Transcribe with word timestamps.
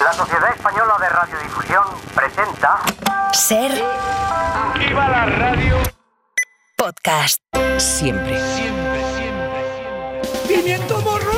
La 0.00 0.12
Sociedad 0.14 0.54
Española 0.54 0.94
de 0.98 1.08
Radiodifusión 1.10 1.84
presenta 2.14 2.80
Ser 3.32 3.70
¡Viva 4.78 5.08
la 5.08 5.26
radio! 5.26 5.76
podcast. 6.76 7.42
Siempre. 7.76 8.40
¡Pimiento 10.48 11.00
morro! 11.02 11.32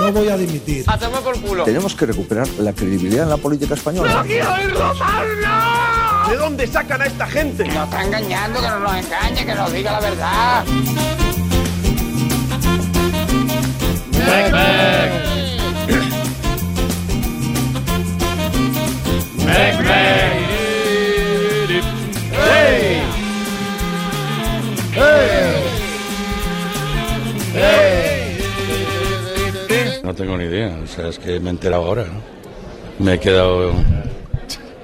No 0.00 0.12
voy 0.12 0.28
a 0.28 0.36
dimitir. 0.36 0.84
¡Hacemos 0.88 1.20
por 1.20 1.40
culo! 1.40 1.62
Tenemos 1.64 1.94
que 1.94 2.06
recuperar 2.06 2.48
la 2.58 2.72
credibilidad 2.72 3.22
en 3.24 3.30
la 3.30 3.36
política 3.36 3.74
española. 3.74 4.24
quiero 4.26 4.52
oírlo 4.52 4.94
¿De 6.28 6.36
dónde 6.36 6.66
sacan 6.66 7.00
a 7.02 7.06
esta 7.06 7.26
gente? 7.28 7.64
Nos 7.66 7.84
está 7.84 8.02
engañando, 8.02 8.60
que 8.60 8.68
no 8.68 8.78
nos 8.80 8.96
engañe, 8.96 9.46
que 9.46 9.54
nos 9.54 9.72
diga 9.72 9.92
la 9.92 10.00
verdad. 10.00 10.64
No 30.02 30.14
tengo 30.14 30.36
ni 30.38 30.44
idea, 30.44 30.78
o 30.82 30.86
sea, 30.86 31.08
es 31.08 31.18
que 31.18 31.38
me 31.38 31.48
he 31.48 31.50
enterado 31.50 31.84
ahora, 31.84 32.04
¿no? 32.04 33.04
Me 33.04 33.14
he 33.14 33.20
quedado 33.20 33.72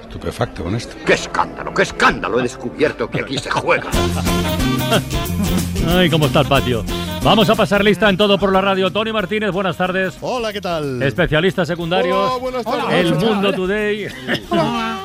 estupefacto 0.01 0.63
con 0.63 0.75
esto. 0.75 0.95
¡Qué 1.05 1.13
escándalo, 1.13 1.73
qué 1.73 1.81
escándalo! 1.81 2.39
He 2.39 2.43
descubierto 2.43 3.09
que 3.09 3.21
aquí 3.21 3.37
se 3.37 3.49
juega. 3.49 3.89
Ay, 5.87 6.09
cómo 6.09 6.27
está 6.27 6.41
el 6.41 6.47
patio. 6.47 6.85
Vamos 7.25 7.49
a 7.49 7.55
pasar 7.55 7.83
lista 7.83 8.07
en 8.07 8.17
todo 8.17 8.37
por 8.37 8.53
la 8.53 8.61
radio. 8.61 8.91
Tony 8.91 9.11
Martínez, 9.11 9.49
buenas 9.49 9.75
tardes. 9.75 10.15
Hola, 10.21 10.53
¿qué 10.53 10.61
tal? 10.61 11.01
Especialistas 11.01 11.67
secundarios. 11.67 12.15
Hola, 12.15 12.37
buenas 12.37 12.63
tardes. 12.63 12.93
El 12.93 13.15
Mundo 13.15 13.51
Today. 13.51 14.07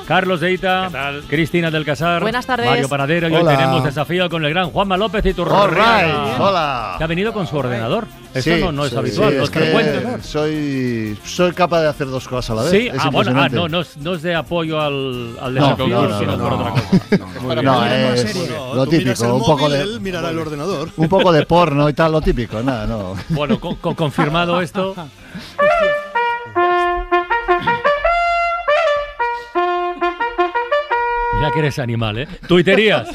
Carlos 0.07 0.41
Deita. 0.41 0.91
Cristina 1.29 1.71
del 1.71 1.87
Casar. 1.87 2.21
Buenas 2.21 2.45
tardes. 2.45 2.67
Mario 2.67 2.91
Panadero. 2.91 3.27
Y 3.31 3.35
hoy 3.35 3.41
Hola. 3.41 3.57
tenemos 3.57 3.85
desafío 3.85 4.29
con 4.29 4.45
el 4.45 4.51
gran 4.51 4.69
Juanma 4.71 4.99
López 4.99 5.25
y 5.25 5.33
tu 5.33 5.45
All 5.45 5.71
right. 5.71 6.39
Hola. 6.39 6.97
Que 6.99 7.05
ha 7.05 7.07
venido 7.07 7.33
con 7.33 7.47
su 7.47 7.57
ordenador. 7.57 8.07
Eso 8.35 8.55
Sí, 8.55 8.61
no, 8.61 8.71
no 8.71 8.85
es 8.85 8.91
sí, 8.91 8.97
habitual. 8.97 9.33
sí, 9.33 9.39
es 9.43 9.51
que 9.51 10.19
soy, 10.23 11.19
soy 11.25 11.53
capaz 11.53 11.81
de 11.81 11.89
hacer 11.89 12.07
dos 12.07 12.29
cosas 12.29 12.51
a 12.51 12.55
la 12.55 12.63
vez. 12.63 12.71
Sí, 12.71 12.87
Es 12.87 12.95
ah, 12.99 13.11
bueno, 13.11 13.33
ah, 13.35 13.49
no, 13.49 13.69
no, 13.69 13.81
es, 13.81 13.97
no 13.97 14.15
es 14.15 14.23
de 14.23 14.35
apoyo 14.37 14.81
al, 14.81 15.37
al 15.41 15.55
desafío, 15.55 15.89
no, 15.89 16.09
no, 16.09 16.19
sino 16.19 16.37
no, 16.37 16.45
por 16.45 16.53
otra 16.53 16.71
cosa. 16.71 17.63
No, 17.63 17.87
es 17.87 18.51
lo 18.75 18.87
típico, 18.87 19.35
un 19.35 19.43
poco 19.43 19.69
de 19.69 19.99
mirará 19.99 20.31
el 20.31 20.39
ordenador. 20.39 20.91
un 20.97 21.09
poco 21.09 21.33
de 21.33 21.45
porno 21.45 21.89
y 21.89 21.93
tal, 21.93 22.10
lo 22.11 22.21
típico, 22.21 22.63
nada, 22.63 22.87
no. 22.87 23.15
Bueno, 23.31 23.59
co- 23.61 23.77
co- 23.81 23.95
confirmado 23.97 24.61
esto. 24.61 24.95
Ya 31.41 31.51
que 31.51 31.59
eres 31.61 31.79
animal, 31.79 32.19
¿eh? 32.19 32.29
Tuiterías. 32.47 33.09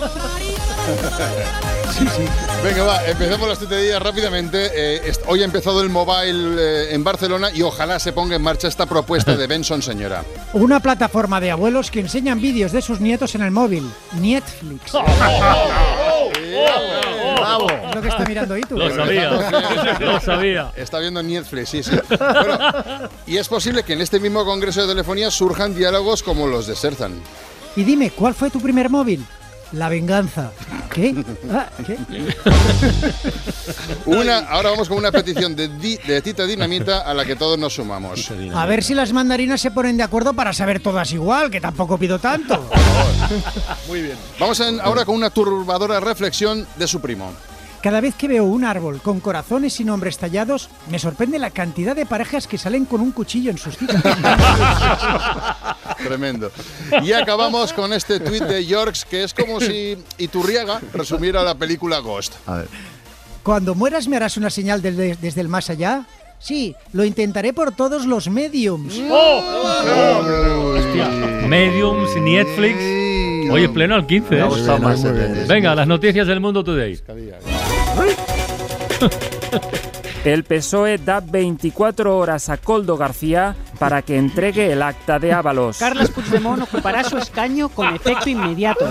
Venga, 2.63 2.83
va, 2.83 3.05
empecemos 3.05 3.47
las 3.47 3.59
tuterías 3.59 4.01
rápidamente. 4.01 4.71
Eh, 4.73 5.11
hoy 5.27 5.41
ha 5.43 5.45
empezado 5.45 5.81
el 5.83 5.89
mobile 5.89 6.55
eh, 6.59 6.93
en 6.95 7.03
Barcelona 7.03 7.49
y 7.53 7.61
ojalá 7.61 7.99
se 7.99 8.11
ponga 8.13 8.35
en 8.35 8.41
marcha 8.41 8.67
esta 8.67 8.85
propuesta 8.87 9.35
de 9.35 9.45
Benson, 9.47 9.81
señora. 9.83 10.23
Una 10.53 10.79
plataforma 10.79 11.39
de 11.39 11.51
abuelos 11.51 11.91
que 11.91 11.99
enseñan 11.99 12.41
vídeos 12.41 12.71
de 12.71 12.81
sus 12.81 12.99
nietos 12.99 13.35
en 13.35 13.43
el 13.43 13.51
móvil. 13.51 13.87
Netflix. 14.19 14.91
Bravo. 17.35 17.69
Es 17.69 17.95
lo 17.95 18.01
que 18.01 18.07
está 18.07 18.25
mirando 18.25 18.53
ahí 18.53 18.61
tú. 18.61 18.77
Lo 18.77 18.93
sabía. 18.93 19.31
Lo 19.99 20.19
sabía. 20.19 20.71
Está 20.75 20.99
viendo 20.99 21.21
Netflix, 21.21 21.69
sí, 21.69 21.83
sí. 21.83 21.91
Bueno, 22.09 23.09
y 23.25 23.37
es 23.37 23.47
posible 23.47 23.83
que 23.83 23.93
en 23.93 24.01
este 24.01 24.19
mismo 24.19 24.45
congreso 24.45 24.81
de 24.81 24.87
telefonía 24.87 25.31
surjan 25.31 25.75
diálogos 25.75 26.23
como 26.23 26.47
los 26.47 26.67
de 26.67 26.75
Serzan. 26.75 27.13
Y 27.75 27.83
dime, 27.83 28.11
¿cuál 28.11 28.33
fue 28.33 28.49
tu 28.49 28.59
primer 28.59 28.89
móvil? 28.89 29.25
La 29.71 29.89
venganza. 29.89 30.51
¿Qué? 30.93 31.13
Ah, 31.51 31.67
¿qué? 31.85 31.97
Una, 34.05 34.39
ahora 34.39 34.69
vamos 34.71 34.87
con 34.87 34.97
una 34.97 35.11
petición 35.11 35.55
de, 35.55 35.67
Di- 35.67 35.97
de 35.97 36.21
Tita 36.21 36.45
Dinamita 36.45 37.01
a 37.01 37.13
la 37.13 37.25
que 37.25 37.35
todos 37.35 37.57
nos 37.57 37.73
sumamos. 37.75 38.31
A 38.53 38.65
ver 38.65 38.83
si 38.83 38.93
las 38.93 39.11
mandarinas 39.11 39.59
se 39.61 39.71
ponen 39.71 39.97
de 39.97 40.03
acuerdo 40.03 40.33
para 40.33 40.53
saber 40.53 40.79
todas 40.79 41.11
igual, 41.11 41.49
que 41.51 41.59
tampoco 41.59 41.97
pido 41.97 42.19
tanto. 42.19 42.69
Vamos 44.39 44.59
en- 44.61 44.79
ahora 44.79 45.03
con 45.05 45.15
una 45.15 45.29
turbadora 45.29 45.99
reflexión 45.99 46.65
de 46.77 46.87
su 46.87 47.01
primo. 47.01 47.33
Cada 47.85 48.01
vez 48.01 48.15
que 48.15 48.27
veo 48.27 48.45
un 48.45 48.63
árbol 48.63 48.99
con 48.99 49.19
corazones 49.19 49.79
y 49.79 49.83
nombres 49.83 50.17
tallados, 50.17 50.71
me 50.89 50.97
sorprende 50.97 51.37
la 51.37 51.51
cantidad 51.51 51.95
de 51.95 52.07
parejas 52.07 52.47
que 52.47 52.57
salen 52.57 52.85
con 52.85 52.99
un 52.99 53.11
cuchillo 53.11 53.51
en 53.51 53.59
sus 53.59 53.77
citas. 53.77 54.01
Tremendo. 56.03 56.51
Y 57.03 57.11
acabamos 57.11 57.73
con 57.73 57.93
este 57.93 58.19
tuit 58.19 58.41
de 58.41 58.65
Yorks 58.65 59.05
que 59.05 59.23
es 59.23 59.35
como 59.35 59.61
si 59.61 60.03
Iturriaga 60.17 60.81
resumiera 60.93 61.43
la 61.43 61.53
película 61.53 61.99
Ghost. 61.99 62.33
A 62.47 62.55
ver. 62.55 62.69
Cuando 63.43 63.75
mueras 63.75 64.07
me 64.07 64.15
harás 64.15 64.35
una 64.37 64.49
señal 64.49 64.81
desde, 64.81 65.15
desde 65.17 65.41
el 65.41 65.47
más 65.47 65.69
allá. 65.69 66.07
Sí, 66.39 66.75
lo 66.91 67.05
intentaré 67.05 67.53
por 67.53 67.71
todos 67.71 68.07
los 68.07 68.29
mediums. 68.29 68.95
Hostia. 69.11 71.07
Mediums, 71.47 72.15
Netflix. 72.15 72.79
Hoy 73.51 73.63
en 73.63 73.73
pleno 73.73 73.93
al 73.93 74.07
15, 74.07 74.35
Me 74.35 74.41
ha 74.41 74.47
¿eh? 74.47 75.45
Venga, 75.47 75.75
las 75.75 75.87
noticias 75.87 76.25
del 76.25 76.39
mundo 76.39 76.63
today. 76.63 76.99
El 80.25 80.43
PSOE 80.43 80.97
da 80.97 81.19
24 81.19 82.17
horas 82.17 82.49
a 82.49 82.57
Coldo 82.57 82.97
García 82.97 83.55
para 83.77 84.01
que 84.01 84.17
entregue 84.17 84.71
el 84.71 84.81
acta 84.81 85.19
de 85.19 85.31
Ábalos. 85.31 85.77
Carles 85.77 86.09
Puigdemont 86.09 86.63
ocupará 86.63 87.03
su 87.03 87.17
escaño 87.17 87.69
con 87.69 87.93
efecto 87.93 88.29
inmediato. 88.29 88.89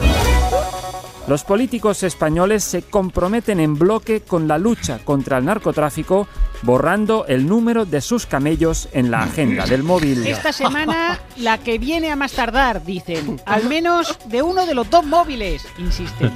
Los 1.26 1.42
políticos 1.42 2.02
españoles 2.02 2.62
se 2.62 2.82
comprometen 2.82 3.58
en 3.58 3.76
bloque 3.76 4.20
con 4.20 4.46
la 4.46 4.58
lucha 4.58 5.00
contra 5.04 5.38
el 5.38 5.46
narcotráfico, 5.46 6.28
borrando 6.62 7.24
el 7.26 7.48
número 7.48 7.86
de 7.86 8.02
sus 8.02 8.26
camellos 8.26 8.88
en 8.92 9.10
la 9.10 9.22
agenda 9.22 9.66
del 9.66 9.82
móvil. 9.82 10.26
Esta 10.26 10.52
semana, 10.52 11.18
la 11.38 11.58
que 11.58 11.78
viene 11.78 12.12
a 12.12 12.16
más 12.16 12.32
tardar, 12.32 12.84
dicen. 12.84 13.40
Al 13.46 13.64
menos 13.64 14.18
de 14.26 14.42
uno 14.42 14.66
de 14.66 14.74
los 14.74 14.88
dos 14.90 15.06
móviles, 15.06 15.66
insisten. 15.78 16.30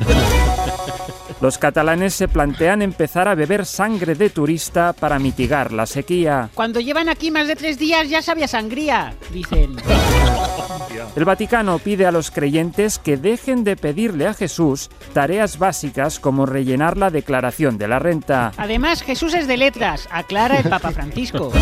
Los 1.41 1.57
catalanes 1.57 2.15
se 2.15 2.27
plantean 2.27 2.83
empezar 2.83 3.29
a 3.29 3.37
beber 3.37 3.65
sangre 3.65 4.17
de 4.17 4.29
turista 4.29 4.93
para 4.93 5.21
mitigar 5.21 5.73
la 5.73 5.87
sequía. 5.87 6.51
Cuando 6.55 6.81
llevan 6.81 7.09
aquí 7.09 7.31
más 7.31 7.47
de 7.47 7.55
tres 7.55 7.79
días 7.79 8.09
ya 8.09 8.23
sabía 8.23 8.49
sangría, 8.49 9.15
dicen. 9.33 9.77
El 11.15 11.25
Vaticano 11.25 11.79
pide 11.79 12.07
a 12.07 12.13
los 12.13 12.31
creyentes 12.31 12.99
que 12.99 13.17
dejen 13.17 13.63
de 13.65 13.77
pedirle 13.77 14.27
a 14.27 14.35
Jesús 14.35 14.91
tareas 15.13 15.59
básicas 15.59 16.19
como 16.19 16.45
rellenar 16.45 16.97
la 16.97 17.11
declaración 17.11 17.79
de 17.79 17.89
la 17.89 17.99
renta. 17.99 18.53
Además, 18.57 19.03
Jesús 19.03 19.35
es 19.35 19.47
de 19.47 19.57
letras, 19.57 20.09
aclara 20.11 20.59
el 20.59 20.69
Papa 20.69 20.91
Francisco. 20.91 21.53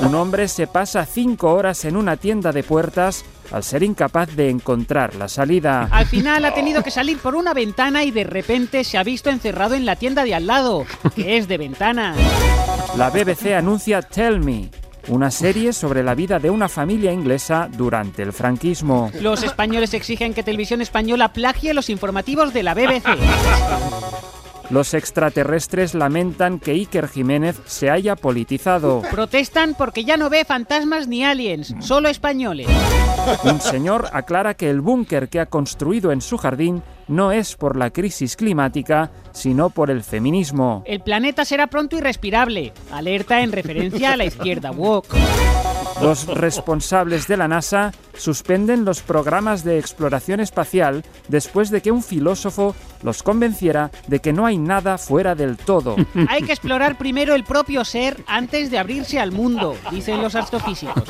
Un 0.00 0.14
hombre 0.14 0.48
se 0.48 0.66
pasa 0.66 1.04
cinco 1.04 1.52
horas 1.52 1.84
en 1.84 1.96
una 1.96 2.16
tienda 2.16 2.52
de 2.52 2.62
puertas 2.62 3.24
al 3.52 3.62
ser 3.62 3.82
incapaz 3.82 4.34
de 4.34 4.50
encontrar 4.50 5.14
la 5.14 5.28
salida. 5.28 5.88
Al 5.90 6.06
final 6.06 6.44
ha 6.44 6.54
tenido 6.54 6.82
que 6.82 6.90
salir 6.90 7.18
por 7.18 7.34
una 7.34 7.54
ventana 7.54 8.04
y 8.04 8.10
de 8.10 8.24
repente 8.24 8.84
se 8.84 8.98
ha 8.98 9.02
visto 9.02 9.30
encerrado 9.30 9.74
en 9.74 9.86
la 9.86 9.96
tienda 9.96 10.24
de 10.24 10.34
al 10.34 10.46
lado, 10.46 10.84
que 11.14 11.36
es 11.36 11.48
de 11.48 11.58
ventanas. 11.58 12.16
La 12.96 13.10
BBC 13.10 13.54
anuncia 13.54 14.02
Tell 14.02 14.40
Me, 14.40 14.70
una 15.08 15.30
serie 15.30 15.72
sobre 15.72 16.02
la 16.02 16.14
vida 16.14 16.38
de 16.38 16.50
una 16.50 16.68
familia 16.68 17.12
inglesa 17.12 17.68
durante 17.70 18.22
el 18.22 18.32
franquismo. 18.32 19.10
Los 19.20 19.42
españoles 19.42 19.94
exigen 19.94 20.34
que 20.34 20.42
Televisión 20.42 20.80
Española 20.80 21.32
plagie 21.32 21.74
los 21.74 21.90
informativos 21.90 22.52
de 22.52 22.62
la 22.62 22.74
BBC. 22.74 23.04
Los 24.70 24.94
extraterrestres 24.94 25.94
lamentan 25.94 26.58
que 26.58 26.72
Iker 26.72 27.08
Jiménez 27.08 27.60
se 27.66 27.88
haya 27.88 28.16
politizado. 28.16 29.02
Protestan 29.10 29.74
porque 29.74 30.04
ya 30.04 30.16
no 30.16 30.28
ve 30.28 30.44
fantasmas 30.44 31.06
ni 31.06 31.24
aliens, 31.24 31.74
solo 31.80 32.08
españoles. 32.08 32.66
Un 33.44 33.60
señor 33.60 34.08
aclara 34.12 34.54
que 34.54 34.68
el 34.68 34.80
búnker 34.80 35.28
que 35.28 35.40
ha 35.40 35.46
construido 35.46 36.10
en 36.10 36.20
su 36.20 36.36
jardín 36.36 36.82
no 37.06 37.30
es 37.30 37.54
por 37.54 37.76
la 37.76 37.90
crisis 37.90 38.36
climática, 38.36 39.10
sino 39.32 39.70
por 39.70 39.90
el 39.90 40.02
feminismo. 40.02 40.82
El 40.84 41.00
planeta 41.00 41.44
será 41.44 41.68
pronto 41.68 41.96
irrespirable. 41.96 42.72
Alerta 42.90 43.42
en 43.42 43.52
referencia 43.52 44.12
a 44.12 44.16
la 44.16 44.24
izquierda 44.24 44.72
woke. 44.72 45.16
Los 46.02 46.26
responsables 46.26 47.26
de 47.26 47.38
la 47.38 47.48
NASA 47.48 47.92
suspenden 48.14 48.84
los 48.84 49.00
programas 49.00 49.64
de 49.64 49.78
exploración 49.78 50.40
espacial 50.40 51.04
después 51.28 51.70
de 51.70 51.80
que 51.80 51.90
un 51.90 52.02
filósofo 52.02 52.74
los 53.02 53.22
convenciera 53.22 53.90
de 54.06 54.20
que 54.20 54.32
no 54.32 54.46
hay 54.46 54.58
nada 54.58 54.98
fuera 54.98 55.34
del 55.34 55.56
todo. 55.56 55.96
Hay 56.28 56.42
que 56.42 56.52
explorar 56.52 56.98
primero 56.98 57.34
el 57.34 57.44
propio 57.44 57.84
ser 57.84 58.22
antes 58.26 58.70
de 58.70 58.78
abrirse 58.78 59.18
al 59.18 59.32
mundo, 59.32 59.76
dicen 59.90 60.22
los 60.22 60.34
astrofísicos. 60.34 61.04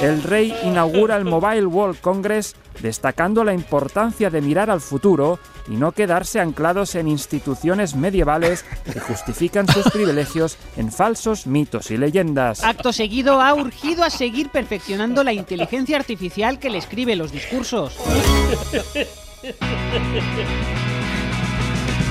el 0.00 0.22
rey 0.22 0.54
inaugura 0.64 1.16
el 1.16 1.24
Mobile 1.24 1.66
World 1.66 2.00
Congress 2.00 2.54
destacando 2.80 3.44
la 3.44 3.54
importancia 3.54 4.30
de 4.30 4.40
mirar 4.40 4.70
al 4.70 4.80
futuro 4.80 5.38
y 5.68 5.72
no 5.72 5.92
quedarse 5.92 6.40
anclados 6.40 6.94
en 6.94 7.08
instituciones 7.08 7.94
medievales 7.94 8.64
que 8.84 9.00
justifican 9.00 9.66
sus 9.68 9.90
privilegios 9.90 10.56
en 10.76 10.90
falsos 10.90 11.46
mitos 11.46 11.90
y 11.90 11.96
leyendas. 11.96 12.64
Acto 12.64 12.92
seguido 12.92 13.40
ha 13.40 13.54
urgido 13.54 14.04
a 14.04 14.10
seguir 14.10 14.50
perfeccionando 14.50 15.24
la 15.24 15.32
inteligencia 15.32 15.96
artificial 15.96 16.58
que 16.58 16.70
le 16.70 16.78
escribe 16.78 17.16
los 17.16 17.32
discursos. 17.32 17.96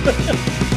Ha 0.03 0.11
ha 0.11 0.33
ha! 0.33 0.70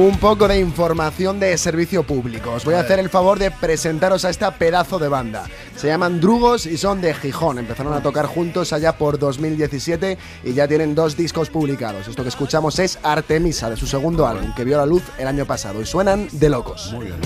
Un 0.00 0.16
poco 0.16 0.48
de 0.48 0.58
información 0.58 1.38
de 1.38 1.58
servicio 1.58 2.04
público. 2.04 2.52
Os 2.52 2.64
voy 2.64 2.72
a 2.72 2.80
hacer 2.80 2.98
el 2.98 3.10
favor 3.10 3.38
de 3.38 3.50
presentaros 3.50 4.24
a 4.24 4.30
esta 4.30 4.52
pedazo 4.52 4.98
de 4.98 5.08
banda. 5.08 5.44
Se 5.76 5.88
llaman 5.88 6.22
Drugos 6.22 6.64
y 6.64 6.78
son 6.78 7.02
de 7.02 7.12
Gijón. 7.12 7.58
Empezaron 7.58 7.92
a 7.92 8.02
tocar 8.02 8.24
juntos 8.24 8.72
allá 8.72 8.96
por 8.96 9.18
2017 9.18 10.16
y 10.44 10.54
ya 10.54 10.66
tienen 10.66 10.94
dos 10.94 11.18
discos 11.18 11.50
publicados. 11.50 12.08
Esto 12.08 12.22
que 12.22 12.30
escuchamos 12.30 12.78
es 12.78 12.98
Artemisa, 13.02 13.68
de 13.68 13.76
su 13.76 13.86
segundo 13.86 14.26
álbum, 14.26 14.54
que 14.54 14.64
vio 14.64 14.78
la 14.78 14.86
luz 14.86 15.02
el 15.18 15.26
año 15.26 15.44
pasado. 15.44 15.82
Y 15.82 15.84
suenan 15.84 16.28
de 16.32 16.48
locos. 16.48 16.94
Muy 16.94 17.04
bien. 17.04 17.18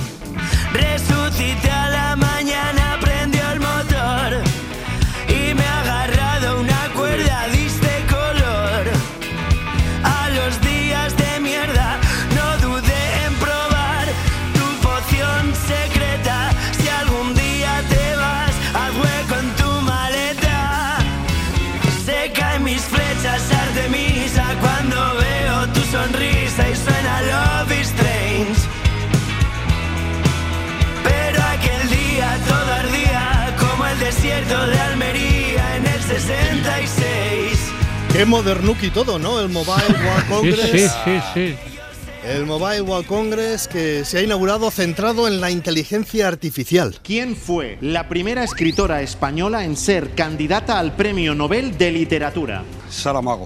Qué 38.24 38.30
modernuki 38.30 38.88
todo, 38.88 39.18
¿no? 39.18 39.38
El 39.38 39.50
Mobile 39.50 39.74
World 40.02 40.28
Congress. 40.30 40.70
Sí, 40.70 40.88
sí, 41.04 41.20
sí. 41.34 41.54
El 42.26 42.46
Mobile 42.46 42.80
World 42.80 43.06
Congress 43.06 43.68
que 43.68 44.02
se 44.06 44.16
ha 44.16 44.22
inaugurado 44.22 44.70
centrado 44.70 45.28
en 45.28 45.42
la 45.42 45.50
inteligencia 45.50 46.26
artificial. 46.26 46.98
¿Quién 47.02 47.36
fue 47.36 47.76
la 47.82 48.08
primera 48.08 48.42
escritora 48.42 49.02
española 49.02 49.66
en 49.66 49.76
ser 49.76 50.14
candidata 50.14 50.78
al 50.78 50.96
Premio 50.96 51.34
Nobel 51.34 51.76
de 51.76 51.90
Literatura? 51.90 52.64
Saramago. 52.88 53.44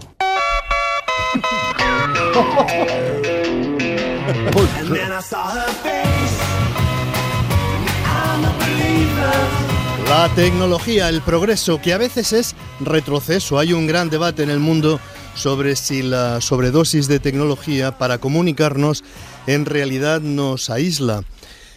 And 9.21 9.55
La 10.09 10.35
tecnología, 10.35 11.11
el 11.11 11.21
progreso, 11.21 11.83
que 11.83 11.93
a 11.93 11.99
veces 11.99 12.33
es 12.33 12.55
retroceso. 12.81 13.59
Hay 13.59 13.75
un 13.75 13.87
gran 13.87 14.09
debate 14.09 14.43
en 14.43 14.49
el 14.49 14.59
mundo 14.59 15.01
sobre 15.35 15.77
si 15.77 16.01
la 16.01 16.41
sobredosis 16.41 17.09
de 17.09 17.21
tecnología 17.21 17.99
para 17.99 18.17
comunicarnos 18.17 19.05
en 19.47 19.67
realidad 19.67 20.23
nos 20.23 20.71
aísla. 20.71 21.25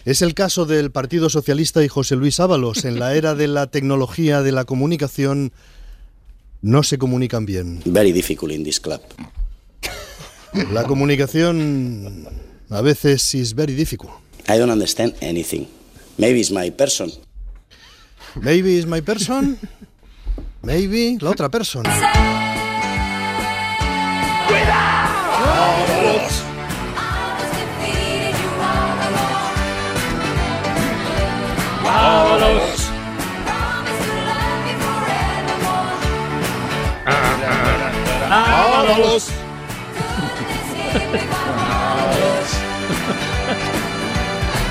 Es 0.06 0.22
el 0.22 0.32
caso 0.32 0.64
del 0.64 0.90
Partido 0.90 1.28
Socialista 1.28 1.84
y 1.84 1.88
José 1.88 2.16
Luis 2.16 2.40
Ábalos. 2.40 2.86
En 2.86 2.98
la 2.98 3.14
era 3.14 3.34
de 3.34 3.48
la 3.48 3.66
tecnología 3.66 4.40
de 4.40 4.52
la 4.52 4.64
comunicación 4.64 5.52
no 6.62 6.82
se 6.82 6.96
comunican 6.96 7.44
bien. 7.44 7.82
Very 7.84 8.12
difficult 8.12 8.50
in 8.50 8.64
this 8.64 8.80
club. 8.80 9.02
La 10.72 10.84
comunicación 10.84 12.26
a 12.70 12.80
veces 12.80 13.34
is 13.34 13.54
very 13.54 13.74
difficult. 13.74 14.12
I 14.48 14.58
don't 14.58 14.72
understand 14.72 15.14
anything. 15.20 15.66
Maybe 16.16 16.40
it's 16.40 16.50
my 16.50 16.70
person. 16.70 17.12
Maybe 18.40 18.78
is 18.78 18.86
my 18.86 19.00
person. 19.00 19.58
Maybe 20.62 21.18
la 21.20 21.30
otra 21.30 21.48
persona. 21.48 21.90
Vámonos. 31.82 32.90
Vámonos. 38.30 39.28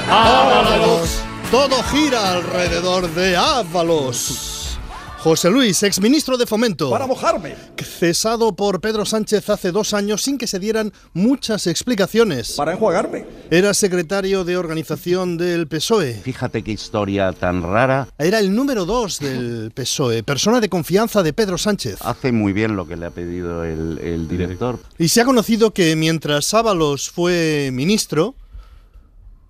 Ábalos. 0.10 1.21
Todo 1.52 1.84
gira 1.84 2.32
alrededor 2.32 3.14
de 3.14 3.36
Ábalos. 3.36 4.80
José 5.20 5.50
Luis, 5.50 5.84
exministro 5.84 6.38
de 6.38 6.46
Fomento. 6.46 6.90
Para 6.90 7.08
mojarme. 7.08 7.56
Cesado 7.76 8.56
por 8.56 8.80
Pedro 8.80 9.06
Sánchez 9.06 9.50
hace 9.50 9.74
dos 9.74 9.94
años 9.94 10.22
sin 10.22 10.38
que 10.38 10.48
se 10.48 10.60
dieran 10.60 10.94
muchas 11.12 11.68
explicaciones. 11.68 12.54
Para 12.54 12.72
enjuagarme. 12.72 13.26
Era 13.50 13.74
secretario 13.74 14.46
de 14.46 14.56
organización 14.56 15.36
del 15.38 15.68
PSOE. 15.68 16.14
Fíjate 16.14 16.64
qué 16.64 16.72
historia 16.72 17.34
tan 17.34 17.64
rara. 17.64 18.08
Era 18.18 18.40
el 18.40 18.56
número 18.56 18.86
dos 18.86 19.20
del 19.20 19.72
PSOE, 19.76 20.24
persona 20.24 20.62
de 20.62 20.70
confianza 20.70 21.22
de 21.22 21.34
Pedro 21.34 21.58
Sánchez. 21.58 21.98
Hace 22.00 22.32
muy 22.32 22.54
bien 22.54 22.78
lo 22.78 22.88
que 22.88 22.96
le 22.96 23.08
ha 23.08 23.12
pedido 23.12 23.66
el, 23.66 24.00
el 24.00 24.30
director. 24.30 24.80
Y 24.98 25.10
se 25.10 25.20
ha 25.20 25.26
conocido 25.26 25.72
que 25.72 25.98
mientras 25.98 26.54
Ábalos 26.54 27.12
fue 27.12 27.72
ministro, 27.74 28.36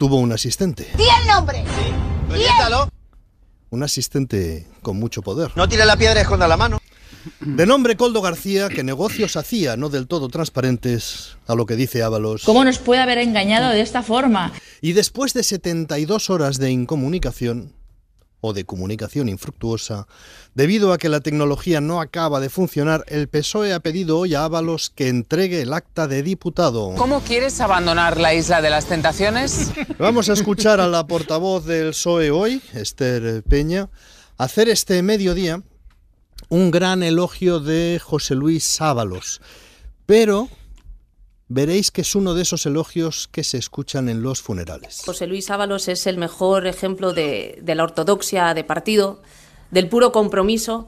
tuvo 0.01 0.15
un 0.15 0.31
asistente. 0.31 0.87
¡Di 0.97 1.03
el 1.03 1.27
nombre! 1.27 1.63
Proyectalo. 2.27 2.89
Un 3.69 3.83
asistente 3.83 4.65
con 4.81 4.97
mucho 4.97 5.21
poder. 5.21 5.51
No 5.55 5.69
tire 5.69 5.85
la 5.85 5.95
piedra 5.95 6.21
y 6.21 6.23
esconda 6.23 6.47
la 6.47 6.57
mano. 6.57 6.79
De 7.39 7.67
nombre 7.67 7.95
Coldo 7.95 8.19
García, 8.19 8.69
que 8.69 8.83
negocios 8.83 9.35
hacía 9.35 9.77
no 9.77 9.89
del 9.89 10.07
todo 10.07 10.27
transparentes, 10.27 11.37
a 11.45 11.53
lo 11.53 11.67
que 11.67 11.75
dice 11.75 12.01
Ábalos. 12.01 12.41
¿Cómo 12.45 12.65
nos 12.65 12.79
puede 12.79 12.99
haber 12.99 13.19
engañado 13.19 13.69
de 13.69 13.81
esta 13.81 14.01
forma? 14.01 14.51
Y 14.81 14.93
después 14.93 15.35
de 15.35 15.43
72 15.43 16.31
horas 16.31 16.57
de 16.57 16.71
incomunicación, 16.71 17.71
o 18.41 18.53
de 18.53 18.65
comunicación 18.65 19.29
infructuosa, 19.29 20.07
debido 20.55 20.91
a 20.91 20.97
que 20.97 21.09
la 21.09 21.21
tecnología 21.21 21.79
no 21.79 22.01
acaba 22.01 22.39
de 22.39 22.49
funcionar, 22.49 23.05
el 23.07 23.27
PSOE 23.27 23.73
ha 23.73 23.79
pedido 23.79 24.17
hoy 24.17 24.35
a 24.35 24.43
Ábalos 24.43 24.89
que 24.89 25.07
entregue 25.07 25.61
el 25.61 25.73
acta 25.73 26.07
de 26.07 26.23
diputado. 26.23 26.95
¿Cómo 26.95 27.21
quieres 27.21 27.61
abandonar 27.61 28.19
la 28.19 28.33
isla 28.33 28.61
de 28.61 28.71
las 28.71 28.87
tentaciones? 28.87 29.71
Vamos 29.99 30.29
a 30.29 30.33
escuchar 30.33 30.81
a 30.81 30.87
la 30.87 31.07
portavoz 31.07 31.65
del 31.65 31.91
PSOE 31.91 32.31
hoy, 32.31 32.61
Esther 32.73 33.43
Peña, 33.43 33.89
hacer 34.37 34.67
este 34.69 35.01
mediodía 35.03 35.61
un 36.49 36.71
gran 36.71 37.03
elogio 37.03 37.59
de 37.59 38.01
José 38.03 38.35
Luis 38.35 38.81
Ábalos. 38.81 39.39
Pero 40.05 40.49
veréis 41.53 41.91
que 41.91 42.01
es 42.01 42.15
uno 42.15 42.33
de 42.33 42.43
esos 42.43 42.65
elogios 42.65 43.27
que 43.27 43.43
se 43.43 43.57
escuchan 43.57 44.07
en 44.07 44.23
los 44.23 44.41
funerales. 44.41 45.03
José 45.05 45.27
Luis 45.27 45.49
Ábalos 45.49 45.89
es 45.89 46.07
el 46.07 46.17
mejor 46.17 46.65
ejemplo 46.65 47.13
de, 47.13 47.59
de 47.61 47.75
la 47.75 47.83
ortodoxia 47.83 48.53
de 48.53 48.63
partido, 48.63 49.21
del 49.69 49.89
puro 49.89 50.13
compromiso 50.13 50.87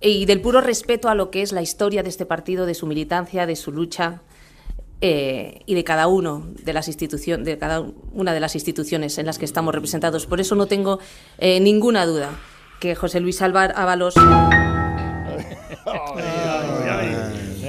y 0.00 0.26
del 0.26 0.42
puro 0.42 0.60
respeto 0.60 1.08
a 1.08 1.14
lo 1.14 1.30
que 1.30 1.40
es 1.40 1.52
la 1.52 1.62
historia 1.62 2.02
de 2.02 2.10
este 2.10 2.26
partido, 2.26 2.66
de 2.66 2.74
su 2.74 2.86
militancia, 2.86 3.46
de 3.46 3.56
su 3.56 3.72
lucha 3.72 4.20
eh, 5.00 5.62
y 5.64 5.74
de 5.74 5.84
cada 5.84 6.06
uno 6.06 6.48
de 6.62 6.72
las 6.74 6.88
instituciones, 6.88 7.46
de 7.46 7.56
cada 7.56 7.80
una 8.12 8.34
de 8.34 8.40
las 8.40 8.54
instituciones 8.54 9.16
en 9.16 9.24
las 9.24 9.38
que 9.38 9.46
estamos 9.46 9.74
representados. 9.74 10.26
Por 10.26 10.38
eso 10.38 10.54
no 10.54 10.66
tengo 10.66 10.98
eh, 11.38 11.60
ninguna 11.60 12.04
duda 12.04 12.38
que 12.78 12.94
José 12.94 13.20
Luis 13.20 13.40
Álvar 13.40 13.72
Ábalos 13.74 14.14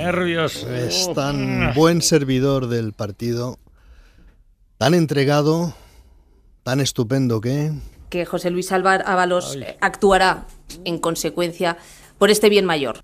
Nervios. 0.05 0.63
Es 0.63 1.09
tan 1.15 1.73
buen 1.73 2.03
servidor 2.03 2.67
del 2.67 2.93
partido, 2.93 3.57
tan 4.77 4.93
entregado 4.93 5.73
tan 6.65 6.79
estupendo 6.79 7.41
que... 7.41 7.71
Que 8.09 8.25
José 8.25 8.49
Luis 8.49 8.71
Ábalos 8.71 9.57
actuará 9.81 10.45
en 10.83 10.99
consecuencia 10.99 11.77
por 12.17 12.29
este 12.29 12.49
bien 12.49 12.65
mayor. 12.65 13.01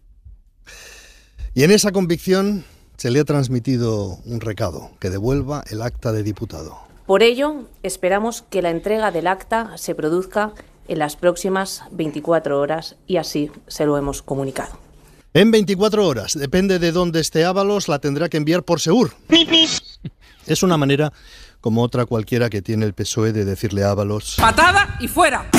Y 1.53 1.63
en 1.63 1.71
esa 1.71 1.91
convicción 1.91 2.65
se 2.97 3.09
le 3.11 3.19
ha 3.19 3.25
transmitido 3.25 4.19
un 4.25 4.39
recado, 4.39 4.91
que 4.99 5.09
devuelva 5.09 5.63
el 5.69 5.81
acta 5.81 6.11
de 6.11 6.23
diputado. 6.23 6.77
Por 7.05 7.23
ello, 7.23 7.67
esperamos 7.83 8.43
que 8.43 8.61
la 8.61 8.69
entrega 8.69 9.11
del 9.11 9.27
acta 9.27 9.77
se 9.77 9.95
produzca 9.95 10.53
en 10.87 10.99
las 10.99 11.15
próximas 11.15 11.83
24 11.91 12.59
horas 12.59 12.95
y 13.05 13.17
así 13.17 13.51
se 13.67 13.85
lo 13.85 13.97
hemos 13.97 14.21
comunicado. 14.21 14.90
En 15.33 15.49
24 15.49 16.05
horas, 16.05 16.33
depende 16.37 16.77
de 16.77 16.91
dónde 16.91 17.21
esté 17.21 17.45
Ábalos, 17.45 17.87
la 17.87 17.99
tendrá 17.99 18.27
que 18.27 18.35
enviar 18.35 18.63
por 18.63 18.81
Segur. 18.81 19.13
Es 20.45 20.61
una 20.61 20.75
manera 20.75 21.13
como 21.61 21.83
otra 21.83 22.05
cualquiera 22.05 22.49
que 22.49 22.61
tiene 22.61 22.85
el 22.85 22.93
PSOE 22.93 23.31
de 23.31 23.45
decirle 23.45 23.83
a 23.85 23.91
Ábalos. 23.91 24.35
Patada 24.37 24.97
y 24.99 25.07
fuera. 25.07 25.49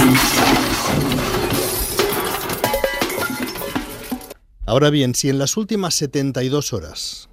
Ahora 4.66 4.90
bien, 4.90 5.14
si 5.14 5.30
en 5.30 5.38
las 5.38 5.56
últimas 5.56 5.94
72 5.94 6.74
horas 6.74 7.30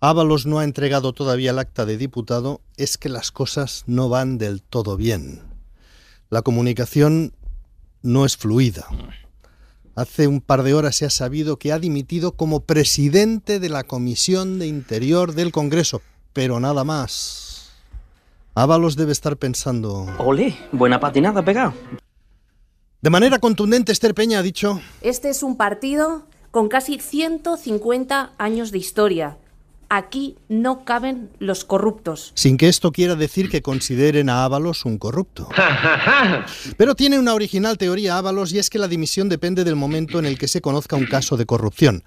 Ábalos 0.00 0.46
no 0.46 0.60
ha 0.60 0.64
entregado 0.64 1.12
todavía 1.12 1.50
el 1.50 1.58
acta 1.58 1.84
de 1.84 1.96
diputado, 1.96 2.60
es 2.76 2.96
que 2.96 3.08
las 3.08 3.32
cosas 3.32 3.82
no 3.86 4.08
van 4.08 4.38
del 4.38 4.62
todo 4.62 4.96
bien. 4.96 5.42
La 6.28 6.42
comunicación 6.42 7.34
no 8.02 8.24
es 8.24 8.36
fluida. 8.36 8.86
Hace 10.00 10.26
un 10.26 10.40
par 10.40 10.62
de 10.62 10.72
horas 10.72 10.96
se 10.96 11.04
ha 11.04 11.10
sabido 11.10 11.58
que 11.58 11.72
ha 11.72 11.78
dimitido 11.78 12.32
como 12.32 12.60
presidente 12.60 13.60
de 13.60 13.68
la 13.68 13.84
Comisión 13.84 14.58
de 14.58 14.66
Interior 14.66 15.34
del 15.34 15.52
Congreso, 15.52 16.00
pero 16.32 16.58
nada 16.58 16.84
más. 16.84 17.70
Ábalos 18.54 18.96
debe 18.96 19.12
estar 19.12 19.36
pensando... 19.36 20.06
Ole, 20.16 20.56
buena 20.72 21.00
patinada 21.00 21.44
pegado. 21.44 21.74
De 23.02 23.10
manera 23.10 23.40
contundente, 23.40 23.92
Esther 23.92 24.14
Peña 24.14 24.38
ha 24.38 24.42
dicho... 24.42 24.80
Este 25.02 25.28
es 25.28 25.42
un 25.42 25.58
partido 25.58 26.22
con 26.50 26.70
casi 26.70 26.98
150 26.98 28.32
años 28.38 28.70
de 28.70 28.78
historia. 28.78 29.36
Aquí 29.92 30.36
no 30.48 30.84
caben 30.84 31.30
los 31.40 31.64
corruptos. 31.64 32.30
Sin 32.36 32.56
que 32.56 32.68
esto 32.68 32.92
quiera 32.92 33.16
decir 33.16 33.50
que 33.50 33.60
consideren 33.60 34.30
a 34.30 34.44
Ábalos 34.44 34.84
un 34.84 34.98
corrupto. 34.98 35.48
Pero 36.76 36.94
tiene 36.94 37.18
una 37.18 37.34
original 37.34 37.76
teoría 37.76 38.16
Ábalos 38.16 38.52
y 38.52 38.60
es 38.60 38.70
que 38.70 38.78
la 38.78 38.86
dimisión 38.86 39.28
depende 39.28 39.64
del 39.64 39.74
momento 39.74 40.20
en 40.20 40.26
el 40.26 40.38
que 40.38 40.46
se 40.46 40.60
conozca 40.60 40.94
un 40.94 41.06
caso 41.06 41.36
de 41.36 41.44
corrupción. 41.44 42.04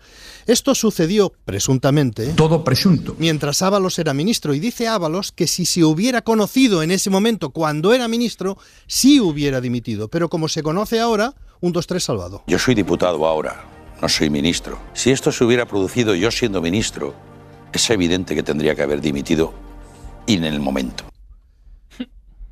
Esto 0.48 0.76
sucedió, 0.76 1.34
presuntamente, 1.44 2.28
todo 2.28 2.64
presunto, 2.64 3.18
mientras 3.20 3.62
Ábalos 3.62 4.00
era 4.00 4.14
ministro 4.14 4.54
y 4.54 4.62
dice 4.62 4.88
Ábalos 4.88 5.34
que 5.34 5.48
si 5.48 5.66
se 5.66 5.84
hubiera 5.84 6.22
conocido 6.22 6.84
en 6.84 6.92
ese 6.92 7.10
momento 7.10 7.50
cuando 7.50 7.94
era 7.94 8.08
ministro, 8.08 8.58
sí 8.88 9.20
hubiera 9.20 9.60
dimitido, 9.60 10.08
pero 10.08 10.30
como 10.30 10.48
se 10.48 10.64
conoce 10.64 11.02
ahora, 11.02 11.34
un 11.60 11.74
2-3 11.74 12.00
salvado. 12.00 12.44
Yo 12.48 12.60
soy 12.60 12.76
diputado 12.76 13.26
ahora, 13.26 13.66
no 14.02 14.08
soy 14.08 14.30
ministro. 14.30 14.80
Si 14.94 15.12
esto 15.12 15.34
se 15.34 15.44
hubiera 15.44 15.66
producido 15.66 16.16
yo 16.16 16.32
siendo 16.32 16.62
ministro, 16.62 17.14
es 17.74 17.90
evidente 17.90 18.36
que 18.36 18.44
tendría 18.44 18.76
que 18.76 18.84
haber 18.84 19.02
dimitido 19.02 19.54
y 20.26 20.36
en 20.38 20.46
el 20.46 20.60
momento. 20.60 21.06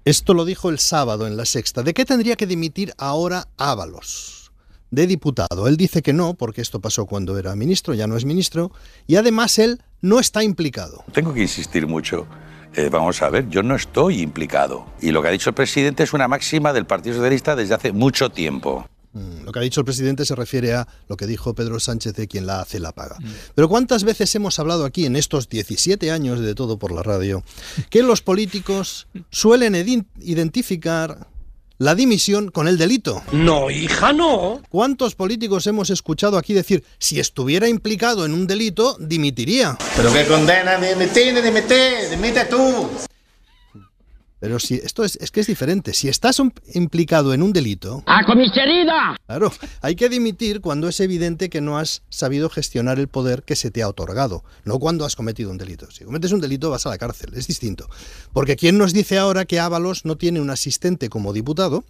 Esto 0.04 0.34
lo 0.34 0.46
dijo 0.46 0.70
el 0.70 0.80
sábado 0.80 1.28
en 1.28 1.38
la 1.38 1.46
sexta. 1.46 1.84
¿De 1.84 1.94
qué 1.94 2.06
tendría 2.06 2.36
que 2.36 2.48
dimitir 2.48 2.94
ahora 2.98 3.48
Ábalos? 3.58 4.52
De 4.90 5.06
diputado. 5.06 5.68
Él 5.68 5.78
dice 5.78 6.02
que 6.02 6.12
no, 6.12 6.34
porque 6.34 6.62
esto 6.62 6.82
pasó 6.82 7.06
cuando 7.06 7.38
era 7.38 7.56
ministro, 7.56 7.94
ya 7.94 8.08
no 8.08 8.18
es 8.18 8.26
ministro, 8.26 8.72
y 9.06 9.16
además 9.16 9.60
él 9.60 9.82
no 10.02 10.20
está 10.20 10.44
implicado. 10.44 11.04
Tengo 11.14 11.34
que 11.34 11.42
insistir 11.42 11.86
mucho. 11.86 12.26
Eh, 12.74 12.90
vamos 12.92 13.22
a 13.22 13.30
ver, 13.30 13.48
yo 13.50 13.64
no 13.64 13.76
estoy 13.76 14.22
implicado. 14.22 14.86
Y 15.02 15.12
lo 15.12 15.22
que 15.22 15.28
ha 15.28 15.32
dicho 15.32 15.52
el 15.52 15.56
presidente 15.56 16.04
es 16.04 16.14
una 16.14 16.28
máxima 16.28 16.74
del 16.74 16.86
Partido 16.86 17.16
Socialista 17.16 17.56
desde 17.56 17.76
hace 17.76 17.92
mucho 17.92 18.30
tiempo. 18.30 18.88
Mm, 19.14 19.44
Lo 19.44 19.52
que 19.52 19.60
ha 19.60 19.62
dicho 19.62 19.82
el 19.82 19.86
presidente 19.86 20.26
se 20.26 20.36
refiere 20.36 20.74
a 20.74 20.88
lo 21.10 21.18
que 21.18 21.28
dijo 21.28 21.54
Pedro 21.54 21.80
Sánchez 21.80 22.14
de 22.16 22.28
quien 22.28 22.46
la 22.46 22.62
hace 22.62 22.80
la 22.80 22.92
paga. 22.94 23.18
Pero 23.56 23.68
¿cuántas 23.68 24.04
veces 24.04 24.34
hemos 24.36 24.58
hablado 24.60 24.86
aquí 24.86 25.06
en 25.06 25.16
estos 25.16 25.50
17 25.50 26.12
años 26.12 26.40
de 26.40 26.56
todo 26.56 26.78
por 26.80 26.92
la 26.92 27.04
radio 27.04 27.44
que 27.90 28.04
los 28.04 28.22
políticos 28.22 29.08
suelen 29.30 29.76
identificar 30.20 31.28
la 31.78 31.96
dimisión 31.96 32.52
con 32.52 32.68
el 32.68 32.78
delito? 32.78 33.22
No, 33.34 33.70
hija, 33.70 34.14
no. 34.14 34.62
¿Cuántos 34.70 35.16
políticos 35.16 35.66
hemos 35.68 35.90
escuchado 35.90 36.38
aquí 36.38 36.54
decir 36.54 36.84
si 37.00 37.20
estuviera 37.20 37.68
implicado 37.68 38.24
en 38.26 38.34
un 38.34 38.48
delito 38.48 38.96
dimitiría? 39.00 39.78
Pero 39.98 40.14
que 40.14 40.26
condena, 40.26 40.78
dimite, 40.80 41.42
dimite, 41.42 42.10
dimite 42.12 42.46
tú. 42.46 42.88
Pero 44.42 44.60
si 44.60 44.74
esto 44.76 45.06
es, 45.06 45.18
es 45.22 45.30
que 45.32 45.40
es 45.40 45.48
diferente. 45.48 45.94
Si 45.94 46.10
estás 46.10 46.40
un- 46.40 46.52
implicado 46.74 47.34
en 47.34 47.44
un 47.44 47.54
delito, 47.54 48.04
¡A 48.08 48.26
comisaría! 48.26 49.16
Claro, 49.28 49.54
hay 49.82 49.96
que 49.96 50.10
dimitir 50.10 50.60
cuando 50.60 50.90
es 50.90 51.00
evidente 51.00 51.50
que 51.52 51.62
no 51.62 51.78
has 51.78 52.02
sabido 52.10 52.50
gestionar 52.50 53.00
el 53.00 53.08
poder 53.08 53.44
que 53.44 53.56
se 53.56 53.70
te 53.72 53.84
ha 53.84 53.88
otorgado, 53.88 54.44
no 54.66 54.80
cuando 54.80 55.06
has 55.06 55.16
cometido 55.16 55.52
un 55.52 55.58
delito. 55.60 55.90
Si 55.92 56.04
cometes 56.04 56.32
un 56.32 56.42
delito 56.42 56.72
vas 56.72 56.86
a 56.86 56.90
la 56.90 56.98
cárcel, 56.98 57.32
es 57.36 57.48
distinto. 57.48 57.88
Porque 58.34 58.56
¿quién 58.58 58.78
nos 58.80 58.92
dice 58.94 59.20
ahora 59.20 59.46
que 59.46 59.60
Ábalos 59.60 60.06
no 60.06 60.18
tiene 60.18 60.42
un 60.42 60.50
asistente 60.50 61.08
como 61.10 61.32
diputado? 61.34 61.84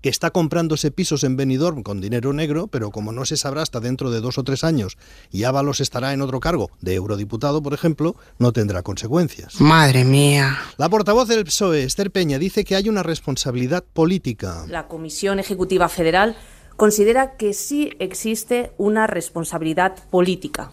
Que 0.00 0.08
está 0.08 0.30
comprándose 0.30 0.90
pisos 0.90 1.24
en 1.24 1.36
Benidorm 1.36 1.82
con 1.82 2.00
dinero 2.00 2.32
negro, 2.32 2.66
pero 2.66 2.90
como 2.90 3.12
no 3.12 3.24
se 3.24 3.36
sabrá 3.36 3.62
hasta 3.62 3.80
dentro 3.80 4.10
de 4.10 4.20
dos 4.20 4.38
o 4.38 4.44
tres 4.44 4.64
años 4.64 4.96
y 5.30 5.44
Ábalos 5.44 5.80
estará 5.80 6.12
en 6.12 6.22
otro 6.22 6.40
cargo, 6.40 6.70
de 6.80 6.94
eurodiputado, 6.94 7.62
por 7.62 7.74
ejemplo, 7.74 8.16
no 8.38 8.52
tendrá 8.52 8.82
consecuencias. 8.82 9.60
Madre 9.60 10.04
mía. 10.04 10.58
La 10.76 10.88
portavoz 10.88 11.28
del 11.28 11.44
PSOE, 11.44 11.84
Esther 11.84 12.10
Peña, 12.10 12.38
dice 12.38 12.64
que 12.64 12.76
hay 12.76 12.88
una 12.88 13.02
responsabilidad 13.02 13.84
política. 13.84 14.64
La 14.68 14.88
Comisión 14.88 15.38
Ejecutiva 15.38 15.88
Federal 15.88 16.36
considera 16.76 17.36
que 17.36 17.52
sí 17.52 17.92
existe 17.98 18.72
una 18.78 19.06
responsabilidad 19.06 19.96
política. 20.10 20.72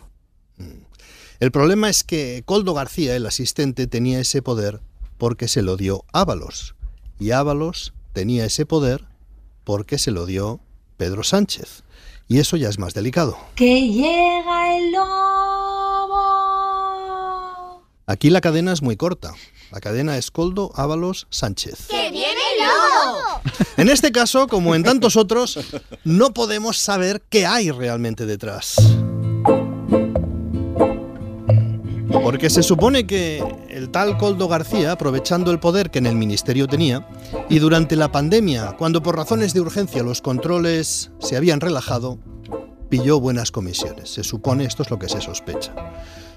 El 1.39 1.51
problema 1.51 1.89
es 1.89 2.03
que 2.03 2.41
Coldo 2.45 2.73
García, 2.73 3.15
el 3.15 3.25
asistente, 3.25 3.85
tenía 3.85 4.19
ese 4.19 4.41
poder 4.41 4.79
porque 5.17 5.47
se 5.47 5.61
lo 5.61 5.77
dio 5.77 6.03
Ábalos. 6.13 6.75
Y 7.19 7.31
Ábalos 7.31 7.93
tenía 8.13 8.45
ese 8.45 8.65
poder 8.65 9.05
porque 9.67 9.97
se 9.97 10.11
lo 10.11 10.25
dio 10.25 10.61
Pedro 10.95 11.23
Sánchez. 11.25 11.83
Y 12.29 12.39
eso 12.39 12.55
ya 12.55 12.69
es 12.69 12.79
más 12.79 12.93
delicado. 12.93 13.37
Que 13.53 13.85
llega 13.85 14.77
el 14.77 14.93
lobo. 14.93 15.03
Aquí 18.05 18.29
la 18.29 18.39
cadena 18.39 18.71
es 18.71 18.81
muy 18.81 18.95
corta. 18.95 19.33
La 19.73 19.81
cadena 19.81 20.17
es 20.17 20.31
Coldo, 20.31 20.71
Ábalos, 20.73 21.27
Sánchez. 21.31 21.87
¡Que 21.89 22.09
viene 22.11 22.39
el 22.53 22.63
lobo! 22.63 23.41
En 23.75 23.89
este 23.89 24.13
caso, 24.13 24.47
como 24.47 24.73
en 24.73 24.83
tantos 24.83 25.17
otros, 25.17 25.59
no 26.05 26.33
podemos 26.33 26.77
saber 26.77 27.21
qué 27.29 27.45
hay 27.45 27.69
realmente 27.69 28.25
detrás. 28.25 28.77
Porque 32.23 32.49
se 32.49 32.63
supone 32.63 33.07
que 33.07 33.43
el 33.69 33.89
tal 33.89 34.17
Coldo 34.17 34.47
García, 34.47 34.91
aprovechando 34.91 35.51
el 35.51 35.59
poder 35.59 35.89
que 35.89 35.99
en 35.99 36.05
el 36.05 36.15
ministerio 36.15 36.67
tenía, 36.67 37.07
y 37.49 37.59
durante 37.59 37.95
la 37.95 38.11
pandemia, 38.11 38.75
cuando 38.77 39.01
por 39.01 39.15
razones 39.15 39.53
de 39.53 39.61
urgencia 39.61 40.03
los 40.03 40.21
controles 40.21 41.11
se 41.19 41.37
habían 41.37 41.61
relajado, 41.61 42.19
pilló 42.89 43.19
buenas 43.19 43.51
comisiones. 43.51 44.09
Se 44.09 44.23
supone 44.23 44.65
esto 44.65 44.83
es 44.83 44.89
lo 44.89 44.99
que 44.99 45.09
se 45.09 45.21
sospecha. 45.21 45.73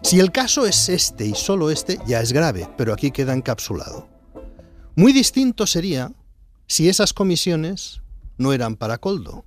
Si 0.03 0.21
el 0.21 0.33
caso 0.33 0.67
es 0.67 0.89
este 0.89 1.27
y 1.27 1.35
solo 1.35 1.71
este, 1.71 1.99
ya 2.07 2.21
es 2.21 2.33
grave, 2.33 2.69
pero 2.77 2.93
aquí 2.93 3.11
queda 3.11 3.35
encapsulado. 3.35 4.09
Muy 4.97 5.13
distinto 5.13 5.67
sería 5.67 6.13
si 6.67 6.89
esas 6.89 7.13
comisiones 7.13 8.01
no 8.39 8.53
eran 8.53 8.77
para 8.77 8.99
Coldo, 8.99 9.45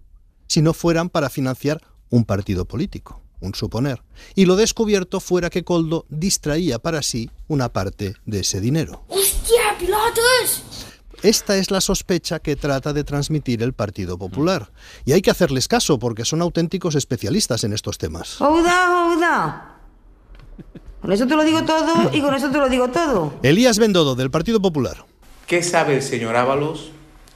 sino 0.48 0.74
fueran 0.74 1.10
para 1.10 1.30
financiar 1.30 1.82
un 2.10 2.26
partido 2.26 2.66
político, 2.66 3.23
un 3.44 3.54
suponer, 3.54 4.02
y 4.36 4.46
lo 4.46 4.56
descubierto 4.56 5.20
fuera 5.20 5.50
que 5.50 5.64
Coldo 5.64 6.06
distraía 6.10 6.80
para 6.80 7.02
sí 7.02 7.30
una 7.48 7.70
parte 7.70 8.16
de 8.26 8.40
ese 8.40 8.62
dinero. 8.62 9.04
¡Hostia, 9.10 9.78
pilotos! 9.78 10.64
Esta 11.22 11.56
es 11.56 11.72
la 11.72 11.80
sospecha 11.80 12.40
que 12.40 12.58
trata 12.58 12.92
de 12.92 13.06
transmitir 13.06 13.64
el 13.64 13.72
Partido 13.72 14.18
Popular. 14.18 14.72
Y 15.06 15.14
hay 15.14 15.22
que 15.22 15.32
hacerles 15.32 15.70
caso 15.70 15.98
porque 15.98 16.26
son 16.26 16.42
auténticos 16.42 16.96
especialistas 16.96 17.64
en 17.64 17.72
estos 17.72 17.98
temas. 17.98 18.42
Ouda, 18.42 19.06
ouda. 19.06 19.78
Con 21.02 21.14
eso 21.14 21.26
te 21.26 21.36
lo 21.36 21.44
digo 21.44 21.64
todo 21.64 22.12
y 22.14 22.22
con 22.22 22.34
eso 22.34 22.50
te 22.50 22.58
lo 22.58 22.68
digo 22.68 22.90
todo. 22.90 23.34
Elías 23.42 23.80
Bendodo, 23.80 24.16
del 24.16 24.32
Partido 24.32 24.62
Popular. 24.62 25.06
¿Qué 25.48 25.64
sabe 25.64 25.96
el 25.96 26.02
señor 26.02 26.36
Ábalos 26.36 26.92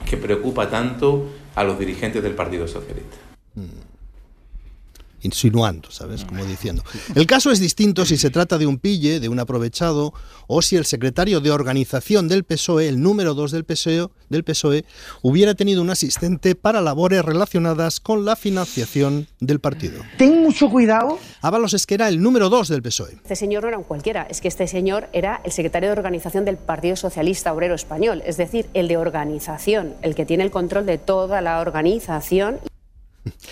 que 0.08 0.18
preocupa 0.18 0.68
tanto 0.68 1.28
a 1.54 1.64
los 1.64 1.78
dirigentes 1.78 2.22
del 2.22 2.34
Partido 2.34 2.68
Socialista? 2.68 3.16
Insinuando, 5.28 5.90
¿sabes? 5.90 6.24
Como 6.24 6.44
diciendo. 6.44 6.82
El 7.14 7.26
caso 7.26 7.50
es 7.50 7.60
distinto 7.60 8.04
si 8.06 8.16
se 8.16 8.30
trata 8.30 8.58
de 8.58 8.66
un 8.66 8.78
pille, 8.78 9.20
de 9.20 9.28
un 9.28 9.38
aprovechado, 9.38 10.14
o 10.46 10.62
si 10.62 10.76
el 10.76 10.86
secretario 10.86 11.40
de 11.40 11.50
organización 11.50 12.28
del 12.28 12.44
PSOE, 12.44 12.88
el 12.88 13.00
número 13.00 13.34
2 13.34 13.50
del 13.52 13.64
PSOE, 13.64 14.08
del 14.30 14.44
PSOE, 14.44 14.84
hubiera 15.22 15.54
tenido 15.54 15.82
un 15.82 15.90
asistente 15.90 16.54
para 16.54 16.80
labores 16.80 17.24
relacionadas 17.24 18.00
con 18.00 18.24
la 18.24 18.36
financiación 18.36 19.26
del 19.40 19.60
partido. 19.60 20.02
Ten 20.16 20.42
mucho 20.42 20.70
cuidado. 20.70 21.18
Ábalos 21.42 21.74
es 21.74 21.86
que 21.86 21.94
era 21.94 22.08
el 22.08 22.22
número 22.22 22.48
2 22.48 22.68
del 22.68 22.82
PSOE. 22.82 23.12
Este 23.12 23.36
señor 23.36 23.62
no 23.62 23.68
era 23.68 23.78
un 23.78 23.84
cualquiera, 23.84 24.26
es 24.30 24.40
que 24.40 24.48
este 24.48 24.66
señor 24.66 25.08
era 25.12 25.40
el 25.44 25.52
secretario 25.52 25.90
de 25.90 25.92
organización 25.92 26.44
del 26.44 26.56
Partido 26.56 26.96
Socialista 26.96 27.52
Obrero 27.52 27.74
Español, 27.74 28.22
es 28.24 28.36
decir, 28.36 28.66
el 28.74 28.88
de 28.88 28.96
organización, 28.96 29.94
el 30.02 30.14
que 30.14 30.24
tiene 30.24 30.44
el 30.44 30.50
control 30.50 30.86
de 30.86 30.98
toda 30.98 31.40
la 31.40 31.60
organización. 31.60 32.58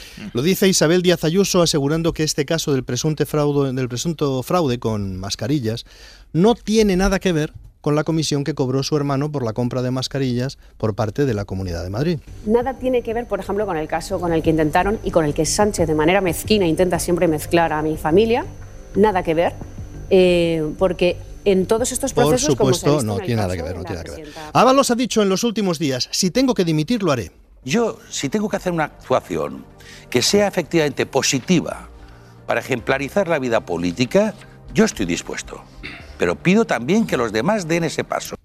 Lo 0.33 0.42
dice 0.42 0.68
Isabel 0.68 1.02
Díaz 1.02 1.25
Ayuso 1.25 1.62
asegurando 1.62 2.12
que 2.12 2.23
este 2.23 2.45
caso 2.45 2.73
del 2.73 2.85
presunto 2.85 3.25
fraude, 3.26 3.73
del 3.73 3.88
presunto 3.88 4.42
fraude 4.42 4.78
con 4.78 5.16
mascarillas 5.16 5.85
no 6.33 6.54
tiene 6.54 6.97
nada 6.97 7.18
que 7.18 7.33
ver 7.33 7.52
con 7.87 7.95
la 7.95 8.02
comisión 8.02 8.42
que 8.42 8.52
cobró 8.52 8.83
su 8.83 8.97
hermano 8.97 9.30
por 9.30 9.45
la 9.45 9.52
compra 9.52 9.80
de 9.80 9.92
mascarillas 9.92 10.59
por 10.76 10.97
parte 10.97 11.25
de 11.25 11.35
la 11.35 11.45
Comunidad 11.45 11.85
de 11.85 11.90
Madrid. 11.90 12.18
Nada 12.45 12.75
tiene 12.75 13.02
que 13.02 13.14
ver, 13.14 13.28
por 13.28 13.38
ejemplo, 13.38 13.64
con 13.64 13.76
el 13.76 13.87
caso 13.87 14.18
con 14.18 14.33
el 14.33 14.42
que 14.42 14.50
intentaron 14.50 14.99
y 15.04 15.12
con 15.12 15.25
el 15.25 15.35
que 15.35 15.47
Sánchez 15.47 15.87
de 15.87 15.95
manera 15.95 16.21
mezquina 16.21 16.66
intenta 16.66 16.99
siempre 16.99 17.28
mezclar 17.28 17.73
a 17.73 17.83
mi 17.83 17.97
familia. 17.97 18.45
Nada 18.97 19.23
que 19.23 19.35
ver, 19.35 19.54
eh, 20.11 20.68
porque 20.80 21.16
en 21.45 21.66
todos 21.66 21.92
estos 21.92 22.12
Por 22.12 22.26
procesos, 22.26 22.56
como 22.56 22.75
se 22.75 22.80
supuesto, 22.80 23.06
no 23.06 23.18
tiene 23.18 23.37
nada 23.37 23.54
que 23.54 23.62
ver, 23.62 23.71
de 23.71 23.76
no 23.76 23.83
la 23.83 23.88
tiene 23.88 24.02
nada 24.02 24.04
que 24.04 24.23
ver. 24.23 24.33
presidenta 24.33 24.59
Ábalos 24.59 24.90
ha 24.90 24.97
dicho 24.97 25.23
en 25.23 25.28
los 25.28 25.45
últimos 25.45 25.78
días, 25.78 26.09
si 26.11 26.33
tengo 26.33 26.54
que 26.54 26.64
dimitir, 26.64 27.04
lo 27.04 27.12
haré. 27.12 27.30
Yo, 27.67 27.99
si 28.11 28.29
tengo 28.29 28.49
que 28.49 28.59
hacer 28.59 28.73
una 28.73 28.85
actuación 28.85 29.65
que 30.09 30.23
sea 30.23 30.47
efectivamente 30.47 31.05
positiva 31.05 31.89
para 32.47 32.61
ejemplarizar 32.61 33.27
la 33.27 33.41
vida 33.41 33.67
política, 33.67 34.35
yo 34.73 34.85
estoy 34.85 35.05
dispuesto. 35.05 35.65
Pero 36.17 36.37
pido 36.37 36.65
también 36.65 37.09
que 37.09 37.17
los 37.17 37.33
demás 37.33 37.67
den 37.67 37.83
ese 37.83 38.05
paso. 38.05 38.37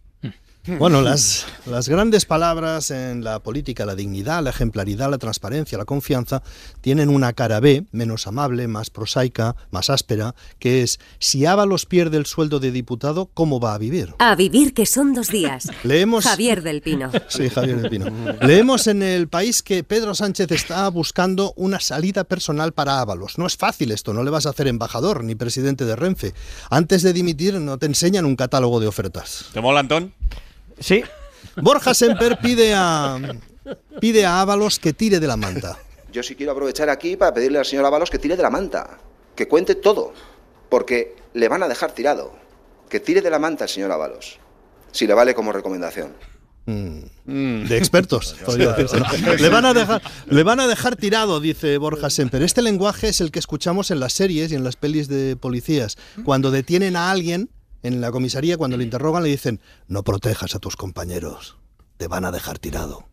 Bueno, 0.78 1.02
las, 1.02 1.48
las 1.66 1.90
grandes 1.90 2.26
palabras 2.26 2.92
en 2.92 3.24
la 3.24 3.40
política, 3.40 3.84
la 3.86 3.96
dignidad, 3.96 4.44
la 4.44 4.52
ejemplaridad, 4.52 5.10
la 5.10 5.18
transparencia, 5.18 5.76
la 5.76 5.86
confianza, 5.86 6.44
tienen 6.82 7.10
una 7.10 7.34
cara 7.34 7.60
B, 7.60 7.86
menos 7.92 8.28
amable, 8.28 8.68
más 8.68 8.92
prosaica, 8.92 9.56
más 9.72 9.90
áspera, 9.90 10.36
que 10.60 10.84
es, 10.84 11.00
si 11.18 11.48
Ábalos 11.48 11.88
pierde 11.88 12.18
el 12.18 12.28
sueldo 12.28 12.60
de 12.60 12.72
diputado, 12.72 13.32
¿cómo 13.34 13.60
va 13.60 13.74
a 13.74 13.80
vivir? 13.80 14.14
A 14.20 14.36
vivir 14.36 14.76
que 14.76 14.86
son 14.86 15.16
dos 15.16 15.30
días. 15.30 15.68
Leemos... 15.84 16.26
Javier 16.26 16.62
del 16.62 16.84
Pino. 16.84 17.10
Sí, 17.28 17.50
Javier 17.50 17.82
del 17.82 17.90
Pino. 17.90 18.06
Leemos 18.42 18.86
en 18.86 19.02
el 19.02 19.30
país 19.30 19.64
que 19.64 19.84
Pedro 19.84 20.14
Sánchez 20.14 20.52
está 20.52 20.88
buscando 20.90 21.54
una 21.56 21.80
salida 21.80 22.24
personal 22.24 22.72
para 22.72 23.00
Ábalos. 23.00 23.40
No 23.40 23.48
es 23.48 23.58
fácil 23.58 23.92
esto, 23.92 24.14
no 24.14 24.24
le 24.24 24.30
vas 24.30 24.46
a 24.46 24.50
hacer 24.50 24.68
embajador 24.68 25.24
ni 25.24 25.34
presidente 25.34 25.86
de 25.86 25.96
Renfe. 25.96 26.34
Antes 26.70 27.02
de 27.02 27.14
dimitir 27.14 27.56
no 27.56 27.80
te 27.80 27.88
enseñan 27.88 28.26
un 28.26 28.36
catálogo 28.36 28.80
de 28.80 28.86
ofertas. 28.86 29.46
¿Te 29.54 29.60
mola, 29.60 29.80
Antón? 29.80 30.14
Sí. 30.82 31.04
Borja 31.56 31.94
Semper 31.94 32.38
pide 32.40 32.74
a 32.76 33.18
pide 34.00 34.26
a 34.26 34.42
Ábalos 34.42 34.80
que 34.80 34.94
tire 34.94 35.20
de 35.20 35.28
la 35.28 35.38
manta. 35.38 35.78
Yo 36.12 36.24
sí 36.24 36.36
quiero 36.36 36.52
aprovechar 36.52 36.90
aquí 36.90 37.16
para 37.16 37.34
pedirle 37.34 37.60
al 37.60 37.66
señor 37.66 37.86
Ábalos 37.86 38.10
que 38.10 38.20
tire 38.20 38.36
de 38.36 38.44
la 38.44 38.50
manta, 38.50 39.00
que 39.36 39.48
cuente 39.48 39.76
todo, 39.76 40.14
porque 40.70 41.16
le 41.34 41.48
van 41.48 41.64
a 41.64 41.68
dejar 41.68 41.94
tirado. 41.94 42.34
Que 42.90 43.00
tire 43.00 43.22
de 43.22 43.30
la 43.30 43.40
manta 43.40 43.64
el 43.64 43.70
señor 43.70 43.92
Ábalos, 43.92 44.38
si 44.92 45.08
le 45.08 45.14
vale 45.14 45.34
como 45.34 45.54
recomendación. 45.54 46.14
De 46.66 47.78
expertos. 47.78 48.36
Le 49.40 49.50
van, 49.50 49.66
a 49.66 49.74
dejar, 49.74 50.02
le 50.28 50.44
van 50.44 50.60
a 50.60 50.68
dejar 50.68 50.96
tirado, 50.96 51.40
dice 51.40 51.78
Borja 51.78 52.10
Semper. 52.10 52.44
Este 52.44 52.62
lenguaje 52.62 53.10
es 53.10 53.20
el 53.20 53.32
que 53.32 53.40
escuchamos 53.40 53.92
en 53.92 54.00
las 54.00 54.14
series 54.14 54.52
y 54.52 54.56
en 54.56 54.64
las 54.64 54.76
pelis 54.76 55.08
de 55.08 55.36
policías. 55.36 55.98
Cuando 56.24 56.52
detienen 56.52 56.96
a 56.96 57.12
alguien 57.12 57.50
en 57.84 58.02
la 58.02 58.12
comisaría, 58.12 58.58
cuando 58.58 58.78
le 58.78 58.84
interrogan, 58.84 59.24
le 59.24 59.30
dicen, 59.30 59.60
no 59.88 60.04
protejas 60.04 60.56
a 60.56 60.60
tus 60.60 60.76
compañeros, 60.76 61.58
te 61.98 62.08
van 62.08 62.26
a 62.26 62.32
dejar 62.32 62.60
tirado. 62.60 63.06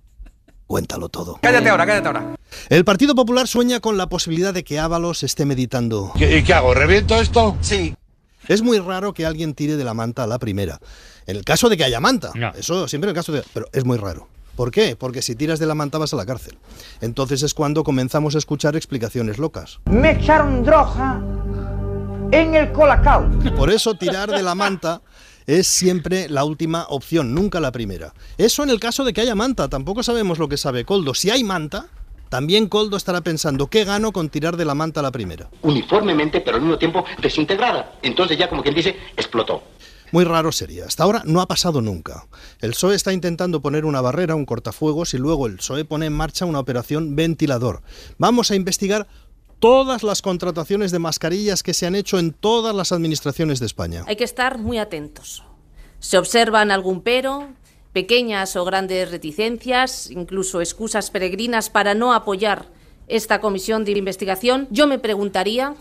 Cuéntalo 0.66 1.08
todo. 1.08 1.38
Cállate 1.40 1.70
ahora, 1.70 1.86
cállate 1.86 2.08
ahora. 2.08 2.36
El 2.68 2.84
Partido 2.84 3.14
Popular 3.14 3.48
sueña 3.48 3.80
con 3.80 3.96
la 3.96 4.08
posibilidad 4.08 4.52
de 4.52 4.64
que 4.64 4.78
Ábalos 4.78 5.22
esté 5.22 5.46
meditando. 5.46 6.12
¿Y 6.16 6.42
qué 6.42 6.52
hago? 6.52 6.74
¿Reviento 6.74 7.18
esto? 7.18 7.56
Sí. 7.62 7.94
Es 8.48 8.60
muy 8.60 8.78
raro 8.78 9.14
que 9.14 9.24
alguien 9.24 9.54
tire 9.54 9.76
de 9.76 9.84
la 9.84 9.94
manta 9.94 10.24
a 10.24 10.26
la 10.26 10.38
primera. 10.38 10.78
En 11.26 11.36
el 11.36 11.44
caso 11.44 11.70
de 11.70 11.76
que 11.78 11.84
haya 11.84 12.00
manta. 12.00 12.32
Eso 12.54 12.86
siempre 12.86 13.10
en 13.10 13.16
el 13.16 13.18
caso 13.18 13.32
de... 13.32 13.42
Pero 13.54 13.66
es 13.72 13.84
muy 13.84 13.96
raro. 13.96 14.28
¿Por 14.56 14.70
qué? 14.70 14.96
Porque 14.96 15.22
si 15.22 15.36
tiras 15.36 15.58
de 15.58 15.66
la 15.66 15.74
manta 15.74 15.98
vas 15.98 16.12
a 16.12 16.16
la 16.16 16.26
cárcel. 16.26 16.58
Entonces 17.00 17.42
es 17.42 17.54
cuando 17.54 17.84
comenzamos 17.84 18.34
a 18.34 18.38
escuchar 18.38 18.74
explicaciones 18.74 19.38
locas. 19.38 19.78
Me 19.86 20.12
echaron 20.12 20.64
droga 20.64 21.22
en 22.30 22.54
el 22.54 22.72
colacao. 22.72 23.28
Por 23.56 23.70
eso 23.70 23.94
tirar 23.94 24.30
de 24.30 24.42
la 24.42 24.54
manta 24.54 25.00
es 25.46 25.66
siempre 25.66 26.28
la 26.28 26.44
última 26.44 26.86
opción, 26.88 27.34
nunca 27.34 27.60
la 27.60 27.72
primera. 27.72 28.12
Eso 28.36 28.62
en 28.62 28.70
el 28.70 28.80
caso 28.80 29.04
de 29.04 29.12
que 29.12 29.22
haya 29.22 29.34
manta, 29.34 29.68
tampoco 29.68 30.02
sabemos 30.02 30.38
lo 30.38 30.48
que 30.48 30.56
sabe 30.58 30.84
Coldo. 30.84 31.14
Si 31.14 31.30
hay 31.30 31.42
manta, 31.42 31.86
también 32.28 32.68
Coldo 32.68 32.96
estará 32.98 33.22
pensando, 33.22 33.68
¿qué 33.68 33.84
gano 33.84 34.12
con 34.12 34.28
tirar 34.28 34.56
de 34.56 34.66
la 34.66 34.74
manta 34.74 35.00
la 35.00 35.10
primera? 35.10 35.48
uniformemente, 35.62 36.40
pero 36.40 36.56
al 36.56 36.62
mismo 36.62 36.78
tiempo 36.78 37.04
desintegrada. 37.22 37.94
Entonces 38.02 38.36
ya 38.36 38.48
como 38.50 38.62
quien 38.62 38.74
dice, 38.74 38.96
explotó. 39.16 39.62
Muy 40.10 40.24
raro 40.24 40.52
sería. 40.52 40.86
Hasta 40.86 41.04
ahora 41.04 41.22
no 41.26 41.40
ha 41.40 41.46
pasado 41.46 41.82
nunca. 41.82 42.26
El 42.60 42.70
PSOE 42.70 42.94
está 42.94 43.12
intentando 43.12 43.60
poner 43.60 43.84
una 43.84 44.00
barrera, 44.00 44.34
un 44.34 44.46
cortafuegos, 44.46 45.12
y 45.12 45.18
luego 45.18 45.46
el 45.46 45.56
PSOE 45.56 45.84
pone 45.84 46.06
en 46.06 46.14
marcha 46.14 46.46
una 46.46 46.60
operación 46.60 47.14
ventilador. 47.14 47.82
Vamos 48.16 48.50
a 48.50 48.54
investigar 48.54 49.06
todas 49.58 50.02
las 50.02 50.22
contrataciones 50.22 50.90
de 50.92 50.98
mascarillas 50.98 51.62
que 51.62 51.74
se 51.74 51.86
han 51.86 51.94
hecho 51.94 52.18
en 52.18 52.32
todas 52.32 52.74
las 52.74 52.92
administraciones 52.92 53.60
de 53.60 53.66
España. 53.66 54.04
Hay 54.06 54.16
que 54.16 54.24
estar 54.24 54.58
muy 54.58 54.78
atentos. 54.78 55.44
Se 56.00 56.18
observan 56.18 56.70
algún 56.70 57.02
pero, 57.02 57.48
pequeñas 57.92 58.54
o 58.56 58.64
grandes 58.64 59.10
reticencias, 59.10 60.10
incluso 60.10 60.60
excusas 60.60 61.10
peregrinas 61.10 61.70
para 61.70 61.94
no 61.94 62.12
apoyar 62.12 62.70
esta 63.08 63.40
comisión 63.40 63.84
de 63.84 63.92
investigación. 63.92 64.68
Yo 64.70 64.86
me 64.86 64.98
preguntaría 64.98 65.74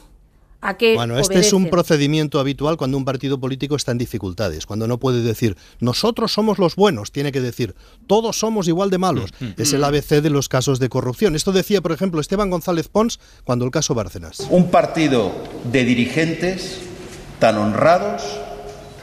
a 0.62 0.78
qué 0.78 0.96
Bueno, 0.96 1.18
este 1.20 1.40
es 1.40 1.54
un 1.54 1.70
procedimiento 1.70 2.40
habitual 2.40 2.78
cuando 2.78 2.98
un 2.98 3.06
partido 3.06 3.40
político 3.40 3.76
está 3.76 3.92
en 3.92 3.98
dificultades, 3.98 4.66
cuando 4.66 4.88
no 4.88 4.98
puede 5.00 5.22
decir 5.22 5.58
nosotros 5.80 6.32
somos 6.32 6.60
los 6.60 6.76
buenos, 6.76 7.12
tiene 7.12 7.32
que 7.32 7.42
decir 7.42 7.76
todos 8.08 8.40
somos 8.40 8.68
igual 8.68 8.90
de 8.90 8.98
malos. 8.98 9.32
Es 9.58 9.74
el 9.74 9.84
ABC 9.84 10.22
de 10.22 10.30
los 10.30 10.50
casos 10.50 10.80
de 10.80 10.90
corrupción. 10.90 11.36
Esto 11.36 11.52
decía, 11.52 11.82
por 11.82 11.92
ejemplo, 11.92 12.22
Esteban 12.22 12.50
González 12.50 12.88
Pons 12.88 13.20
cuando 13.44 13.66
el 13.66 13.72
caso 13.72 13.96
Bárcenas. 13.96 14.40
Un 14.50 14.70
partido 14.70 15.32
de 15.72 15.84
dirigentes 15.84 16.80
tan 17.40 17.58
honrados 17.58 18.24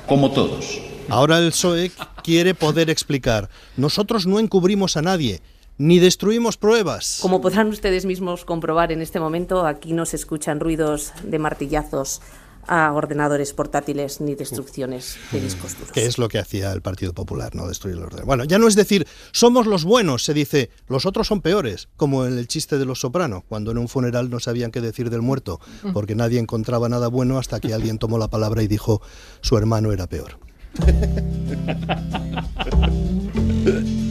como 0.06 0.32
todos. 0.32 0.80
Ahora 1.08 1.38
el 1.38 1.50
PSOE 1.50 1.90
quiere 2.22 2.54
poder 2.54 2.88
explicar, 2.88 3.50
nosotros 3.76 4.26
no 4.26 4.38
encubrimos 4.38 4.96
a 4.96 5.02
nadie, 5.02 5.42
ni 5.78 5.98
destruimos 5.98 6.56
pruebas. 6.56 7.18
Como 7.20 7.40
podrán 7.40 7.68
ustedes 7.68 8.04
mismos 8.04 8.44
comprobar 8.44 8.92
en 8.92 9.02
este 9.02 9.20
momento, 9.20 9.66
aquí 9.66 9.92
no 9.92 10.06
se 10.06 10.16
escuchan 10.16 10.60
ruidos 10.60 11.12
de 11.22 11.38
martillazos 11.38 12.20
a 12.66 12.92
ordenadores 12.92 13.52
portátiles 13.52 14.22
ni 14.22 14.34
destrucciones 14.34 15.18
de 15.32 15.40
discos 15.40 15.74
duros. 15.74 15.92
que 15.92 16.06
es 16.06 16.16
lo 16.16 16.28
que 16.28 16.38
hacía 16.38 16.72
el 16.72 16.80
Partido 16.80 17.12
Popular, 17.12 17.54
no 17.54 17.68
destruir 17.68 17.96
el 17.96 18.04
orden. 18.04 18.24
Bueno, 18.24 18.44
ya 18.44 18.58
no 18.58 18.68
es 18.68 18.74
decir, 18.74 19.06
somos 19.32 19.66
los 19.66 19.84
buenos, 19.84 20.24
se 20.24 20.32
dice, 20.32 20.70
los 20.88 21.04
otros 21.04 21.26
son 21.26 21.42
peores, 21.42 21.88
como 21.96 22.24
en 22.24 22.38
el 22.38 22.48
chiste 22.48 22.78
de 22.78 22.86
los 22.86 23.00
soprano, 23.00 23.44
cuando 23.48 23.70
en 23.70 23.76
un 23.76 23.88
funeral 23.88 24.30
no 24.30 24.40
sabían 24.40 24.70
qué 24.70 24.80
decir 24.80 25.10
del 25.10 25.20
muerto, 25.20 25.60
porque 25.92 26.14
nadie 26.14 26.38
encontraba 26.38 26.88
nada 26.88 27.08
bueno 27.08 27.38
hasta 27.38 27.60
que 27.60 27.74
alguien 27.74 27.98
tomó 27.98 28.16
la 28.16 28.28
palabra 28.28 28.62
y 28.62 28.68
dijo, 28.68 29.02
su 29.42 29.58
hermano 29.58 29.92
era 29.92 30.06
peor. 30.06 30.38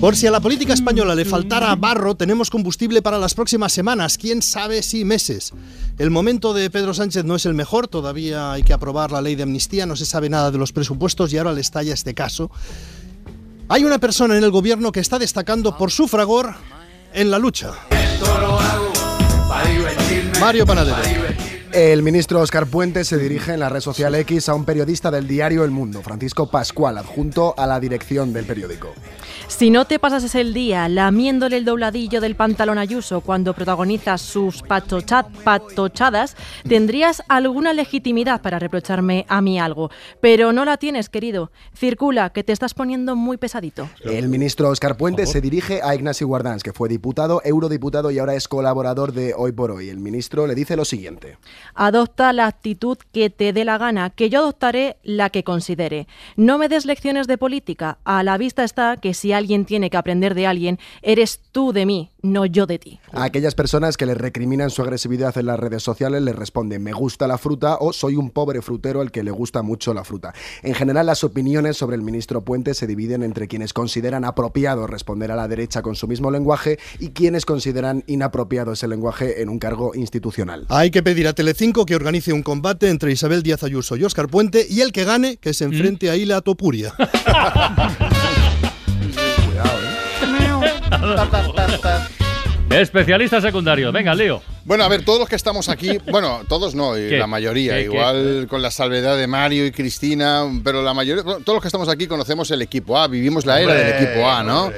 Por 0.00 0.14
si 0.14 0.28
a 0.28 0.30
la 0.30 0.38
política 0.38 0.74
española 0.74 1.16
le 1.16 1.24
faltara 1.24 1.74
barro, 1.74 2.14
tenemos 2.14 2.50
combustible 2.50 3.02
para 3.02 3.18
las 3.18 3.34
próximas 3.34 3.72
semanas, 3.72 4.16
quién 4.16 4.42
sabe 4.42 4.84
si 4.84 5.04
meses. 5.04 5.52
El 5.98 6.10
momento 6.10 6.54
de 6.54 6.70
Pedro 6.70 6.94
Sánchez 6.94 7.24
no 7.24 7.34
es 7.34 7.46
el 7.46 7.54
mejor, 7.54 7.88
todavía 7.88 8.52
hay 8.52 8.62
que 8.62 8.72
aprobar 8.72 9.10
la 9.10 9.20
ley 9.20 9.34
de 9.34 9.42
amnistía, 9.42 9.86
no 9.86 9.96
se 9.96 10.06
sabe 10.06 10.28
nada 10.28 10.52
de 10.52 10.58
los 10.58 10.72
presupuestos 10.72 11.32
y 11.32 11.38
ahora 11.38 11.52
le 11.52 11.60
estalla 11.60 11.94
este 11.94 12.14
caso. 12.14 12.48
Hay 13.68 13.84
una 13.84 13.98
persona 13.98 14.38
en 14.38 14.44
el 14.44 14.52
gobierno 14.52 14.92
que 14.92 15.00
está 15.00 15.18
destacando 15.18 15.76
por 15.76 15.90
su 15.90 16.06
fragor 16.06 16.54
en 17.12 17.32
la 17.32 17.40
lucha. 17.40 17.72
Mario 20.40 20.64
Panadero. 20.64 21.27
El 21.72 22.02
ministro 22.02 22.40
Oscar 22.40 22.66
Puente 22.66 23.04
se 23.04 23.18
dirige 23.18 23.52
en 23.52 23.60
la 23.60 23.68
red 23.68 23.80
social 23.80 24.14
X 24.14 24.48
a 24.48 24.54
un 24.54 24.64
periodista 24.64 25.10
del 25.10 25.28
diario 25.28 25.64
El 25.64 25.70
Mundo, 25.70 26.02
Francisco 26.02 26.50
Pascual, 26.50 26.96
adjunto 26.96 27.54
a 27.58 27.66
la 27.66 27.78
dirección 27.78 28.32
del 28.32 28.46
periódico. 28.46 28.94
Si 29.48 29.70
no 29.70 29.86
te 29.86 29.98
pasas 29.98 30.34
el 30.34 30.52
día 30.54 30.88
lamiéndole 30.88 31.56
el 31.56 31.64
dobladillo 31.64 32.20
del 32.20 32.36
pantalón 32.36 32.78
Ayuso 32.78 33.20
cuando 33.22 33.54
protagonizas 33.54 34.20
sus 34.20 34.62
patocha- 34.62 35.26
patochadas, 35.44 36.36
tendrías 36.68 37.22
alguna 37.28 37.72
legitimidad 37.72 38.40
para 38.42 38.58
reprocharme 38.58 39.24
a 39.28 39.40
mí 39.40 39.58
algo. 39.58 39.90
Pero 40.20 40.52
no 40.52 40.64
la 40.64 40.76
tienes, 40.76 41.08
querido. 41.08 41.50
Circula, 41.74 42.30
que 42.30 42.44
te 42.44 42.52
estás 42.52 42.74
poniendo 42.74 43.16
muy 43.16 43.36
pesadito. 43.36 43.88
El 44.04 44.28
ministro 44.28 44.68
Oscar 44.68 44.96
Puente 44.96 45.26
se 45.26 45.40
dirige 45.40 45.80
a 45.82 45.94
Ignacio 45.94 46.26
Guardans, 46.26 46.62
que 46.62 46.72
fue 46.72 46.88
diputado, 46.88 47.40
eurodiputado 47.44 48.10
y 48.10 48.18
ahora 48.18 48.34
es 48.34 48.48
colaborador 48.48 49.12
de 49.12 49.34
Hoy 49.36 49.52
por 49.52 49.70
Hoy. 49.70 49.88
El 49.88 49.98
ministro 49.98 50.46
le 50.46 50.54
dice 50.54 50.76
lo 50.76 50.84
siguiente. 50.84 51.38
Adopta 51.74 52.32
la 52.32 52.46
actitud 52.46 52.98
que 53.12 53.30
te 53.30 53.52
dé 53.52 53.64
la 53.64 53.78
gana, 53.78 54.10
que 54.10 54.30
yo 54.30 54.40
adoptaré 54.40 54.96
la 55.02 55.30
que 55.30 55.44
considere. 55.44 56.06
No 56.36 56.58
me 56.58 56.68
des 56.68 56.86
lecciones 56.86 57.26
de 57.26 57.38
política. 57.38 57.98
A 58.04 58.22
la 58.22 58.38
vista 58.38 58.64
está 58.64 58.96
que 58.96 59.14
si 59.14 59.32
alguien 59.32 59.64
tiene 59.64 59.90
que 59.90 59.96
aprender 59.96 60.34
de 60.34 60.46
alguien, 60.46 60.78
eres 61.02 61.40
tú 61.52 61.72
de 61.72 61.86
mí, 61.86 62.10
no 62.22 62.46
yo 62.46 62.66
de 62.66 62.78
ti. 62.78 63.00
A 63.12 63.24
aquellas 63.24 63.54
personas 63.54 63.96
que 63.96 64.06
le 64.06 64.14
recriminan 64.14 64.70
su 64.70 64.82
agresividad 64.82 65.36
en 65.38 65.46
las 65.46 65.58
redes 65.58 65.82
sociales 65.82 66.22
les 66.22 66.34
responde 66.34 66.78
me 66.78 66.92
gusta 66.92 67.26
la 67.26 67.38
fruta 67.38 67.76
o 67.80 67.92
soy 67.92 68.16
un 68.16 68.30
pobre 68.30 68.62
frutero 68.62 69.00
al 69.00 69.10
que 69.10 69.22
le 69.22 69.30
gusta 69.30 69.62
mucho 69.62 69.94
la 69.94 70.04
fruta. 70.04 70.34
En 70.62 70.74
general 70.74 71.06
las 71.06 71.24
opiniones 71.24 71.76
sobre 71.76 71.96
el 71.96 72.02
ministro 72.02 72.44
Puente 72.44 72.74
se 72.74 72.86
dividen 72.86 73.22
entre 73.22 73.48
quienes 73.48 73.72
consideran 73.72 74.24
apropiado 74.24 74.86
responder 74.86 75.30
a 75.30 75.36
la 75.36 75.48
derecha 75.48 75.82
con 75.82 75.94
su 75.94 76.08
mismo 76.08 76.30
lenguaje 76.30 76.78
y 76.98 77.10
quienes 77.10 77.44
consideran 77.44 78.04
inapropiado 78.06 78.72
ese 78.72 78.88
lenguaje 78.88 79.42
en 79.42 79.48
un 79.48 79.58
cargo 79.58 79.94
institucional. 79.94 80.66
Hay 80.68 80.90
que 80.90 81.02
pedir 81.02 81.28
a 81.28 81.32
Telecinco 81.32 81.86
que 81.86 81.96
organice 81.96 82.32
un 82.32 82.42
combate 82.42 82.88
entre 82.90 83.12
Isabel 83.12 83.42
Díaz 83.42 83.62
Ayuso 83.62 83.96
y 83.96 84.04
Óscar 84.04 84.28
Puente 84.28 84.66
y 84.68 84.80
el 84.80 84.92
que 84.92 85.04
gane 85.04 85.36
que 85.36 85.54
se 85.54 85.64
enfrente 85.64 86.10
a 86.10 86.16
Ila 86.16 86.40
Topuria. 86.40 86.94
Especialista 92.70 93.40
secundario. 93.40 93.90
Venga, 93.92 94.14
Leo. 94.14 94.42
Bueno, 94.64 94.84
a 94.84 94.88
ver, 94.88 95.04
todos 95.04 95.18
los 95.18 95.28
que 95.28 95.36
estamos 95.36 95.68
aquí, 95.68 95.98
bueno, 96.10 96.42
todos 96.48 96.74
no, 96.74 96.94
la 96.94 97.26
mayoría, 97.26 97.74
¿Qué, 97.74 97.78
qué? 97.78 97.84
igual 97.84 98.46
con 98.48 98.60
la 98.60 98.70
salvedad 98.70 99.16
de 99.16 99.26
Mario 99.26 99.66
y 99.66 99.72
Cristina, 99.72 100.44
pero 100.62 100.82
la 100.82 100.92
mayoría, 100.92 101.22
todos 101.22 101.46
los 101.46 101.62
que 101.62 101.68
estamos 101.68 101.88
aquí 101.88 102.06
conocemos 102.06 102.50
el 102.50 102.60
equipo 102.60 102.98
A, 102.98 103.08
vivimos 103.08 103.46
la 103.46 103.60
era 103.60 103.72
Hombre, 103.72 103.84
del 103.84 104.04
equipo 104.04 104.28
A, 104.28 104.42
¿no? 104.42 104.70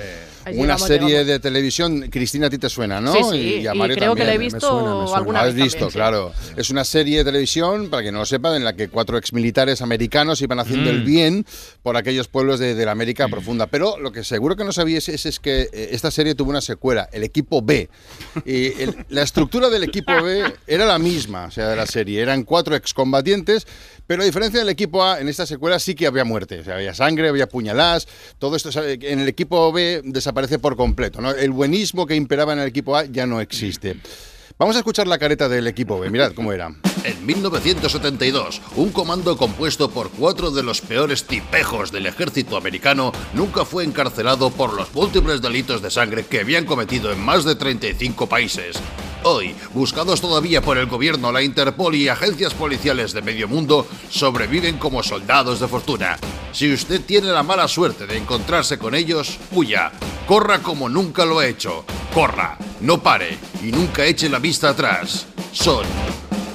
Ahí 0.44 0.54
Una 0.54 0.62
llegamos, 0.62 0.86
serie 0.86 1.08
llegamos. 1.08 1.26
de 1.28 1.38
televisión, 1.40 2.00
Cristina, 2.10 2.46
a 2.46 2.50
ti 2.50 2.58
te 2.58 2.68
suena, 2.70 3.00
¿no? 3.00 3.12
Sí, 3.12 3.20
sí, 3.30 3.36
y 3.62 3.66
a 3.66 3.74
y 3.74 3.78
Mario 3.78 3.96
creo 3.96 4.14
que 4.14 4.22
también. 4.22 4.26
la 4.26 4.34
he 4.34 4.38
visto 4.38 5.14
alguna 5.14 5.40
Has 5.40 5.46
vez 5.46 5.54
visto, 5.54 5.78
también, 5.78 5.90
sí. 5.90 5.96
claro. 5.96 6.32
Es 6.56 6.70
una 6.70 6.84
serie 6.84 7.18
de 7.18 7.24
televisión, 7.24 7.90
para 7.90 8.02
que 8.02 8.10
no 8.12 8.20
lo 8.20 8.26
sepan, 8.26 8.54
en 8.56 8.64
la 8.64 8.74
que 8.74 8.88
cuatro 8.88 9.18
exmilitares 9.18 9.82
americanos 9.82 10.40
iban 10.42 10.58
haciendo 10.60 10.90
Mm. 10.90 10.94
el 10.94 11.04
bien 11.04 11.46
por 11.82 11.96
aquellos 11.96 12.28
pueblos 12.28 12.58
de, 12.58 12.74
de 12.74 12.84
la 12.86 12.92
América 12.92 13.28
profunda. 13.28 13.66
Pero 13.66 13.98
lo 13.98 14.12
que 14.12 14.24
seguro 14.24 14.56
que 14.56 14.64
no 14.64 14.72
sabíais 14.72 15.08
es, 15.08 15.26
es 15.26 15.40
que 15.40 15.68
eh, 15.72 15.88
esta 15.92 16.10
serie 16.10 16.34
tuvo 16.34 16.50
una 16.50 16.60
secuela, 16.62 17.08
el 17.12 17.22
equipo 17.24 17.60
B. 17.62 17.88
Y 18.44 18.66
el- 18.82 19.04
la 19.10 19.22
estructura 19.22 19.68
del 19.68 19.84
equipo 19.84 20.12
B 20.22 20.42
era 20.66 20.86
la 20.86 20.98
misma, 20.98 21.44
o 21.46 21.50
sea, 21.50 21.68
de 21.68 21.76
la 21.76 21.86
serie. 21.86 22.20
Eran 22.22 22.44
cuatro 22.44 22.74
excombatientes, 22.76 23.66
pero 24.06 24.22
a 24.22 24.26
diferencia 24.26 24.60
del 24.60 24.68
equipo 24.68 25.04
A, 25.04 25.20
en 25.20 25.28
esta 25.28 25.46
secuela 25.46 25.78
sí 25.78 25.94
que 25.94 26.06
había 26.06 26.24
muerte. 26.24 26.60
O 26.60 26.64
sea, 26.64 26.74
había 26.76 26.94
sangre, 26.94 27.28
había 27.28 27.48
puñaladas, 27.48 28.08
todo 28.38 28.56
esto. 28.56 28.70
o 28.70 28.72
sea, 28.72 28.82
En 28.90 29.20
el 29.20 29.28
equipo 29.28 29.70
B 29.72 30.02
desaparece 30.40 30.58
por 30.58 30.76
completo. 30.76 31.20
El 31.34 31.50
buenismo 31.50 32.06
que 32.06 32.14
imperaba 32.14 32.52
en 32.52 32.60
el 32.60 32.68
equipo 32.68 32.96
A 32.96 33.04
ya 33.04 33.26
no 33.26 33.40
existe. 33.40 33.96
Vamos 34.58 34.76
a 34.76 34.80
escuchar 34.80 35.06
la 35.06 35.18
careta 35.18 35.48
del 35.48 35.66
equipo 35.66 35.98
B. 35.98 36.10
Mirad 36.10 36.32
cómo 36.32 36.52
era. 36.52 36.70
En 37.04 37.24
1972, 37.24 38.60
un 38.76 38.90
comando 38.90 39.36
compuesto 39.36 39.90
por 39.90 40.10
cuatro 40.10 40.50
de 40.50 40.62
los 40.62 40.82
peores 40.82 41.24
tipejos 41.24 41.90
del 41.92 42.06
ejército 42.06 42.58
americano 42.58 43.12
nunca 43.32 43.64
fue 43.64 43.84
encarcelado 43.84 44.50
por 44.50 44.74
los 44.74 44.92
múltiples 44.94 45.40
delitos 45.40 45.80
de 45.80 45.90
sangre 45.90 46.26
que 46.26 46.40
habían 46.40 46.66
cometido 46.66 47.10
en 47.10 47.20
más 47.20 47.44
de 47.44 47.54
35 47.54 48.28
países. 48.28 48.76
Hoy, 49.22 49.54
buscados 49.74 50.22
todavía 50.22 50.62
por 50.62 50.78
el 50.78 50.86
gobierno, 50.86 51.30
la 51.30 51.42
Interpol 51.42 51.94
y 51.94 52.08
agencias 52.08 52.54
policiales 52.54 53.12
de 53.12 53.20
medio 53.20 53.48
mundo, 53.48 53.86
sobreviven 54.08 54.78
como 54.78 55.02
soldados 55.02 55.60
de 55.60 55.68
fortuna. 55.68 56.16
Si 56.52 56.72
usted 56.72 57.02
tiene 57.02 57.28
la 57.28 57.42
mala 57.42 57.68
suerte 57.68 58.06
de 58.06 58.16
encontrarse 58.16 58.78
con 58.78 58.94
ellos, 58.94 59.38
huya. 59.52 59.92
Corra 60.26 60.60
como 60.60 60.88
nunca 60.88 61.26
lo 61.26 61.38
ha 61.38 61.46
hecho. 61.46 61.84
Corra, 62.14 62.56
no 62.80 63.02
pare 63.02 63.36
y 63.62 63.72
nunca 63.72 64.06
eche 64.06 64.30
la 64.30 64.38
vista 64.38 64.70
atrás. 64.70 65.26
Son 65.52 65.84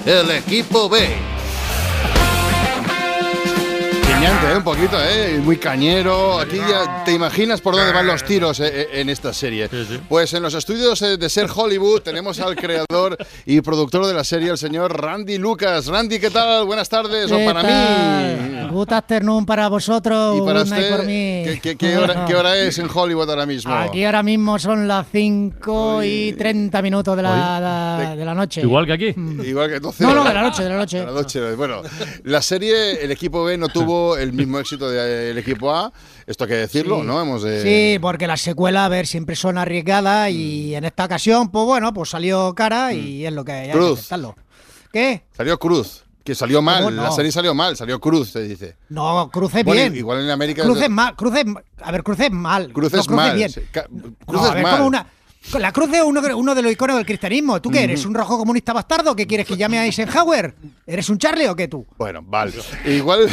el 0.08 0.32
equipo 0.32 0.90
B. 0.90 1.08
¿eh? 4.26 4.58
un 4.58 4.64
poquito, 4.64 4.98
¿eh? 5.02 5.40
muy 5.44 5.58
cañero. 5.58 6.40
Aquí 6.40 6.58
ya 6.58 7.04
te 7.04 7.12
imaginas 7.14 7.62
por 7.62 7.76
dónde 7.76 7.92
van 7.94 8.08
los 8.08 8.24
tiros 8.24 8.60
eh, 8.60 8.70
eh, 8.74 8.88
en 8.94 9.10
esta 9.10 9.34
serie. 9.34 9.70
Pues 10.10 10.34
en 10.34 10.42
los 10.44 10.54
estudios 10.54 11.00
de 11.00 11.30
Ser 11.30 11.48
Hollywood 11.54 12.02
tenemos 12.02 12.40
al 12.40 12.56
creador 12.56 13.18
y 13.46 13.62
productor 13.62 14.06
de 14.08 14.14
la 14.14 14.24
serie, 14.24 14.50
el 14.52 14.58
señor 14.58 15.00
Randy 15.00 15.38
Lucas. 15.38 15.88
Randy, 15.88 16.20
¿qué 16.20 16.30
tal? 16.30 16.66
Buenas 16.66 16.90
tardes. 16.90 17.32
O 17.32 17.38
¿Qué 17.38 17.46
para 17.46 17.64
mí. 17.64 18.68
Good 18.72 18.92
afternoon 18.94 19.46
para 19.46 19.68
vosotros, 19.70 20.38
Y 20.38 20.42
para 20.42 20.62
good 20.64 20.70
night 20.70 20.84
usted, 20.84 20.96
por 20.98 21.06
mí. 21.06 21.14
¿qué, 21.46 21.60
qué- 21.62 21.76
qué 21.78 21.98
hora, 21.98 22.26
qué 22.26 22.36
hora 22.36 22.58
es 22.60 22.78
en 22.80 22.90
Hollywood 22.94 23.30
ahora 23.30 23.46
mismo? 23.46 23.74
Aquí 23.74 24.04
ahora 24.04 24.24
mismo 24.24 24.58
son 24.60 24.88
las 24.88 25.06
5 25.12 26.04
y 26.04 26.34
30 26.34 26.82
minutos 26.82 27.16
de 27.16 27.24
la, 27.24 27.98
de, 28.12 28.16
de 28.18 28.26
la 28.26 28.34
noche. 28.34 28.62
Igual 28.62 28.86
que 28.86 28.94
aquí. 28.94 29.16
Igual 29.46 29.70
que 29.70 29.80
12 29.80 30.04
No, 30.04 30.14
no, 30.14 30.22
horas. 30.22 30.28
de 30.28 30.34
la 30.34 30.42
noche, 30.44 30.64
de 30.64 30.70
la 30.70 30.76
noche. 30.78 31.00
De 31.00 31.06
la 31.06 31.12
noche. 31.12 31.56
Bueno, 31.56 31.82
la 32.24 32.42
serie, 32.42 33.04
el 33.04 33.12
equipo 33.12 33.44
B 33.44 33.58
no 33.58 33.70
tuvo 33.70 34.15
el 34.18 34.34
mismo 34.34 34.60
éxito 34.60 34.90
del 34.90 35.38
equipo 35.38 35.74
A. 35.74 35.92
Esto 36.28 36.44
hay 36.46 36.50
que 36.50 36.56
decirlo, 36.56 37.02
Sí. 37.02 37.08
¿no? 37.08 37.22
Hemos. 37.22 37.44
Sí, 37.64 37.98
porque 38.02 38.28
las 38.28 38.42
secuelas, 38.42 38.84
a 38.86 38.90
ver, 38.90 39.08
siempre 39.08 39.36
son 39.36 39.58
arriesgadas 39.58 40.30
y 40.32 40.76
en 40.76 40.86
esta 40.86 41.06
ocasión, 41.06 41.50
pues 41.50 41.66
bueno, 41.66 41.94
pues 41.94 42.10
salió 42.10 42.54
cara 42.56 42.94
y 42.94 43.26
es 43.26 43.34
lo 43.34 43.44
que 43.46 43.52
hay. 43.52 43.60
hay 43.68 43.72
que 43.72 43.78
Cruz. 43.78 44.10
¿Qué? 44.92 45.24
Salió 45.36 45.58
Cruz. 45.60 46.02
Que 46.24 46.34
salió 46.34 46.60
mal, 46.60 46.86
¿Cómo 46.86 46.96
no? 46.96 47.04
la 47.04 47.12
serie 47.12 47.32
salió 47.32 47.54
mal, 47.54 47.78
salió 47.78 48.00
Cruz, 48.00 48.30
se 48.32 48.42
dice. 48.42 48.78
No, 48.90 49.30
cruce 49.32 49.64
Bueno, 49.64 49.80
bien. 49.82 49.96
igual 49.96 50.24
en 50.24 50.32
América. 50.32 50.64
Cruce 50.64 50.90
mal, 50.90 51.16
cruce, 51.16 51.44
a 51.84 51.92
ver, 51.92 52.04
mal. 52.32 52.74
Cruz 52.74 52.92
no, 52.92 53.00
es 53.00 53.08
mal. 53.10 53.36
bien. 53.36 53.50
sí, 53.52 53.62
ca- 53.72 53.86
No, 53.92 54.16
Cruz 54.26 54.42
a 54.42 54.48
es 54.48 54.54
ver, 54.56 54.64
mal. 54.64 54.72
como 54.78 54.88
una. 54.88 55.06
La 55.60 55.72
cruz 55.72 55.90
es 55.94 56.02
uno, 56.04 56.22
uno 56.36 56.56
de 56.56 56.62
los 56.62 56.72
iconos 56.72 56.98
del 56.98 57.06
cristianismo. 57.06 57.62
¿Tú 57.62 57.70
qué 57.70 57.84
eres? 57.84 58.06
¿Un 58.06 58.14
rojo 58.14 58.38
comunista 58.38 58.74
bastardo? 58.74 59.16
¿Qué 59.16 59.26
quieres 59.28 59.46
que 59.48 59.56
llame 59.56 59.78
a 59.80 59.86
Eisenhower? 59.86 60.54
¿Eres 60.88 61.08
un 61.10 61.18
Charlie 61.18 61.48
o 61.48 61.56
qué 61.56 61.68
tú? 61.68 61.86
Bueno, 61.98 62.22
vale. 62.24 62.52
Igual, 62.86 63.28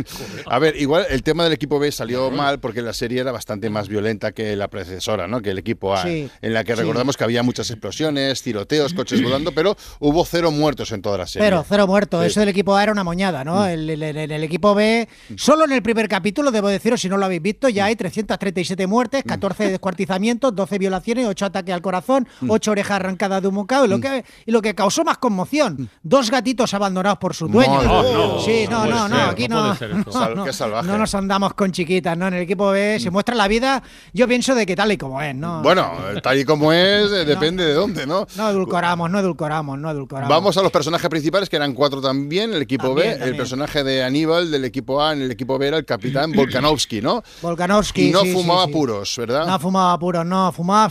a 0.46 0.58
ver, 0.58 0.76
igual 0.76 1.06
el 1.10 1.22
tema 1.22 1.44
del 1.44 1.52
equipo 1.52 1.78
B 1.78 1.92
salió 1.92 2.30
mal 2.30 2.58
porque 2.58 2.82
la 2.82 2.92
serie 2.92 3.20
era 3.20 3.32
bastante 3.32 3.70
más 3.70 3.88
violenta 3.88 4.32
que 4.32 4.56
la 4.56 4.68
predecesora, 4.68 5.28
¿no? 5.28 5.40
Que 5.40 5.50
el 5.50 5.58
equipo 5.58 5.94
A, 5.94 6.02
Sí, 6.02 6.28
en 6.42 6.54
la 6.54 6.64
que 6.64 6.74
sí. 6.74 6.80
recordamos 6.80 7.16
que 7.16 7.24
había 7.24 7.42
muchas 7.42 7.70
explosiones, 7.70 8.42
tiroteos, 8.42 8.92
coches 8.94 9.22
volando, 9.22 9.52
pero 9.52 9.76
hubo 10.00 10.24
cero 10.24 10.50
muertos 10.50 10.90
en 10.92 11.02
toda 11.02 11.18
la 11.18 11.26
serie. 11.26 11.46
Cero, 11.46 11.64
cero 11.68 11.86
muertos. 11.86 12.22
Sí. 12.22 12.26
Eso 12.28 12.40
del 12.40 12.48
equipo 12.48 12.74
A 12.76 12.82
era 12.82 12.92
una 12.92 13.04
moñada, 13.04 13.44
¿no? 13.44 13.66
El, 13.66 13.88
el- 13.88 14.02
el- 14.02 14.32
el 14.32 14.42
equipo 14.44 14.74
B, 14.74 15.08
solo 15.36 15.64
en 15.64 15.72
el 15.72 15.82
primer 15.82 16.08
capítulo, 16.08 16.50
debo 16.50 16.68
deciros, 16.68 17.00
si 17.00 17.08
no 17.08 17.16
lo 17.18 17.26
habéis 17.26 17.42
visto, 17.42 17.68
ya 17.68 17.84
hay 17.86 17.94
337 17.96 18.86
muertes, 18.86 19.22
14 19.24 19.68
descuartizamientos, 19.70 20.54
12 20.54 20.78
violaciones, 20.78 21.26
8 21.26 21.46
ataques 21.46 21.57
al 21.72 21.82
corazón, 21.82 22.26
8 22.46 22.70
orejas 22.70 22.96
arrancadas 22.96 23.42
de 23.42 23.48
un 23.48 23.54
bocado. 23.54 23.84
Y 23.84 23.88
lo 23.88 24.00
que, 24.00 24.24
y 24.46 24.50
lo 24.52 24.62
que 24.62 24.74
causó 24.74 25.04
más 25.04 25.18
conmoción, 25.18 25.90
dos 26.02 26.30
gatitos 26.30 26.74
abandonados 26.74 27.18
por 27.18 27.34
sus 27.34 27.50
dueños. 27.50 27.84
Madre 27.84 28.08
mía. 28.16 28.26
sí, 28.44 28.66
no, 28.70 28.86
No 28.86 29.08
no, 29.08 29.08
puede 29.08 29.08
no, 29.08 29.16
ser, 29.18 29.28
aquí 29.30 29.48
no 29.48 29.66
no. 29.66 29.74
ser 29.76 29.90
esto. 29.90 30.04
no, 30.06 30.12
Sal- 30.12 30.34
no, 30.36 30.44
qué 30.44 30.52
salvaje. 30.52 30.86
no 30.88 30.98
nos 30.98 31.14
andamos 31.14 31.54
con 31.54 31.72
chiquitas, 31.72 32.16
¿no? 32.16 32.28
En 32.28 32.34
el 32.34 32.42
equipo 32.42 32.70
B 32.70 32.98
se 33.00 33.10
muestra 33.10 33.34
la 33.34 33.48
vida, 33.48 33.82
yo 34.12 34.26
pienso 34.28 34.54
de 34.54 34.66
que 34.66 34.74
tal 34.76 34.92
y 34.92 34.96
como 34.96 35.20
es, 35.22 35.34
¿no? 35.34 35.62
Bueno, 35.62 35.92
tal 36.22 36.38
y 36.38 36.44
como 36.44 36.72
es, 36.72 37.10
depende 37.26 37.64
de 37.64 37.74
dónde, 37.74 38.06
¿no? 38.06 38.26
No 38.36 38.48
edulcoramos, 38.50 39.10
no 39.10 39.18
edulcoramos, 39.20 39.78
no 39.78 39.90
edulcoramos. 39.90 40.28
Vamos 40.28 40.56
a 40.56 40.62
los 40.62 40.70
personajes 40.72 41.08
principales, 41.08 41.48
que 41.48 41.56
eran 41.56 41.72
cuatro 41.74 42.00
también, 42.00 42.52
el 42.52 42.62
equipo 42.62 42.88
También, 42.88 43.18
B. 43.18 43.24
El 43.24 43.36
personaje 43.36 43.84
de 43.84 44.02
Aníbal 44.04 44.50
del 44.50 44.64
equipo 44.64 45.02
A 45.02 45.12
en 45.12 45.22
el 45.22 45.30
equipo 45.30 45.58
B 45.58 45.68
era 45.68 45.76
el 45.78 45.84
capitán 45.84 46.32
Volkanovski, 46.32 47.00
¿no? 47.00 47.22
Volkanovski. 47.42 48.08
Y 48.08 48.12
no 48.12 48.20
sí, 48.20 48.28
sí, 48.28 48.32
fumaba 48.32 48.66
sí. 48.66 48.72
puros, 48.72 49.14
¿verdad? 49.16 49.46
No 49.46 49.58
fumaba 49.58 49.98
puros, 49.98 50.24
no, 50.26 50.52
fumaba 50.52 50.88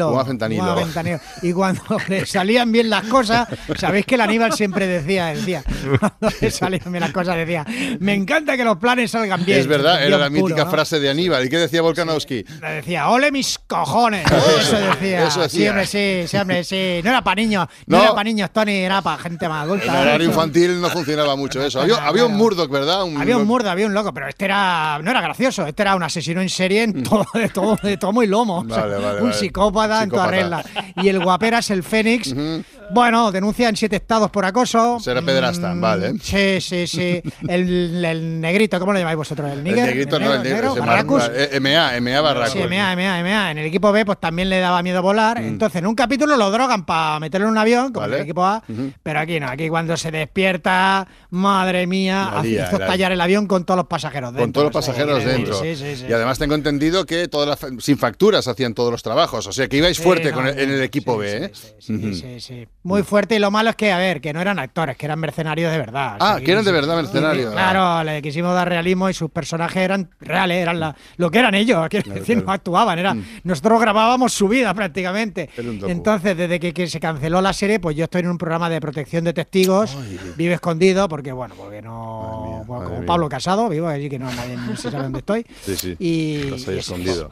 fentanilo. 0.00 0.08
Fumaba 0.08 0.24
fentanilo. 0.26 0.62
Fumaba 0.62 0.80
fentanilo. 0.82 1.20
Y 1.42 1.52
cuando 1.52 1.82
le 2.08 2.26
salían 2.26 2.72
bien 2.72 2.90
las 2.90 3.04
cosas, 3.04 3.48
sabéis 3.76 4.06
que 4.06 4.14
el 4.16 4.20
Aníbal 4.22 4.52
siempre 4.52 4.86
decía, 4.86 5.26
decía, 5.26 5.62
cuando 6.00 6.36
le 6.40 6.50
salían 6.50 6.90
bien 6.90 7.00
las 7.00 7.12
cosas, 7.12 7.36
decía, 7.36 7.64
me 8.00 8.14
encanta 8.14 8.56
que 8.56 8.64
los 8.64 8.76
planes 8.78 9.10
salgan 9.10 9.44
bien. 9.44 9.58
es 9.60 9.66
verdad, 9.66 10.02
era 10.04 10.18
la 10.18 10.28
puro, 10.28 10.42
mítica 10.44 10.64
¿no? 10.64 10.70
frase 10.70 11.00
de 11.00 11.10
Aníbal. 11.10 11.44
¿Y 11.44 11.48
qué 11.48 11.58
decía 11.58 11.82
Volkanovski? 11.82 12.44
Le 12.60 12.70
decía, 12.76 13.08
ole 13.08 13.30
mis 13.32 13.58
cojones. 13.58 14.24
Eso 14.60 14.76
decía. 14.78 15.26
Eso 15.26 15.48
Sí, 15.48 15.66
hombre, 15.68 16.64
sí. 16.64 17.00
No 17.04 17.10
era 17.10 17.22
para 17.22 17.36
niños, 17.36 17.66
no, 17.86 17.96
No. 17.98 18.02
era 18.04 18.12
para 18.14 18.24
niños, 18.24 18.50
Tony, 18.52 18.72
era 18.76 19.02
para 19.02 19.18
gente 19.22 19.48
más 19.48 19.64
adulta. 19.64 19.84
En 19.86 19.90
horario 20.00 20.26
infantil 20.28 20.80
no 20.80 20.88
funcionaba 20.90 21.36
mucho 21.36 21.62
eso. 21.64 21.80
Había, 21.80 21.96
había 22.06 22.24
un 22.26 22.34
Murdoch, 22.36 22.70
¿verdad? 22.70 23.02
Había 23.18 23.36
un 23.36 23.46
murdo, 23.46 23.70
había 23.70 23.86
un 23.86 23.94
loco, 23.94 24.12
pero 24.14 24.28
este 24.28 24.44
era 24.46 24.98
no 25.02 25.10
era 25.10 25.20
gracioso, 25.20 25.66
este 25.66 25.82
era 25.82 25.94
un 25.96 26.02
asesino 26.02 26.40
en 26.40 26.48
serie 26.48 26.82
en 26.84 27.02
todo, 27.02 27.26
de 27.34 27.48
todo, 27.48 27.76
de 27.82 27.96
tomo 27.96 28.22
y 28.22 28.26
lomo. 28.26 28.58
O 28.60 28.64
sea, 28.68 28.80
Mm. 28.80 28.90
Vale, 28.90 28.94
vale, 29.04 29.20
un 29.22 29.28
vale. 29.30 29.34
psicópata, 29.40 29.89
en 30.02 30.10
toda 30.10 30.24
Psicópata. 30.28 30.62
regla. 30.62 30.92
Y 31.02 31.08
el 31.08 31.20
guaperas, 31.22 31.70
el 31.70 31.82
Fénix, 31.82 32.34
Bueno, 32.92 33.30
denuncia 33.30 33.68
en 33.68 33.76
siete 33.76 33.96
estados 33.96 34.30
por 34.30 34.44
acoso. 34.44 34.98
Será 35.00 35.22
pederasta, 35.22 35.74
Mm, 35.74 35.80
vale. 35.80 36.12
Sí, 36.22 36.60
sí, 36.60 36.86
sí. 36.86 37.22
El, 37.48 38.04
el 38.04 38.40
negrito, 38.40 38.78
¿cómo 38.80 38.92
lo 38.92 38.98
llamáis 38.98 39.16
vosotros? 39.16 39.50
¿El 39.52 39.58
El 39.58 39.64
níger? 39.64 39.86
negrito 39.86 40.18
no, 40.18 40.34
el 40.34 40.42
negro. 40.42 40.72
ese 40.72 40.80
Barracus. 40.80 41.18
Mar- 41.22 41.32
eh, 41.34 41.60
MA, 41.60 42.00
MA 42.00 42.20
Barracus. 42.20 42.52
Sí, 42.52 42.58
MA, 42.68 42.96
MA, 42.96 43.22
MA. 43.22 43.50
En 43.52 43.58
el 43.58 43.66
equipo 43.66 43.92
B, 43.92 44.04
pues 44.04 44.18
también 44.18 44.48
le 44.50 44.58
daba 44.58 44.82
miedo 44.82 45.02
volar. 45.02 45.38
Entonces, 45.38 45.78
en 45.80 45.86
un 45.86 45.94
capítulo 45.94 46.36
lo 46.36 46.50
drogan 46.50 46.84
para 46.84 47.20
meterlo 47.20 47.46
en 47.46 47.52
un 47.52 47.58
avión, 47.58 47.92
como 47.92 48.06
en 48.06 48.10
Mm. 48.10 48.14
El 48.14 48.20
equipo 48.22 48.44
A. 48.44 48.62
Pero 49.02 49.20
aquí 49.20 49.38
no, 49.40 49.48
aquí 49.48 49.68
cuando 49.68 49.96
se 49.96 50.10
despierta, 50.10 51.06
madre 51.30 51.86
mía, 51.86 52.40
lía, 52.42 52.66
hizo 52.66 52.78
la- 52.78 52.86
estallar 52.86 53.12
el 53.12 53.20
avión 53.20 53.46
con 53.46 53.64
todos 53.64 53.78
los 53.78 53.86
pasajeros 53.86 54.30
dentro. 54.32 54.42
Con 54.44 54.52
todos 54.52 54.66
los 54.66 54.76
o 54.76 54.82
sea, 54.82 54.92
pasajeros 54.94 55.22
sí, 55.22 55.28
dentro. 55.28 55.54
Sí, 55.60 55.76
sí, 55.76 55.96
sí. 55.96 56.06
Y 56.08 56.12
además 56.12 56.38
tengo 56.38 56.54
entendido 56.54 57.06
que 57.06 57.28
todas 57.28 57.48
las, 57.48 57.84
sin 57.84 57.98
facturas 57.98 58.48
hacían 58.48 58.74
todos 58.74 58.90
los 58.90 59.02
trabajos. 59.02 59.46
O 59.46 59.52
sea 59.52 59.68
que 59.68 59.76
ibais 59.76 59.96
Sí, 59.96 60.02
fuerte 60.02 60.30
no, 60.30 60.36
con 60.36 60.46
el- 60.48 60.58
en 60.58 60.70
el 60.70 60.78
sí, 60.78 60.84
equipo 60.84 61.16
B, 61.16 61.36
¿eh? 61.44 61.52
Ujú. 61.88 62.14
Sí, 62.14 62.40
sí. 62.40 62.66
Muy 62.82 63.02
fuerte 63.02 63.36
y 63.36 63.38
lo 63.38 63.50
malo 63.50 63.68
es 63.68 63.76
que, 63.76 63.92
a 63.92 63.98
ver, 63.98 64.22
que 64.22 64.32
no 64.32 64.40
eran 64.40 64.58
actores, 64.58 64.96
que 64.96 65.04
eran 65.04 65.18
mercenarios 65.18 65.70
de 65.70 65.76
verdad. 65.76 66.16
Ah, 66.18 66.38
que 66.42 66.50
eran 66.50 66.64
de 66.64 66.72
verdad 66.72 66.96
mercenarios. 66.96 67.52
Claro, 67.52 68.02
le 68.04 68.22
quisimos 68.22 68.54
dar 68.54 68.66
realismo 68.70 69.10
y 69.10 69.12
sus 69.14 69.30
personajes 69.30 69.76
eran 69.82 70.08
reales, 70.18 70.56
eran 70.62 70.80
la- 70.80 70.96
lo 71.18 71.30
que 71.30 71.40
eran 71.40 71.54
ellos, 71.54 71.86
quiero 71.90 72.10
decir, 72.14 72.42
no 72.42 72.50
actuaban, 72.50 72.98
era, 72.98 73.14
nosotros 73.44 73.80
grabábamos 73.82 74.32
su 74.32 74.48
vida 74.48 74.72
prácticamente. 74.72 75.50
Entonces, 75.86 76.34
desde 76.36 76.58
que, 76.58 76.72
que 76.72 76.86
se 76.86 76.98
canceló 77.00 77.42
la 77.42 77.52
serie, 77.52 77.80
pues 77.80 77.96
yo 77.96 78.04
estoy 78.04 78.20
en 78.22 78.28
un 78.28 78.38
programa 78.38 78.70
de 78.70 78.80
protección 78.80 79.24
de 79.24 79.34
testigos, 79.34 79.96
vivo 80.38 80.54
escondido, 80.54 81.06
porque 81.06 81.32
bueno, 81.32 81.54
porque 81.58 81.82
no, 81.82 82.64
bueno, 82.66 82.84
como 82.84 82.96
mía. 83.00 83.06
Pablo 83.06 83.28
Casado, 83.28 83.68
vivo 83.68 83.88
allí 83.88 84.08
que 84.08 84.18
no 84.18 84.24
nadie 84.32 84.56
se 84.76 84.90
sabe 84.90 85.02
dónde 85.02 85.18
estoy. 85.18 85.44
Sí, 85.62 85.76
sí. 85.76 85.96
Y, 85.98 86.36
Estás 86.54 86.68
ahí 86.68 86.76
y 86.76 86.78
eso. 86.78 86.94
escondido. 86.94 87.30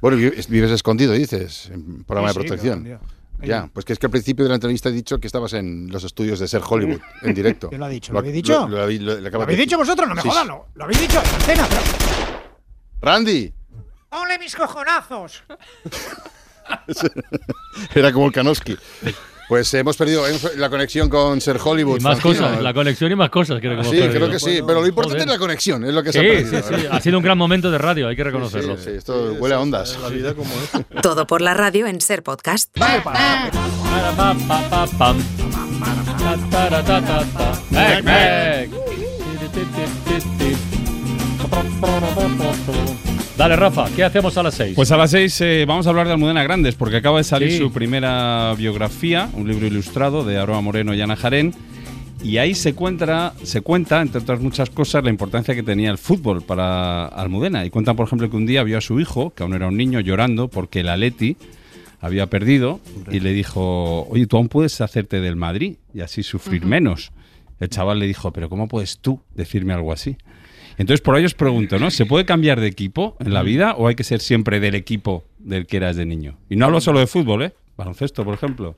Bueno, 0.00 0.16
vives, 0.16 0.70
escondido, 0.72 1.12
dices, 1.12 1.70
en 1.72 2.02
programa 2.04 2.32
Sí, 2.32 2.38
de 2.40 2.44
protección. 2.44 2.98
Ya, 3.42 3.70
pues 3.72 3.84
que 3.86 3.92
es 3.92 3.98
que 3.98 4.06
al 4.06 4.10
principio 4.10 4.44
de 4.44 4.48
la 4.48 4.56
entrevista 4.56 4.88
he 4.88 4.92
dicho 4.92 5.18
que 5.20 5.26
estabas 5.28 5.52
en 5.52 5.88
los 5.92 6.02
estudios 6.04 6.40
de 6.40 6.48
Ser 6.48 6.62
Hollywood, 6.68 7.00
en 7.22 7.34
directo. 7.34 7.68
¿Quién 7.68 7.78
lo 7.80 7.86
ha 7.86 7.88
dicho? 7.88 8.12
¿Lo 8.12 8.18
habéis 8.18 8.34
dicho? 8.34 8.68
Lo, 8.68 8.82
habéis- 8.82 9.00
lo- 9.00 9.14
le 9.14 9.20
¿Lo 9.22 9.28
acabo 9.28 9.42
de 9.42 9.44
habéis 9.44 9.58
decir. 9.58 9.68
dicho 9.68 9.78
vosotros? 9.78 10.08
No 10.08 10.14
me 10.16 10.22
sí. 10.22 10.28
lo, 10.46 10.66
lo 10.74 10.84
habéis 10.84 11.00
dicho 11.00 11.20
en 11.22 11.34
antena, 11.34 11.66
pero... 11.68 11.80
¡Randy! 13.00 13.54
¡Ole 14.10 14.38
mis 14.38 14.56
cojonazos! 14.56 15.44
Era 17.94 18.12
como 18.12 18.26
el 18.26 18.32
Kanoski. 18.32 18.76
Pues 19.48 19.72
hemos 19.74 19.96
perdido 19.96 20.24
la 20.56 20.68
conexión 20.68 21.08
con 21.08 21.40
Ser 21.40 21.58
Hollywood. 21.62 21.98
Y 22.00 22.02
más 22.02 22.20
cosas, 22.20 22.60
la 22.62 22.74
conexión 22.74 23.10
y 23.10 23.16
más 23.16 23.30
cosas 23.30 23.58
creo 23.60 23.72
que 23.76 23.80
hemos 23.80 23.86
Sí, 23.90 23.96
perdido. 23.98 24.14
creo 24.20 24.30
que 24.30 24.38
sí. 24.38 24.60
Pero 24.66 24.80
lo 24.82 24.86
importante 24.86 25.20
Joder. 25.24 25.28
es 25.28 25.34
la 25.34 25.38
conexión, 25.38 25.84
es 25.86 25.94
lo 25.94 26.02
que 26.02 26.12
se 26.12 26.20
Sí, 26.20 26.26
ha 26.26 26.30
sí, 26.30 26.36
perdido. 26.44 26.62
sí. 26.62 26.70
¿verdad? 26.74 26.96
Ha 26.96 27.00
sido 27.00 27.16
un 27.18 27.24
gran 27.24 27.38
momento 27.38 27.70
de 27.70 27.78
radio, 27.78 28.08
hay 28.08 28.16
que 28.16 28.24
reconocerlo. 28.24 28.76
Sí, 28.76 28.82
sí, 28.84 28.90
esto 28.96 29.32
huele 29.38 29.54
a 29.54 29.60
ondas. 29.60 29.98
La 30.02 30.08
vida 30.10 30.34
como 30.34 30.50
es. 30.52 31.02
Todo 31.02 31.26
por 31.26 31.40
la 31.40 31.54
radio 31.54 31.86
en 31.86 32.00
Ser 32.02 32.22
Podcast. 32.22 32.70
Dale, 43.38 43.54
Rafa, 43.54 43.86
¿qué 43.94 44.02
hacemos 44.02 44.36
a 44.36 44.42
las 44.42 44.54
seis? 44.54 44.74
Pues 44.74 44.90
a 44.90 44.96
las 44.96 45.12
6 45.12 45.42
vamos 45.66 45.86
a 45.86 45.90
hablar 45.90 46.08
de 46.08 46.12
Almudena 46.14 46.42
Grandes, 46.42 46.74
porque 46.74 46.96
acaba 46.96 47.18
de 47.18 47.24
salir 47.24 47.52
Sí. 47.52 47.58
su 47.58 47.70
primera 47.72 48.52
biografía, 48.58 49.30
un 49.34 49.46
libro 49.46 49.64
ilustrado 49.66 50.24
de 50.24 50.38
Aroa 50.38 50.60
Moreno 50.60 50.92
y 50.92 51.00
Ana 51.00 51.14
Jarén. 51.14 51.54
Y 52.20 52.38
ahí 52.38 52.56
se 52.56 52.74
cuenta, 52.74 53.34
se 53.44 53.60
cuenta, 53.60 54.02
entre 54.02 54.20
otras 54.22 54.40
muchas 54.40 54.70
cosas, 54.70 55.04
la 55.04 55.10
importancia 55.10 55.54
que 55.54 55.62
tenía 55.62 55.88
el 55.92 55.98
fútbol 55.98 56.42
para 56.42 57.06
Almudena. 57.06 57.64
Y 57.64 57.70
cuentan, 57.70 57.94
por 57.94 58.08
ejemplo, 58.08 58.28
que 58.28 58.36
un 58.36 58.44
día 58.44 58.64
vio 58.64 58.76
a 58.76 58.80
su 58.80 58.98
hijo, 58.98 59.30
que 59.30 59.44
aún 59.44 59.54
era 59.54 59.68
un 59.68 59.76
niño, 59.76 60.00
llorando 60.00 60.48
porque 60.48 60.80
el 60.80 60.88
Atleti 60.88 61.36
había 62.00 62.26
perdido 62.26 62.80
y 63.08 63.20
le 63.20 63.32
dijo, 63.32 64.02
oye, 64.10 64.26
tú 64.26 64.36
aún 64.36 64.48
puedes 64.48 64.80
hacerte 64.80 65.20
del 65.20 65.36
Madrid 65.36 65.76
y 65.94 66.00
así 66.00 66.24
sufrir 66.24 66.66
menos. 66.66 67.12
El 67.60 67.68
chaval 67.68 68.00
le 68.00 68.08
dijo, 68.08 68.32
pero 68.32 68.48
¿cómo 68.48 68.66
puedes 68.66 68.98
tú 68.98 69.20
decirme 69.36 69.74
algo 69.74 69.92
así? 69.92 70.16
Entonces, 70.78 71.00
por 71.00 71.16
ahí 71.16 71.24
os 71.24 71.34
pregunto, 71.34 71.78
¿no? 71.78 71.90
¿Se 71.90 72.06
puede 72.06 72.24
cambiar 72.24 72.60
de 72.60 72.68
equipo 72.68 73.16
en 73.18 73.34
la 73.34 73.42
vida 73.42 73.74
o 73.74 73.88
hay 73.88 73.96
que 73.96 74.04
ser 74.04 74.20
siempre 74.20 74.60
del 74.60 74.76
equipo 74.76 75.24
del 75.38 75.66
que 75.66 75.76
eras 75.76 75.96
de 75.96 76.06
niño? 76.06 76.38
Y 76.48 76.56
no 76.56 76.66
hablo 76.66 76.80
solo 76.80 77.00
de 77.00 77.08
fútbol, 77.08 77.42
¿eh? 77.42 77.52
Baloncesto, 77.76 78.24
por 78.24 78.34
ejemplo. 78.34 78.76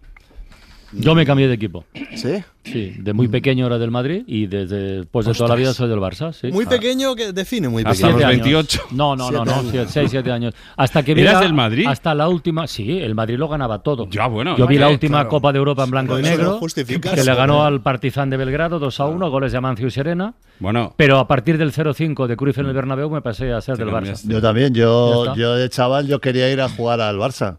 Yo 0.93 1.15
me 1.15 1.25
cambié 1.25 1.47
de 1.49 1.55
equipo. 1.55 1.85
¿Sí? 2.17 2.43
Sí, 2.65 2.95
de 2.99 3.13
muy 3.15 3.29
pequeño 3.29 3.67
era 3.67 3.79
del 3.79 3.91
Madrid 3.91 4.23
y 4.27 4.47
desde 4.47 5.05
pues 5.05 5.25
de 5.27 5.33
toda 5.33 5.49
la 5.51 5.55
vida 5.55 5.73
soy 5.73 5.89
del 5.89 5.99
Barça, 5.99 6.33
sí. 6.33 6.49
Muy 6.53 6.65
Ah. 6.67 6.71
pequeño, 6.71 7.15
que 7.15 7.33
define 7.33 7.69
muy 7.69 7.83
Hasta 7.85 8.09
pequeño. 8.09 8.11
los 8.11 8.19
Siete 8.21 8.33
años. 8.35 8.45
28. 8.45 8.83
No, 8.91 9.17
no, 9.17 9.31
no, 9.31 9.45
no, 9.45 9.53
años. 9.53 9.67
siete- 9.71 9.91
seis, 9.91 10.11
siete 10.11 10.31
años. 10.31 10.55
Hasta 10.77 11.03
que 11.03 11.15
vi 11.15 11.23
¿Eras 11.23 11.35
la- 11.35 11.41
del 11.41 11.55
Madrid? 11.55 11.87
Hasta 11.89 12.15
la 12.15 12.29
última, 12.29 12.67
sí, 12.67 12.99
el 13.01 13.15
Madrid 13.15 13.37
lo 13.39 13.49
ganaba 13.49 13.79
todo. 13.83 14.09
Ya, 14.11 14.27
bueno. 14.27 14.57
Yo 14.57 14.67
vi 14.67 14.77
la 14.77 14.87
vale, 14.87 14.95
última 14.95 15.19
claro. 15.19 15.29
Copa 15.31 15.53
de 15.53 15.59
Europa 15.59 15.85
en 15.85 15.91
blanco 15.91 16.19
y 16.19 16.23
no 16.23 16.29
negro, 16.29 16.61
que 16.61 17.25
le 17.25 17.35
ganó 17.35 17.63
¿eh? 17.65 17.67
al 17.69 17.81
Partizan 17.83 18.29
de 18.31 18.37
Belgrado 18.37 18.79
2 18.79 19.01
a 19.01 19.07
1, 19.07 19.31
goles 19.31 19.53
de 19.53 19.59
Amancio 19.59 19.87
y 19.87 19.91
Serena. 19.91 20.35
Bueno, 20.59 20.93
Pero 20.97 21.19
a 21.19 21.27
partir 21.27 21.57
del 21.57 21.73
0-5 21.73 22.27
de 22.27 22.37
Cruyff 22.37 22.59
en 22.59 22.67
el 22.67 22.75
Bernabéu 22.75 23.09
me 23.11 23.23
pasé 23.23 23.53
a 23.53 23.61
ser 23.63 23.79
del. 23.79 23.89
Barça. 23.89 24.21
Yo 24.29 24.43
también, 24.43 24.75
yo, 24.75 25.35
yo 25.35 25.55
de 25.55 25.69
chaval 25.71 26.07
yo 26.07 26.21
quería 26.21 26.51
ir 26.53 26.61
a 26.61 26.69
jugar 26.69 27.01
al 27.01 27.17
Barça. 27.17 27.57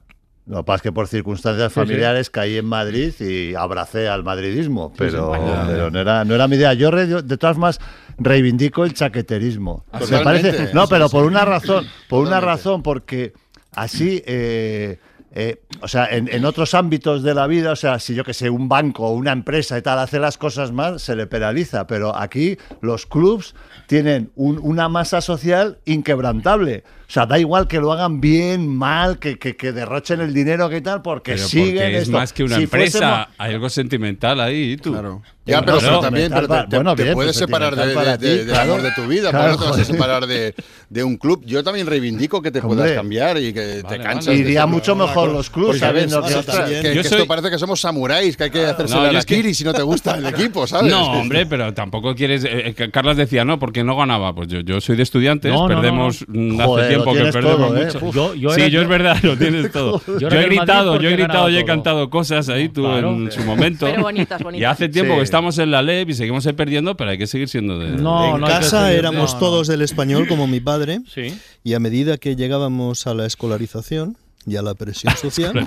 Lo 0.47 0.57
que 0.57 0.63
pasa 0.63 0.75
es 0.77 0.81
que 0.81 0.91
por 0.91 1.07
circunstancias 1.07 1.71
Sí, 1.71 1.79
familiares 1.79 2.29
caí 2.29 2.57
en 2.57 2.65
Madrid 2.65 3.13
y 3.19 3.53
abracé 3.55 4.07
al 4.09 4.23
madridismo, 4.23 4.91
pero, 4.97 5.33
sí. 5.33 5.39
pero 5.67 5.91
no, 5.91 5.99
era, 5.99 6.25
no 6.25 6.33
era 6.35 6.47
mi 6.47 6.55
idea. 6.55 6.73
Yo, 6.73 6.89
re- 6.91 7.07
yo, 7.07 7.21
de 7.21 7.37
todas 7.37 7.55
formas, 7.55 7.79
reivindico 8.17 8.83
el 8.83 8.93
chaqueterismo. 8.93 9.85
Me 9.93 9.99
Totalmente. 9.99 10.51
parece, 10.51 10.73
no, 10.73 10.87
pero 10.87 11.09
por 11.09 11.25
una 11.25 11.45
razón, 11.45 11.85
por 12.09 12.25
una 12.25 12.39
razón, 12.41 12.81
porque 12.83 13.33
así... 13.73 14.21
eh, 14.25 14.99
eh, 15.33 15.61
o 15.79 15.87
sea, 15.87 16.07
en, 16.07 16.27
en 16.27 16.43
otros 16.43 16.73
ámbitos 16.73 17.23
de 17.23 17.33
la 17.33 17.47
vida, 17.47 17.71
o 17.71 17.75
sea, 17.77 17.99
si 17.99 18.13
yo 18.13 18.25
que 18.25 18.33
sé, 18.33 18.49
un 18.49 18.67
banco 18.67 19.07
o 19.07 19.13
una 19.13 19.31
empresa 19.31 19.77
y 19.77 19.81
tal 19.81 19.97
hace 19.99 20.19
las 20.19 20.37
cosas 20.37 20.73
mal, 20.73 20.99
se 20.99 21.15
le 21.15 21.25
penaliza. 21.25 21.87
Pero 21.87 22.13
aquí 22.17 22.57
los 22.81 23.05
clubs 23.05 23.55
tienen 23.87 24.29
un- 24.35 24.59
una 24.61 24.89
masa 24.89 25.21
social 25.21 25.77
inquebrantable. 25.85 26.83
O 27.11 27.13
sea, 27.13 27.25
da 27.25 27.37
igual 27.37 27.67
que 27.67 27.77
lo 27.81 27.91
hagan 27.91 28.21
bien, 28.21 28.65
mal, 28.73 29.19
que, 29.19 29.37
que, 29.37 29.57
que 29.57 29.73
derrochen 29.73 30.21
el 30.21 30.33
dinero 30.33 30.69
que 30.69 30.79
tal, 30.79 31.01
porque 31.01 31.33
pero 31.33 31.45
siguen 31.45 31.73
porque 31.75 31.97
es 31.97 32.03
esto. 32.03 32.17
más 32.17 32.31
que 32.31 32.45
una 32.45 32.55
Si 32.55 32.63
empresa. 32.63 32.99
fuésemos- 32.99 33.27
Hay 33.37 33.53
algo 33.53 33.69
sentimental 33.69 34.39
ahí, 34.39 34.77
tú. 34.77 34.93
Claro. 34.93 35.21
Ya, 35.43 35.59
pero, 35.61 35.79
claro, 35.79 35.87
pero 35.87 35.99
también 36.01 36.31
pero 36.31 36.95
te, 36.95 37.13
puedes 37.13 37.35
separar 37.35 37.75
de, 37.75 37.87
de- 37.87 37.95
de- 37.95 38.17
ti, 38.19 38.25
del 38.27 38.47
claro. 38.49 38.73
amor 38.73 38.83
de 38.83 38.91
tu 38.91 39.07
vida, 39.07 39.31
Claro, 39.31 39.43
pero 39.45 39.57
no 39.57 39.63
te 39.63 39.69
vas 39.71 39.79
a 39.89 39.91
separar 39.91 40.27
de, 40.27 40.53
de 40.87 41.03
un 41.03 41.17
club. 41.17 41.41
Yo 41.45 41.63
también 41.63 41.87
reivindico 41.87 42.41
que 42.43 42.51
te 42.51 42.61
puedas 42.61 42.91
cambiar 42.91 43.39
y 43.39 43.51
que 43.51 43.83
te 43.89 43.97
cansas. 43.99 44.27
vale. 44.27 44.39
Iría 44.39 44.65
mucho 44.67 44.95
mejor 44.95 45.31
los 45.31 45.49
clubs 45.49 45.79
sabiendo 45.79 46.21
¿sabes? 46.29 46.45
que, 46.45 46.93
soy- 46.93 46.97
esto 46.99 47.25
parece 47.27 47.49
que 47.49 47.57
somos 47.57 47.81
samuráis, 47.81 48.37
que 48.37 48.43
hay 48.45 48.49
que 48.51 48.65
hacerse 48.67 48.93
No, 48.93 49.01
la 49.01 49.09
que- 49.09 49.15
harakiri 49.17 49.53
si 49.55 49.63
no 49.63 49.73
te 49.73 49.81
gusta 49.81 50.15
el 50.15 50.27
equipo, 50.27 50.65
¿sabes? 50.67 50.91
No, 50.91 51.11
hombre, 51.11 51.45
pero 51.47 51.73
tampoco 51.73 52.13
quieres. 52.15 52.43
eh, 52.45 52.75
eh, 52.77 52.89
Carlas 52.91 53.17
decía, 53.17 53.43
no, 53.43 53.57
porque 53.57 53.83
no 53.83 53.97
ganaba. 53.97 54.33
Pues 54.35 54.47
yo, 54.47 54.59
yo 54.61 54.79
soy 54.79 54.95
de 54.95 55.03
estudiantes, 55.03 55.51
No, 55.51 55.67
no, 55.67 55.75
perdemos 55.75 56.23
mm, 56.27 56.53
hace 56.61 56.63
Joder, 56.67 57.00
tiempo 57.03 57.25
que 57.25 57.31
perdemos 57.31 57.57
todo, 57.67 57.77
¿eh? 57.77 57.85
mucho. 57.85 58.05
Uf. 58.05 58.15
Yo, 58.15 58.35
yo 58.35 58.49
sí, 58.51 58.69
yo 58.69 58.81
es 58.81 58.87
verdad, 58.87 59.17
lo 59.23 59.37
tienes 59.37 59.71
todo. 59.73 60.01
Yo 60.19 60.27
he 60.29 60.43
gritado, 60.45 60.99
yo 61.01 61.09
he 61.09 61.13
gritado 61.13 61.49
y 61.49 61.57
he 61.57 61.65
cantado 61.65 62.09
cosas 62.09 62.49
ahí 62.49 62.69
tú 62.69 62.83
Claro. 62.83 63.11
en 63.11 63.31
su 63.31 63.41
momento. 63.41 63.85
Pero 63.85 64.03
bonitas, 64.03 64.39
Y 64.41 64.43
bonitas. 64.43 64.71
hace 64.71 64.89
tiempo 64.89 65.13
Sí. 65.13 65.17
que 65.19 65.23
estamos 65.23 65.57
en 65.59 65.71
la 65.71 65.81
LEP 65.81 66.09
y 66.09 66.13
seguimos 66.13 66.45
ahí 66.47 66.53
perdiendo, 66.53 66.95
pero 66.97 67.11
hay 67.11 67.17
que 67.17 67.27
seguir 67.27 67.47
siendo 67.49 67.79
de. 67.79 67.91
No, 67.91 68.35
en 68.35 68.41
no 68.41 68.47
casa 68.47 68.91
éramos 68.93 69.33
no, 69.33 69.39
no. 69.39 69.45
todos 69.45 69.67
del 69.67 69.81
español 69.81 70.27
como 70.27 70.47
mi 70.47 70.59
padre 70.59 71.01
Sí. 71.13 71.33
y 71.63 71.73
a 71.73 71.79
medida 71.79 72.17
que 72.17 72.35
llegábamos 72.35 73.07
a 73.07 73.13
la 73.13 73.25
escolarización 73.25 74.17
y 74.45 74.55
a 74.55 74.61
la 74.61 74.73
presión 74.73 75.15
social 75.21 75.65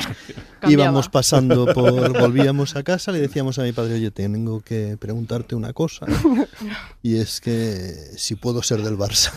íbamos 0.68 1.08
pasando 1.08 1.66
por 1.72 2.18
volvíamos 2.20 2.76
a 2.76 2.82
casa 2.82 3.12
le 3.12 3.20
decíamos 3.20 3.58
a 3.58 3.62
mi 3.62 3.72
padre 3.72 3.94
oye 3.94 4.10
tengo 4.10 4.60
que 4.60 4.96
preguntarte 4.98 5.54
una 5.54 5.72
cosa 5.72 6.06
y 7.02 7.16
es 7.16 7.40
que 7.40 7.94
si 8.16 8.34
puedo 8.34 8.62
ser 8.62 8.82
del 8.82 8.96
Barça. 8.96 9.32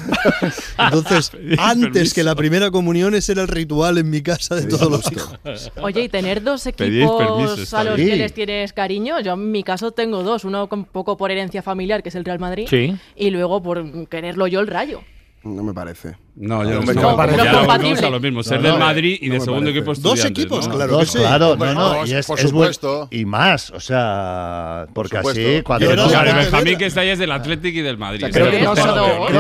Entonces 0.78 1.32
antes 1.58 2.14
que 2.14 2.24
la 2.24 2.36
primera 2.36 2.72
comunión 2.72 3.14
ese 3.16 3.34
era 3.34 3.42
el 3.42 3.48
ritual 3.48 3.98
en 3.98 4.10
mi 4.10 4.22
casa 4.22 4.56
de 4.56 4.66
todos 4.66 4.90
los 4.90 5.12
hijos. 5.12 5.72
Oye, 5.82 6.04
y 6.04 6.10
tener 6.10 6.42
dos 6.42 6.66
equipos 6.66 7.74
a 7.74 7.84
los 7.84 7.96
que 7.96 8.16
les 8.16 8.34
tienes 8.34 8.74
cariño, 8.74 9.20
yo 9.20 9.34
en 9.34 9.52
mi 9.52 9.64
caso 9.64 9.92
tengo 9.92 10.24
dos, 10.24 10.46
uno 10.46 10.68
un 10.72 10.86
poco 10.86 11.18
por 11.18 11.32
herencia 11.32 11.62
familiar, 11.62 12.04
que 12.04 12.10
es 12.10 12.16
el 12.16 12.26
Real 12.26 12.40
Madrid, 12.40 12.68
Sí. 12.70 12.96
y 13.16 13.30
luego 13.30 13.62
por 13.62 14.08
quererlo 14.08 14.48
yo 14.48 14.60
el 14.60 14.68
Rayo. 14.68 15.02
No 15.44 15.64
me 15.64 15.74
parece. 15.74 16.16
No, 16.36 16.64
yo 16.64 16.72
no, 16.72 16.80
hombre, 16.80 16.96
no, 16.96 17.02
no, 17.02 17.12
no, 17.12 17.18
pero 17.18 17.38
ya 17.38 17.52
es 17.52 17.58
compatible. 17.58 18.10
lo 18.12 18.20
mismo. 18.20 18.44
Ser 18.44 18.58
No, 18.58 18.64
del 18.64 18.72
no, 18.74 18.80
Madrid 18.86 19.18
y 19.22 19.28
no 19.28 19.34
de 19.34 19.40
me 19.40 19.46
segundo 19.46 19.66
parece. 19.72 19.80
equipo 19.80 19.94
Dos 20.10 20.26
equipos, 20.26 20.68
¿no? 20.68 20.76
claro 20.76 20.92
Dos, 20.92 21.00
que 21.02 21.06
sí. 21.12 21.18
claro, 21.20 21.56
Bueno, 21.58 21.74
no, 21.74 21.94
no, 21.94 22.06
y 22.06 22.14
es, 22.14 22.26
por 22.28 22.40
es 22.40 22.50
supuesto. 22.50 23.08
y 23.12 23.26
más, 23.26 23.70
o 23.72 23.80
sea, 23.80 24.88
porque 24.94 25.18
Por 25.20 25.32
así 25.32 25.62
cuando 25.64 25.88
de 25.90 25.96
Claro. 25.96 26.36
Benjamín 26.36 26.78
que 26.78 26.86
está 26.88 27.02
ahí 27.02 27.10
es 27.10 27.20
del 27.20 27.32
Athletic 27.32 27.76
y 27.76 27.82
del 27.82 27.98
Madrid. 27.98 28.22
No 28.22 28.28
es 28.28 28.34
Pero 28.34 28.46
no 28.46 28.74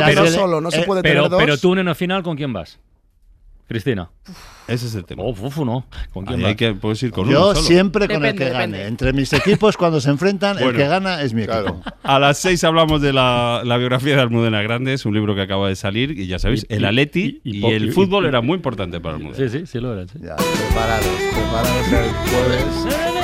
Pero- 0.06 0.28
solo, 0.28 0.62
no 0.62 0.72
se 0.72 0.84
puede 0.84 1.02
Pero, 1.02 1.24
tener 1.24 1.30
dos. 1.32 1.40
pero 1.40 1.58
tú 1.58 1.74
en 1.74 1.80
una 1.80 1.96
final, 1.96 2.24
¿con 2.24 2.38
quién 2.38 2.54
vas? 2.54 2.80
Cristina. 3.68 4.10
Ese 4.68 4.88
es 4.88 4.96
el 4.96 5.06
tema. 5.06 5.24
Oh, 5.24 5.30
uf, 5.32 5.58
no. 5.60 5.86
¿Con 6.14 6.26
quién 6.26 6.40
Ahí 6.40 6.46
hay 6.48 6.56
que, 6.56 6.74
puedes 6.74 7.02
ir 7.04 7.12
con 7.12 7.30
yo 7.30 7.38
uno 7.48 7.56
solo. 7.56 7.68
siempre 7.68 8.08
con 8.08 8.22
Depende, 8.22 8.30
el 8.30 8.38
que 8.38 8.46
depende. 8.56 8.78
gane. 8.80 8.88
Entre 8.90 9.14
mis 9.14 9.32
equipos 9.34 9.78
cuando 9.78 10.00
se 10.02 10.10
enfrentan, 10.10 10.58
el 10.58 10.64
Bueno, 10.66 10.80
que 10.80 10.88
gana 10.88 11.22
es 11.22 11.34
mi 11.34 11.44
equipo. 11.44 11.60
claro. 11.62 11.82
A 12.04 12.20
las 12.20 12.38
seis 12.40 12.64
hablamos 12.64 13.02
de 13.02 13.14
la, 13.14 13.62
la 13.66 13.78
biografía 13.78 14.16
de 14.16 14.22
Almudena 14.22 14.62
Grandes, 14.62 15.06
un 15.06 15.14
libro 15.14 15.36
que 15.36 15.42
acaba 15.42 15.68
de 15.70 15.76
salir 15.76 16.18
y 16.20 16.28
ya 16.28 16.40
sabéis, 16.40 16.66
Y- 16.70 16.74
el 16.76 16.82
y- 16.82 16.86
Atleti 16.86 17.42
y- 17.44 17.52
y 17.56 17.58
y, 17.58 17.62
po- 17.62 17.70
el 17.72 17.86
y- 17.90 17.92
fútbol 17.92 18.26
y- 18.26 18.28
era 18.30 18.42
muy 18.42 18.56
importante 18.56 19.00
para 19.00 19.16
Almudena. 19.16 19.50
Sí, 19.50 19.60
sí, 19.60 19.66
sí 19.66 19.80
lo 19.80 19.94
era. 19.94 20.08
sí. 20.08 20.20
Ya, 20.22 20.36
preparados, 20.36 21.06
preparados 21.34 21.88
el 21.88 22.12
jueves. 22.32 23.17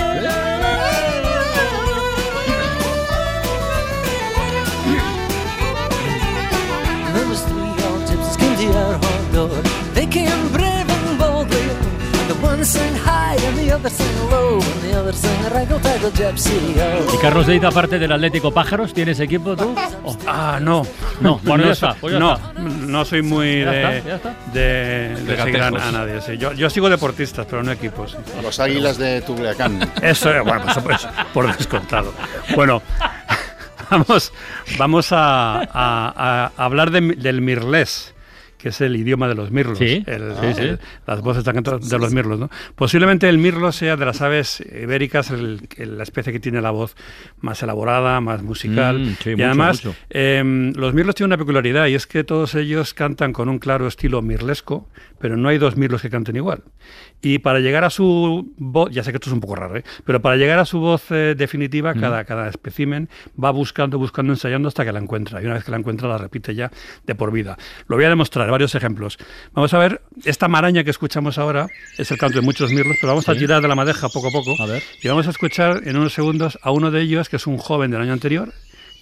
Y 17.14 17.18
Carlos 17.18 17.48
Deita, 17.48 17.68
aparte 17.68 18.00
del 18.00 18.12
Atlético 18.12 18.52
Pájaros, 18.54 18.94
¿tienes 18.94 19.20
equipo 19.20 19.56
tú? 19.56 19.76
Oh. 20.04 20.16
Ah, 20.26 20.60
no. 20.62 20.84
No, 21.20 21.40
bueno, 21.44 21.58
no, 21.58 21.66
ya 21.66 21.72
está, 21.74 21.94
pues 21.96 22.14
ya 22.14 22.20
no, 22.20 22.34
está. 22.36 22.54
no 22.54 23.06
soy 23.06 23.22
muy 23.22 23.62
Ya 23.62 23.72
de, 23.72 23.98
está, 23.98 24.10
ya 24.10 24.16
está. 24.16 24.36
de, 24.54 24.60
de 24.62 25.24
De 25.36 25.38
seguir 25.44 25.62
a, 25.62 25.68
a 25.68 25.92
nadie. 25.92 26.22
sí. 26.22 26.38
Yo, 26.38 26.54
yo 26.54 26.70
sigo 26.70 26.90
deportistas, 26.90 27.46
pero 27.50 27.64
no 27.64 27.72
equipos. 27.72 28.18
Los 28.42 28.60
águilas 28.60 28.98
de 28.98 29.22
Tubriacán. 29.22 29.92
Eso, 30.02 30.32
eh, 30.34 30.40
bueno, 30.42 30.64
eso 30.70 30.82
pues, 30.82 31.06
por 31.34 31.56
descontado. 31.56 32.14
Bueno, 32.56 32.82
vamos, 33.90 34.32
vamos 34.78 35.12
a, 35.12 35.60
a- 35.62 36.52
a 36.56 36.64
hablar 36.66 36.92
de 36.92 37.02
del 37.18 37.42
mirlés 37.42 38.13
que 38.64 38.70
es 38.70 38.80
el 38.80 38.96
idioma 38.96 39.28
de 39.28 39.36
los 39.36 39.52
mirlos, 39.52 39.78
Sí, 39.78 40.02
el- 40.08 40.34
sí, 40.40 40.54
sí. 40.56 40.62
el- 40.62 40.80
las 41.06 41.20
voces 41.20 41.44
de 41.44 41.98
los 42.00 42.14
mirlos. 42.14 42.40
¿no? 42.40 42.50
Posiblemente 42.76 43.28
el 43.28 43.38
mirlo 43.38 43.74
sea 43.74 43.98
de 43.98 44.06
las 44.06 44.22
aves 44.22 44.64
ibéricas 44.82 45.32
el- 45.32 45.68
la 45.78 46.04
especie 46.04 46.32
que 46.32 46.40
tiene 46.40 46.62
la 46.62 46.72
voz 46.72 46.96
más 47.42 47.62
elaborada, 47.62 48.22
más 48.22 48.42
musical. 48.42 49.00
Mm, 49.00 49.04
y 49.26 49.32
mucho, 49.32 49.46
además, 49.46 49.84
mucho. 49.86 49.98
em, 50.10 50.72
los 50.78 50.94
mirlos 50.94 51.14
tienen 51.16 51.32
una 51.32 51.38
peculiaridad 51.38 51.88
y 51.88 51.96
es 51.96 52.08
que 52.08 52.24
todos 52.24 52.56
ellos 52.56 52.94
cantan 52.94 53.34
con 53.34 53.50
un 53.50 53.60
claro 53.60 53.86
estilo 53.86 54.22
mirlesco, 54.22 54.88
pero 55.24 55.38
no 55.38 55.48
hay 55.48 55.58
dos 55.58 55.78
mirlos 55.78 56.02
que 56.02 56.10
canten 56.10 56.36
igual. 56.36 56.64
Y 57.22 57.40
para 57.40 57.62
llegar 57.62 57.86
a 57.86 57.90
su 57.90 58.52
voz, 58.58 58.92
ya 58.92 59.06
sé 59.06 59.12
que 59.12 59.16
esto 59.16 59.30
es 59.30 59.34
un 59.34 59.40
poco 59.40 59.56
raro, 59.56 59.78
¿eh? 59.78 59.84
pero 60.04 60.22
para 60.22 60.36
llegar 60.36 60.60
a 60.60 60.66
su 60.66 60.80
voz 60.82 61.06
eh, 61.12 61.34
definitiva, 61.38 61.94
Mm. 61.94 62.02
cada, 62.02 62.26
cada 62.26 62.50
espécimen 62.50 63.08
va 63.42 63.50
buscando, 63.52 63.98
buscando, 63.98 64.34
ensayando 64.34 64.68
hasta 64.68 64.84
que 64.84 64.92
la 64.92 65.00
encuentra. 65.00 65.42
Y 65.42 65.46
una 65.46 65.54
vez 65.54 65.64
que 65.64 65.72
la 65.72 65.78
encuentra, 65.78 66.10
la 66.10 66.18
repite 66.18 66.54
ya 66.54 66.70
de 67.06 67.16
por 67.16 67.32
vida. 67.32 67.58
Lo 67.88 67.96
voy 67.96 68.04
a 68.04 68.10
demostrar, 68.10 68.52
varios 68.52 68.76
ejemplos. 68.76 69.18
Vamos 69.54 69.74
a 69.74 69.78
ver, 69.78 70.02
esta 70.26 70.50
maraña 70.50 70.84
que 70.84 70.90
escuchamos 70.90 71.38
ahora 71.38 71.68
es 71.98 72.12
el 72.12 72.18
canto 72.18 72.40
de 72.40 72.46
muchos 72.46 72.72
mirlos, 72.72 72.98
pero 73.00 73.14
vamos 73.14 73.30
a 73.30 73.34
tirar 73.34 73.62
de 73.62 73.70
la 73.70 73.76
madeja 73.76 74.10
poco 74.10 74.28
a 74.28 74.32
poco. 74.32 74.62
A 74.62 74.66
ver. 74.66 74.84
Y 75.02 75.08
vamos 75.08 75.26
a 75.28 75.30
escuchar 75.30 75.84
en 75.86 75.96
unos 75.96 76.12
segundos 76.12 76.60
a 76.62 76.72
uno 76.72 76.92
de 76.92 77.00
ellos, 77.00 77.30
que 77.30 77.38
es 77.38 77.48
un 77.48 77.58
joven 77.58 77.92
del 77.92 78.02
año 78.02 78.12
anterior, 78.12 78.52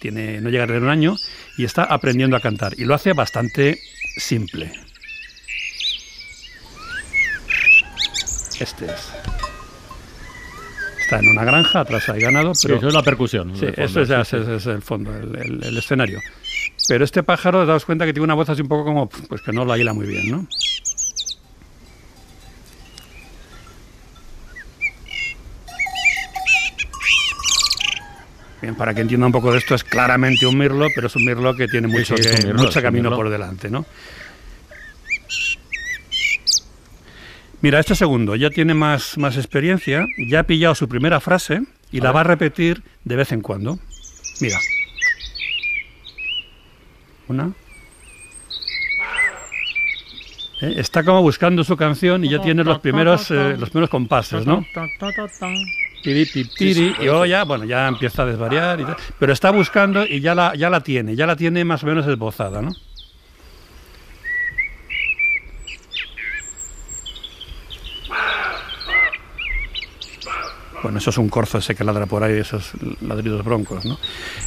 tiene, 0.00 0.40
no 0.40 0.50
llega 0.50 0.62
a 0.62 0.66
tener 0.68 0.84
un 0.84 0.88
año, 0.88 1.16
y 1.58 1.64
está 1.64 1.82
aprendiendo 1.82 2.36
a 2.36 2.40
cantar. 2.40 2.74
Y 2.78 2.84
lo 2.84 2.94
hace 2.94 3.12
bastante 3.12 3.80
simple. 4.18 4.70
Este 8.60 8.86
es. 8.86 9.12
Está 11.00 11.18
en 11.18 11.28
una 11.28 11.44
granja, 11.44 11.80
atrás 11.80 12.08
hay 12.08 12.20
ganado, 12.20 12.54
Sí, 12.54 12.66
pero... 12.68 12.78
eso 12.78 12.88
es 12.88 12.94
la 12.94 13.02
percusión, 13.02 13.50
Sí, 13.56 13.66
fondo, 13.66 13.82
eso 13.82 14.00
es, 14.00 14.08
sí, 14.08 14.14
sí. 14.36 14.42
ese 14.42 14.56
es 14.56 14.66
el 14.66 14.82
fondo, 14.82 15.14
el, 15.14 15.36
el- 15.36 15.64
el 15.64 15.76
escenario. 15.78 16.20
Pero 16.88 17.04
este 17.04 17.22
pájaro, 17.22 17.66
daos 17.66 17.84
cuenta 17.84 18.06
que 18.06 18.12
tiene 18.12 18.24
una 18.24 18.34
voz 18.34 18.48
así 18.48 18.62
un 18.62 18.68
poco 18.68 18.84
como, 18.84 19.08
pues 19.08 19.42
que 19.42 19.52
no 19.52 19.64
la 19.64 19.76
hila 19.78 19.92
muy 19.92 20.06
bien, 20.06 20.30
¿no? 20.30 20.46
Bien, 28.60 28.76
para 28.76 28.94
que 28.94 29.00
entienda 29.00 29.26
un 29.26 29.32
poco 29.32 29.50
de 29.50 29.58
esto, 29.58 29.74
es 29.74 29.82
claramente 29.82 30.46
un 30.46 30.56
mirlo, 30.56 30.86
pero 30.94 31.08
es 31.08 31.16
un 31.16 31.24
mirlo 31.24 31.54
que 31.56 31.66
tiene 31.66 31.88
mucho, 31.88 32.16
sí, 32.16 32.22
es 32.22 32.28
que- 32.40 32.46
mirlo, 32.46 32.62
mucho 32.62 32.78
es 32.78 32.82
camino 32.82 33.12
por 33.14 33.28
delante, 33.28 33.68
¿no? 33.68 33.84
Mira, 37.62 37.78
este 37.78 37.94
segundo 37.94 38.34
ya 38.34 38.50
tiene 38.50 38.74
más, 38.74 39.16
más 39.18 39.36
experiencia, 39.36 40.04
ya 40.18 40.40
ha 40.40 40.42
pillado 40.42 40.74
su 40.74 40.88
primera 40.88 41.20
frase 41.20 41.62
y 41.92 42.00
la 42.00 42.10
va 42.10 42.20
a 42.20 42.24
repetir 42.24 42.82
de 43.04 43.16
vez 43.16 43.30
en 43.30 43.40
cuando. 43.40 43.78
Mira. 44.40 44.58
Una. 47.28 47.52
Eh, 50.60 50.74
Está 50.76 51.04
como 51.04 51.22
buscando 51.22 51.62
su 51.62 51.76
canción 51.76 52.24
y 52.24 52.30
ya 52.30 52.40
tiene 52.40 52.64
los 52.64 52.80
primeros, 52.80 53.30
eh, 53.30 53.56
los 53.56 53.70
primeros 53.70 53.90
compases, 53.90 54.44
¿no? 54.44 54.66
Piri, 56.02 56.26
pi, 56.26 56.44
piri, 56.44 56.96
y 57.00 57.04
luego 57.04 57.26
ya, 57.26 57.44
bueno, 57.44 57.64
ya 57.64 57.86
empieza 57.86 58.24
a 58.24 58.26
desvariar, 58.26 58.80
y 58.80 58.84
tal, 58.84 58.96
pero 59.20 59.32
está 59.32 59.52
buscando 59.52 60.04
y 60.04 60.20
ya 60.20 60.34
la, 60.34 60.52
ya 60.56 60.68
la 60.68 60.80
tiene, 60.80 61.14
ya 61.14 61.26
la 61.26 61.36
tiene 61.36 61.64
más 61.64 61.84
o 61.84 61.86
menos 61.86 62.08
esbozada, 62.08 62.60
¿no? 62.60 62.72
Bueno, 70.82 70.98
eso 70.98 71.10
es 71.10 71.18
un 71.18 71.28
corzo 71.28 71.58
ese 71.58 71.76
que 71.76 71.84
ladra 71.84 72.06
por 72.06 72.24
ahí, 72.24 72.38
esos 72.38 72.72
ladridos 73.00 73.44
broncos, 73.44 73.84
¿no? 73.84 73.98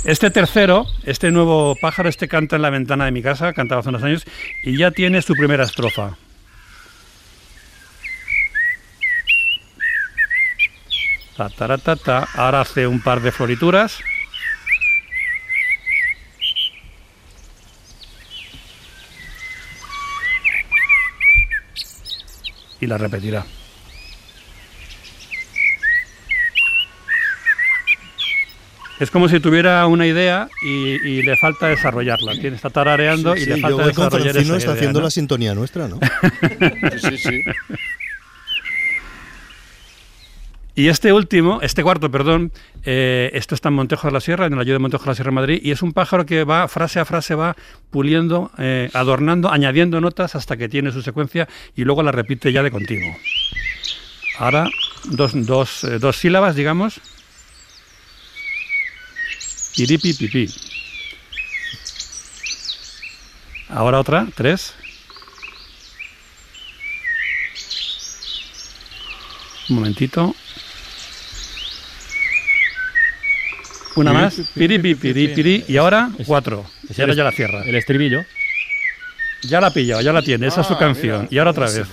Este 0.03 0.29
tercero, 0.31 0.85
este 1.03 1.31
nuevo 1.31 1.75
pájaro, 1.79 2.09
este 2.09 2.27
canta 2.27 2.57
en 2.57 2.61
la 2.61 2.69
ventana 2.69 3.05
de 3.05 3.11
mi 3.11 3.21
casa, 3.21 3.53
cantaba 3.53 3.79
hace 3.79 3.89
unos 3.89 4.03
años, 4.03 4.25
y 4.63 4.77
ya 4.77 4.91
tiene 4.91 5.21
su 5.21 5.33
primera 5.33 5.63
estrofa. 5.63 6.17
Ta, 11.37 11.49
tara, 11.49 11.77
ta, 11.77 11.95
ta. 11.95 12.27
Ahora 12.35 12.61
hace 12.61 12.85
un 12.85 13.01
par 13.01 13.21
de 13.21 13.31
florituras. 13.31 13.99
Y 22.79 22.87
la 22.87 22.97
repetirá. 22.97 23.45
Es 28.99 29.11
como 29.11 29.27
si 29.27 29.39
tuviera 29.39 29.85
una 29.87 30.07
idea 30.07 30.47
y, 30.63 30.95
y 31.05 31.21
le 31.21 31.35
falta 31.35 31.67
desarrollarla. 31.67 32.33
Tiene, 32.39 32.55
está 32.55 32.69
tarareando 32.69 33.35
Sí, 33.35 33.41
y 33.41 33.43
sí, 33.43 33.49
le 33.49 33.55
yo 33.57 33.61
falta 33.61 33.83
voy 33.83 33.93
con 33.93 34.05
desarrollar 34.05 34.33
Francino, 34.33 34.55
esa 34.55 34.57
está 34.57 34.71
idea, 34.71 34.79
haciendo 34.79 34.99
¿no? 34.99 35.03
la 35.05 35.11
sintonía 35.11 35.53
nuestra, 35.53 35.87
¿no? 35.87 35.99
Sí, 37.01 37.17
sí. 37.17 37.43
Y 40.77 40.89
este 40.89 41.13
último, 41.13 41.61
este 41.61 41.83
cuarto, 41.83 42.11
perdón, 42.11 42.51
eh, 42.83 43.31
esto 43.33 43.55
está 43.55 43.69
en 43.69 43.75
Montejo 43.75 44.07
de 44.07 44.13
la 44.13 44.19
Sierra, 44.19 44.45
en 44.45 44.53
el 44.53 44.59
Ayudo 44.59 44.73
de 44.73 44.79
Montejo 44.79 45.05
de 45.05 45.11
la 45.11 45.15
Sierra 45.15 45.31
Madrid, 45.31 45.61
y 45.63 45.71
es 45.71 45.81
un 45.81 45.93
pájaro 45.93 46.25
que 46.25 46.43
va, 46.43 46.67
frase 46.67 46.99
a 46.99 47.05
frase, 47.05 47.33
va 47.33 47.55
puliendo, 47.91 48.51
eh, 48.57 48.89
adornando, 48.93 49.49
añadiendo 49.49 50.01
notas 50.01 50.35
hasta 50.35 50.57
que 50.57 50.67
tiene 50.67 50.91
su 50.91 51.01
secuencia 51.01 51.47
y 51.77 51.85
luego 51.85 52.03
la 52.03 52.11
repite 52.11 52.51
ya 52.51 52.61
de 52.61 52.71
continuo. 52.71 53.15
Ahora, 54.37 54.67
dos, 55.05 55.31
dos, 55.45 55.85
eh, 55.85 55.97
dos 55.97 56.17
sílabas, 56.17 56.55
digamos. 56.57 56.99
Piripi, 59.75 60.13
pipi. 60.13 60.47
Ahora 63.69 63.99
otra, 63.99 64.27
tres. 64.35 64.73
Un 69.69 69.75
momentito. 69.77 70.35
Una 73.95 74.11
Piri, 74.11 74.23
más. 74.23 74.33
pi, 74.35 74.43
pi, 74.43 74.59
Piri, 74.59 74.79
pi, 74.79 74.95
pi, 74.95 75.13
piri, 75.13 75.27
piri. 75.35 75.65
Y 75.67 75.77
ahora 75.77 76.09
cuatro. 76.25 76.65
Y 76.95 77.01
ahora 77.01 77.13
ya 77.15 77.23
la 77.23 77.31
cierra. 77.31 77.63
El 77.65 77.75
estribillo. 77.75 78.23
Ya 79.43 79.61
la 79.61 79.67
ha 79.67 79.71
pillado, 79.73 80.01
ya 80.01 80.11
la 80.13 80.21
tiene. 80.21 80.47
Esa 80.47 80.61
es 80.61 80.67
su 80.67 80.73
Ah, 80.73 80.79
canción. 80.79 81.27
y 81.31 81.37
ahora 81.37 81.51
otra 81.51 81.69
vez. 81.69 81.87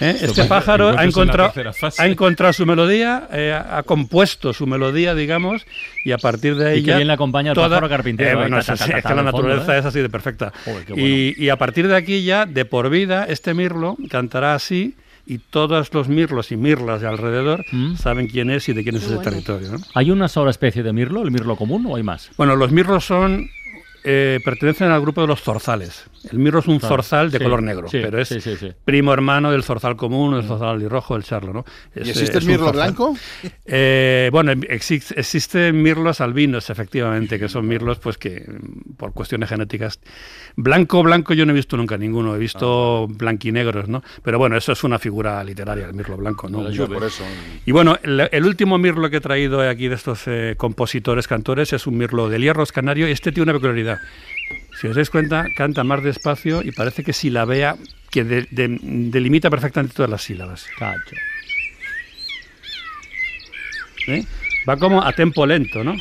¿Eh? 0.00 0.16
Este 0.22 0.44
pájaro 0.44 0.88
ha 0.88 0.92
que 0.92 0.96
en 0.96 0.96
la 1.02 1.04
encontrado, 1.04 1.52
ha 1.98 2.06
encontrado 2.06 2.52
su 2.52 2.64
melodía, 2.66 3.28
eh, 3.32 3.52
ha 3.52 3.82
compuesto 3.82 4.52
su 4.52 4.66
melodía, 4.66 5.14
digamos, 5.14 5.66
y 6.04 6.12
a 6.12 6.18
partir 6.18 6.56
de 6.56 6.70
ahí 6.70 6.78
Y 6.78 6.82
ya 6.82 6.96
bien 6.96 7.08
le 7.08 7.14
acompaña 7.14 7.50
el 7.50 7.54
toda- 7.54 7.68
pájaro 7.68 7.88
carpintero, 7.88 8.30
Eh, 8.30 8.34
bueno, 8.34 8.60
ta, 8.62 8.74
es 8.74 8.82
que 8.84 8.92
la 8.92 9.02
fondo, 9.02 9.22
naturaleza 9.24 9.76
¿eh? 9.76 9.80
es 9.80 9.84
así 9.86 10.00
de 10.00 10.08
perfecta. 10.08 10.52
Joder, 10.64 10.84
qué 10.84 10.92
bueno. 10.92 11.06
y, 11.08 11.34
y 11.36 11.48
a 11.48 11.56
partir 11.56 11.88
de 11.88 11.96
aquí 11.96 12.22
ya, 12.24 12.46
de 12.46 12.64
por 12.64 12.90
vida, 12.90 13.24
este 13.28 13.54
mirlo 13.54 13.96
cantará 14.10 14.54
así 14.54 14.94
y 15.26 15.38
todos 15.38 15.92
los 15.92 16.08
mirlos 16.08 16.52
y 16.52 16.56
mirlas 16.56 17.02
de 17.02 17.06
alrededor 17.08 17.62
saben 18.00 18.28
quién 18.28 18.48
es 18.50 18.66
y 18.70 18.72
de 18.72 18.82
quién 18.82 18.96
es 18.96 19.04
ese 19.04 19.18
territorio. 19.18 19.72
¿no? 19.72 19.78
¿Hay 19.94 20.10
una 20.10 20.26
sola 20.26 20.50
especie 20.50 20.82
de 20.82 20.90
mirlo, 20.94 21.22
el 21.22 21.30
mirlo 21.30 21.54
común, 21.54 21.84
o 21.86 21.96
hay 21.96 22.02
más? 22.02 22.30
Bueno, 22.38 22.56
los 22.56 22.72
mirlos 22.72 23.04
son 23.04 23.50
eh, 24.10 24.40
pertenecen 24.42 24.90
al 24.90 25.00
grupo 25.02 25.20
de 25.20 25.26
los 25.26 25.42
zorzales. 25.42 26.06
El 26.32 26.38
mirlo 26.38 26.60
es 26.60 26.66
un 26.66 26.78
Claro, 26.78 26.96
zorzal 26.96 27.30
de 27.30 27.38
sí, 27.38 27.44
color 27.44 27.62
negro, 27.62 27.88
sí, 27.88 27.98
pero 28.02 28.18
es 28.20 28.28
sí, 28.28 28.40
sí, 28.40 28.56
sí. 28.56 28.72
primo 28.84 29.12
hermano 29.12 29.50
del 29.52 29.62
zorzal 29.62 29.96
común, 29.96 30.34
del 30.34 30.44
zorzal 30.44 30.70
alirrojo, 30.70 31.14
del 31.14 31.24
charlo, 31.24 31.52
¿no? 31.52 31.64
¿Y 31.94 32.00
existe 32.08 32.38
el 32.38 32.46
mirlo 32.46 32.72
blanco? 32.72 33.14
Eh, 33.66 34.28
bueno, 34.32 34.52
exi- 34.52 35.12
existen 35.16 35.80
mirlos 35.82 36.20
albinos, 36.20 36.70
efectivamente, 36.70 37.38
que 37.38 37.48
son 37.48 37.66
mirlos, 37.68 37.98
pues 37.98 38.18
que 38.18 38.40
mm, 38.48 38.94
por 38.96 39.12
cuestiones 39.12 39.48
genéticas. 39.48 40.00
Blanco, 40.56 41.02
blanco, 41.02 41.34
yo 41.34 41.44
no 41.46 41.52
he 41.52 41.54
visto 41.54 41.76
nunca 41.76 41.96
ninguno, 41.96 42.34
he 42.34 42.38
visto 42.38 43.06
blanquinegros, 43.08 43.88
¿no? 43.88 44.02
Pero 44.22 44.38
bueno, 44.38 44.56
eso 44.56 44.72
es 44.72 44.82
una 44.84 44.98
figura 44.98 45.42
literaria, 45.44 45.86
el 45.86 45.94
mirlo 45.94 46.16
blanco, 46.16 46.48
¿no? 46.48 46.68
Yo 46.70 46.88
por 46.88 47.04
eso. 47.04 47.24
Y 47.64 47.72
bueno, 47.72 47.96
el, 48.02 48.28
el 48.32 48.44
último 48.44 48.78
mirlo 48.78 49.08
que 49.10 49.18
he 49.18 49.20
traído 49.20 49.60
aquí 49.60 49.88
de 49.88 49.94
estos 49.94 50.22
eh, 50.26 50.54
compositores, 50.56 51.28
cantores, 51.28 51.72
es 51.72 51.86
un 51.86 51.96
mirlo 51.96 52.28
del 52.28 52.42
hierros 52.42 52.72
canario 52.72 53.08
y 53.08 53.12
este 53.12 53.30
tiene 53.32 53.50
una 53.50 53.58
peculiaridad. 53.60 53.97
Si 54.80 54.86
os 54.86 54.94
dais 54.96 55.10
cuenta, 55.10 55.46
canta 55.56 55.82
más 55.84 56.02
despacio 56.02 56.62
y 56.62 56.70
parece 56.72 57.02
que 57.04 57.12
si 57.12 57.30
la 57.30 57.44
vea, 57.44 57.76
que 58.10 58.24
de- 58.24 58.46
de- 58.50 58.78
delimita 58.80 59.50
perfectamente 59.50 59.94
todas 59.94 60.10
las 60.10 60.22
sílabas. 60.22 60.66
Cacho. 60.78 61.16
¿Eh? 64.06 64.24
Va 64.68 64.76
como 64.76 65.02
a 65.02 65.12
tempo 65.12 65.44
lento, 65.46 65.84
¿no? 65.84 65.94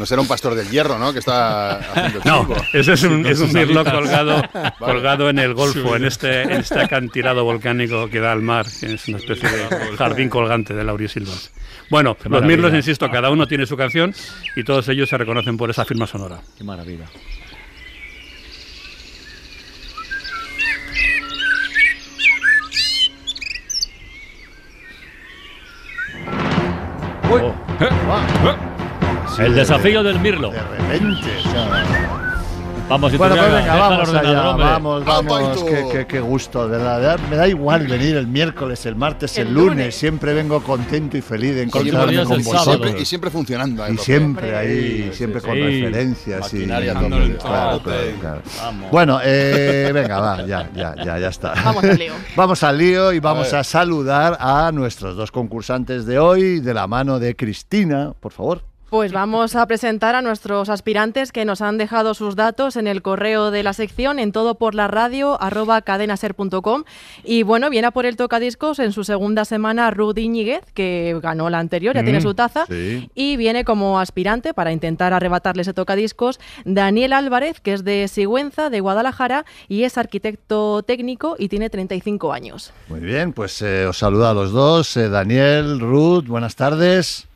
No 0.00 0.06
será 0.06 0.22
un 0.22 0.26
pastor 0.28 0.54
del 0.54 0.70
hierro, 0.70 0.98
¿no? 0.98 1.12
Que 1.12 1.18
está 1.18 1.74
haciendo 1.76 2.20
No, 2.24 2.48
ese 2.72 2.94
es 2.94 3.02
un, 3.02 3.22
Sí, 3.22 3.30
es 3.32 3.40
un 3.40 3.52
mirlo 3.52 3.84
colgado, 3.84 4.42
Vale. 4.54 4.72
colgado 4.78 5.28
en 5.28 5.38
el 5.38 5.52
Golfo, 5.52 5.90
Sí. 5.90 5.94
en 5.96 6.04
este, 6.06 6.42
en 6.42 6.52
este 6.52 6.80
acantilado 6.80 7.44
volcánico 7.44 8.08
que 8.08 8.18
da 8.18 8.32
al 8.32 8.40
mar, 8.40 8.64
que 8.80 8.94
es 8.94 9.08
una 9.08 9.18
especie 9.18 9.46
de 9.50 9.96
jardín 9.98 10.30
colgante 10.30 10.72
de 10.72 10.84
laurisilvas. 10.84 11.52
Bueno, 11.90 12.14
Qué 12.14 12.24
los 12.24 12.40
maravilla. 12.40 12.56
mirlos, 12.56 12.74
insisto, 12.74 13.10
cada 13.10 13.28
uno 13.28 13.46
tiene 13.46 13.66
su 13.66 13.76
canción 13.76 14.14
y 14.56 14.64
todos 14.64 14.88
ellos 14.88 15.06
se 15.06 15.18
reconocen 15.18 15.58
por 15.58 15.68
esa 15.68 15.84
firma 15.84 16.06
sonora. 16.06 16.40
Qué 16.56 16.64
maravilla. 16.64 17.04
Oh. 27.32 28.79
El 29.38 29.54
desafío 29.54 30.02
del 30.02 30.18
Mirlo. 30.20 30.50
De 30.50 30.60
repente, 30.62 31.28
o 31.38 31.50
sea, 31.50 31.84
Vamos, 32.88 33.16
Bueno, 33.16 33.36
pues 33.36 33.52
venga, 33.52 33.76
vamos 33.76 34.08
allá, 34.12 34.42
vamos, 34.42 35.04
vamos, 35.04 35.62
qué, 35.62 35.84
qué- 35.92 36.06
qué 36.08 36.18
gusto, 36.18 36.68
de 36.68 36.76
verdad. 36.76 37.20
Me 37.30 37.36
da 37.36 37.46
igual 37.46 37.86
venir 37.86 38.16
el 38.16 38.26
miércoles, 38.26 38.84
el 38.84 38.96
martes, 38.96 39.38
el, 39.38 39.46
El 39.46 39.54
lunes. 39.54 39.68
lunes. 39.76 39.94
siempre 39.94 40.34
vengo 40.34 40.60
contento 40.60 41.16
y 41.16 41.20
feliz 41.20 41.54
de 41.54 41.62
encontrarme 41.62 42.24
con 42.24 42.42
vosotros. 42.42 42.64
Siempre- 42.64 43.00
y 43.00 43.04
siempre 43.04 43.30
funcionando, 43.30 43.86
eh, 43.86 43.92
Y 43.94 43.96
siempre 43.98 44.56
ahí, 44.56 45.04
Sí, 45.12 45.18
siempre 45.18 45.40
sí, 45.40 45.46
con 45.46 45.54
sí. 45.54 45.62
referencias. 45.62 46.52
y- 46.54 46.66
claro, 46.66 47.80
claro, 47.80 47.80
claro. 48.20 48.42
Bueno, 48.90 49.20
eh, 49.22 49.92
venga, 49.94 50.18
va, 50.18 50.44
ya, 50.44 50.68
ya, 50.74 50.96
ya, 50.96 51.16
ya 51.20 51.28
está. 51.28 51.54
Vamos 51.64 51.84
al 51.84 51.96
lío. 51.96 52.12
Vamos 52.34 52.62
al 52.64 52.76
lío 52.76 53.12
y 53.12 53.20
vamos 53.20 53.52
a 53.52 53.62
saludar 53.62 54.36
a 54.40 54.72
nuestros 54.72 55.14
dos 55.14 55.30
concursantes 55.30 56.06
de 56.06 56.18
hoy, 56.18 56.58
de 56.58 56.74
la 56.74 56.88
mano 56.88 57.20
de 57.20 57.36
Cristina, 57.36 58.14
por 58.18 58.32
favor. 58.32 58.62
Pues 58.90 59.12
vamos 59.12 59.54
a 59.54 59.66
presentar 59.66 60.16
a 60.16 60.20
nuestros 60.20 60.68
aspirantes 60.68 61.30
que 61.30 61.44
nos 61.44 61.60
han 61.60 61.78
dejado 61.78 62.12
sus 62.12 62.34
datos 62.34 62.74
en 62.74 62.88
el 62.88 63.02
correo 63.02 63.52
de 63.52 63.62
la 63.62 63.72
sección 63.72 64.18
en 64.18 64.32
todo 64.32 64.56
por 64.56 64.74
la 64.74 64.88
radio 64.88 65.40
arroba 65.40 65.80
cadenaser.com 65.80 66.82
y 67.22 67.44
bueno, 67.44 67.70
viene 67.70 67.86
a 67.86 67.90
por 67.92 68.04
el 68.04 68.16
tocadiscos 68.16 68.80
en 68.80 68.90
su 68.90 69.04
segunda 69.04 69.44
semana 69.44 69.92
Ruth 69.92 70.18
Iñiguez, 70.18 70.64
que 70.74 71.16
ganó 71.22 71.50
la 71.50 71.60
anterior, 71.60 71.94
ya 71.94 72.02
tiene 72.02 72.18
Mm, 72.18 72.22
su 72.22 72.34
taza, 72.34 72.66
sí. 72.66 73.08
y 73.14 73.36
viene 73.36 73.64
como 73.64 74.00
aspirante 74.00 74.54
para 74.54 74.72
intentar 74.72 75.12
arrebatarle 75.12 75.62
ese 75.62 75.72
tocadiscos 75.72 76.40
Daniel 76.64 77.12
Álvarez, 77.12 77.60
que 77.60 77.74
es 77.74 77.84
de 77.84 78.08
Sigüenza, 78.08 78.70
de 78.70 78.80
Guadalajara, 78.80 79.44
y 79.68 79.84
es 79.84 79.98
arquitecto 79.98 80.82
técnico 80.82 81.36
y 81.38 81.48
tiene 81.48 81.70
35 81.70 82.32
años. 82.32 82.72
Muy 82.88 82.98
bien, 82.98 83.32
pues 83.34 83.62
eh, 83.62 83.86
os 83.86 83.96
saludo 83.98 84.26
a 84.28 84.34
los 84.34 84.50
dos. 84.50 84.96
eh, 84.96 85.08
Daniel, 85.08 85.78
Ruth, 85.78 86.26
buenas 86.26 86.56
tardes. 86.56 87.28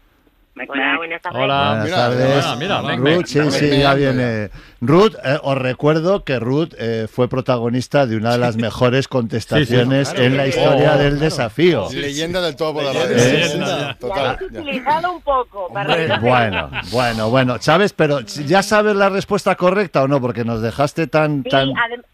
Hola, 0.56 0.96
buenas 0.98 1.20
tardes. 1.20 1.38
Buenas 1.40 1.84
Mira, 1.84 1.96
tardes. 1.96 2.56
mira, 2.58 2.80
mira, 2.82 2.96
Ruth, 2.96 3.24
sí, 3.26 3.40
sí, 3.50 3.78
ya 3.78 3.94
viene. 3.94 4.50
Ruth, 4.80 5.14
eh, 5.24 5.38
os 5.42 5.58
recuerdo 5.58 6.22
que 6.22 6.38
Ruth 6.38 6.74
eh, 6.78 7.08
fue 7.12 7.28
protagonista 7.28 8.06
de 8.06 8.16
una 8.16 8.32
de 8.32 8.38
las 8.38 8.54
mejores 8.56 9.08
contestaciones 9.08 10.10
claro, 10.10 10.24
en 10.24 10.36
la 10.36 10.44
claro. 10.44 10.48
historia 10.48 10.92
Oh, 10.94 10.98
del 10.98 11.10
claro. 11.14 11.24
desafío. 11.24 11.88
Leyenda 11.92 12.40
del 12.40 12.54
todo 12.54 12.74
por 12.74 12.84
la 12.84 12.92
radio. 12.92 13.16
Leyenda. 13.16 13.94
Total. 13.98 14.38
Utilizado 14.44 15.12
un 15.12 15.22
poco 15.22 15.72
para 15.72 15.96
Eh, 16.00 16.18
Bueno, 16.20 16.70
bueno, 16.92 17.30
bueno. 17.30 17.56
¿Sabes? 17.60 17.92
Pero 17.92 18.20
¿ya 18.20 18.62
sabes 18.62 18.94
la 18.94 19.08
respuesta 19.08 19.56
correcta 19.56 20.04
o 20.04 20.08
no? 20.08 20.20
Porque 20.20 20.44
nos 20.44 20.62
dejaste 20.62 21.08
tan... 21.08 21.42
Sí, 21.42 21.48
tan... 21.50 21.70
adem- 21.70 22.04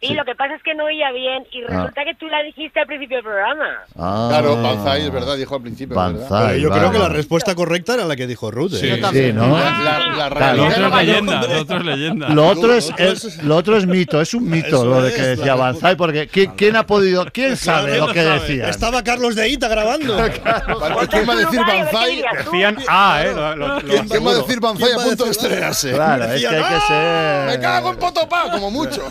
sí, 0.00 0.14
lo 0.14 0.24
que 0.24 0.34
pasa 0.34 0.54
es 0.54 0.62
que 0.62 0.74
no 0.74 0.84
oía 0.84 1.10
bien 1.12 1.44
y 1.52 1.62
Ah. 1.62 1.66
resulta 1.68 2.04
que 2.04 2.14
tú 2.14 2.26
la 2.28 2.42
dijiste 2.42 2.80
al 2.80 2.86
principio 2.86 3.16
del 3.16 3.24
programa. 3.24 3.64
Ah. 3.98 4.26
Claro, 4.30 4.62
Banzai 4.62 5.02
es 5.02 5.10
verdad, 5.12 5.36
dijo 5.36 5.54
al 5.56 5.62
principio. 5.62 5.96
es 6.00 6.12
verdad. 6.12 6.28
Banzai, 6.30 6.48
Pero 6.48 6.58
yo 6.62 6.68
creo 6.70 6.82
vale. 6.86 6.92
que 6.92 6.98
la 7.02 7.08
respuesta 7.08 7.54
correcta 7.54 7.94
era 7.94 8.04
la 8.04 8.14
que 8.16 8.26
dijo 8.26 8.50
Ruth. 8.50 8.72
¿eh? 8.74 8.78
Sí, 8.80 8.88
Yo 8.88 9.00
también. 9.00 9.26
sí, 9.26 9.32
¿no? 9.32 9.48
La, 9.58 9.70
la, 9.70 9.98
la 9.98 10.30
Claro. 10.30 10.34
realidad- 10.36 10.56
Lo 10.56 10.66
otro 10.66 10.86
es 11.00 11.06
leyenda, 11.06 11.40
lo 11.46 11.60
otro 11.60 11.76
es 11.78 11.84
leyenda. 11.84 12.28
Lo 12.28 12.46
otro 12.48 12.74
es, 12.74 12.92
es- 12.98 13.42
lo 13.42 13.56
otro 13.56 13.76
es 13.76 13.86
mito, 13.86 14.20
es 14.20 14.34
un 14.34 14.48
mito 14.50 14.66
Eso 14.68 14.84
lo 14.84 15.02
de 15.02 15.08
es, 15.08 15.14
que 15.14 15.22
decía 15.22 15.46
la- 15.46 15.54
Banzai, 15.56 15.96
porque 15.96 16.28
¿quién, 16.28 16.52
quién 16.56 16.76
ha 16.76 16.86
podido, 16.86 17.24
quién 17.32 17.56
sabe 17.56 17.98
lo 17.98 18.08
que 18.12 18.22
decía? 18.22 18.68
Estaba 18.68 19.02
Carlos 19.02 19.34
de 19.34 19.48
Ita 19.48 19.68
grabando. 19.68 20.16
¿Quién 21.10 21.28
va 21.28 21.32
a 21.32 21.36
decir 21.36 21.60
Banzai? 21.60 22.22
Decían 22.44 22.76
A, 22.88 23.22
¿eh? 23.24 23.32
Lo- 23.34 23.56
lo- 23.56 23.80
¿Quién, 23.80 24.26
va 24.26 24.30
a 24.30 24.34
decir 24.34 24.60
Banzai 24.60 24.92
a 24.92 24.96
punto 24.96 25.24
de 25.24 25.30
estrenarse? 25.30 25.92
Claro, 25.92 26.24
es 26.24 26.40
que 26.40 26.46
hay 26.48 26.62
que 26.64 26.80
ser. 26.86 27.46
Me 27.46 27.60
cago 27.60 27.90
en 27.90 27.96
Potopá, 27.96 28.50
como 28.50 28.70
mucho. 28.70 29.02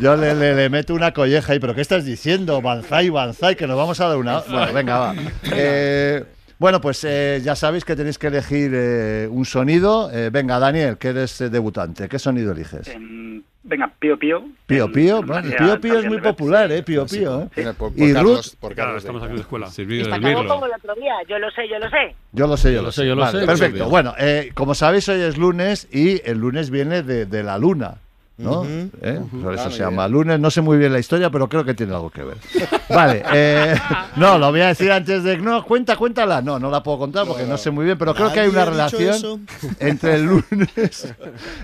Yo 0.00 0.14
le, 0.16 0.27
le- 0.34 0.54
le 0.54 0.68
meto 0.70 0.94
una 0.94 1.12
colleja 1.12 1.52
ahí, 1.52 1.58
pero 1.58 1.74
¿qué 1.74 1.80
estás 1.80 2.04
diciendo? 2.04 2.60
Banzai, 2.62 3.10
Banzai, 3.10 3.56
que 3.56 3.66
nos 3.66 3.76
vamos 3.76 4.00
a 4.00 4.08
dar 4.08 4.16
una. 4.16 4.40
Bueno, 4.40 4.72
venga, 4.72 4.98
va. 4.98 5.14
Eh, 5.52 6.24
bueno, 6.58 6.80
pues 6.80 7.04
eh, 7.04 7.40
ya 7.42 7.54
sabéis 7.54 7.84
que 7.84 7.94
tenéis 7.94 8.18
que 8.18 8.26
elegir 8.28 8.72
eh, 8.74 9.28
un 9.30 9.44
sonido. 9.44 10.10
Eh, 10.12 10.30
venga, 10.32 10.58
Daniel, 10.58 10.96
que 10.98 11.08
eres 11.08 11.40
eh, 11.40 11.50
debutante, 11.50 12.08
¿qué 12.08 12.18
sonido 12.18 12.50
eliges? 12.52 12.88
Em, 12.88 13.42
venga, 13.62 13.92
Pío 13.98 14.18
Pío. 14.18 14.42
Pío 14.66 14.90
Pío, 14.90 15.16
bueno, 15.22 15.34
María 15.48 15.56
Pío 15.56 15.80
Pío 15.80 15.98
es 16.00 16.06
muy 16.06 16.20
popular, 16.20 16.72
¿eh? 16.72 16.82
Pío 16.82 17.06
Pío, 17.06 17.42
¿eh? 17.42 17.48
Mira, 17.56 17.72
por- 17.74 17.94
por 17.94 18.08
Y 18.08 18.12
Carlos- 18.12 18.46
Ruth, 18.52 18.60
por 18.60 18.74
Claro, 18.74 18.88
Carlos 18.88 19.02
estamos 19.04 19.22
aquí 19.22 19.34
de 19.34 19.40
escuela. 19.40 19.66
Silbido 19.68 20.08
del 20.10 20.20
mirlo. 20.20 20.48
como 20.48 20.66
el 20.66 20.72
otro 20.72 20.94
día. 20.96 21.14
Yo 21.28 21.38
lo 21.38 21.48
sé, 21.52 21.68
yo 21.68 21.78
lo 21.78 21.88
sé. 21.90 22.14
Yo 22.32 22.46
lo 22.48 22.56
sé, 22.56 22.72
yo 22.72 22.76
Yo 22.78 22.82
lo 22.82 22.92
sé. 22.92 23.06
yo 23.06 23.14
lo 23.14 23.20
Vale, 23.22 23.40
sé. 23.40 23.46
Perfecto. 23.46 23.88
Bueno, 23.88 24.14
eh, 24.18 24.50
como 24.54 24.74
sabéis, 24.74 25.08
hoy 25.08 25.20
es 25.20 25.38
lunes 25.38 25.86
y 25.92 26.20
el 26.28 26.38
lunes 26.38 26.70
viene 26.70 27.02
de, 27.04 27.24
de 27.26 27.42
la 27.44 27.56
luna. 27.56 27.98
¿No? 28.38 28.64
¿Eh? 28.64 29.20
Por 29.42 29.54
eso 29.54 29.64
Ah, 29.66 29.70
se 29.70 29.78
llama 29.80 30.06
lunes. 30.08 30.38
No 30.38 30.50
sé 30.50 30.60
muy 30.60 30.78
bien 30.78 30.92
la 30.92 31.00
historia, 31.00 31.28
pero 31.28 31.48
creo 31.48 31.64
que 31.64 31.74
tiene 31.74 31.92
algo 31.92 32.08
que 32.08 32.22
ver. 32.22 32.38
Vale. 32.88 33.22
eh, 33.34 33.74
no, 34.16 34.38
lo 34.38 34.50
voy 34.50 34.60
a 34.60 34.68
decir 34.68 34.90
antes 34.92 35.24
de. 35.24 35.36
No, 35.38 35.64
cuenta, 35.64 35.96
cuéntala. 35.96 36.40
No, 36.40 36.58
no 36.58 36.70
la 36.70 36.82
puedo 36.82 36.98
contar 36.98 37.26
porque 37.26 37.44
no, 37.44 37.58
sé 37.58 37.70
muy 37.70 37.84
bien, 37.84 37.98
pero 37.98 38.14
creo 38.14 38.32
que 38.32 38.40
hay 38.40 38.48
una 38.48 38.64
relación 38.64 39.46
entre 39.80 40.14
el 40.14 40.24
lunes, 40.24 41.14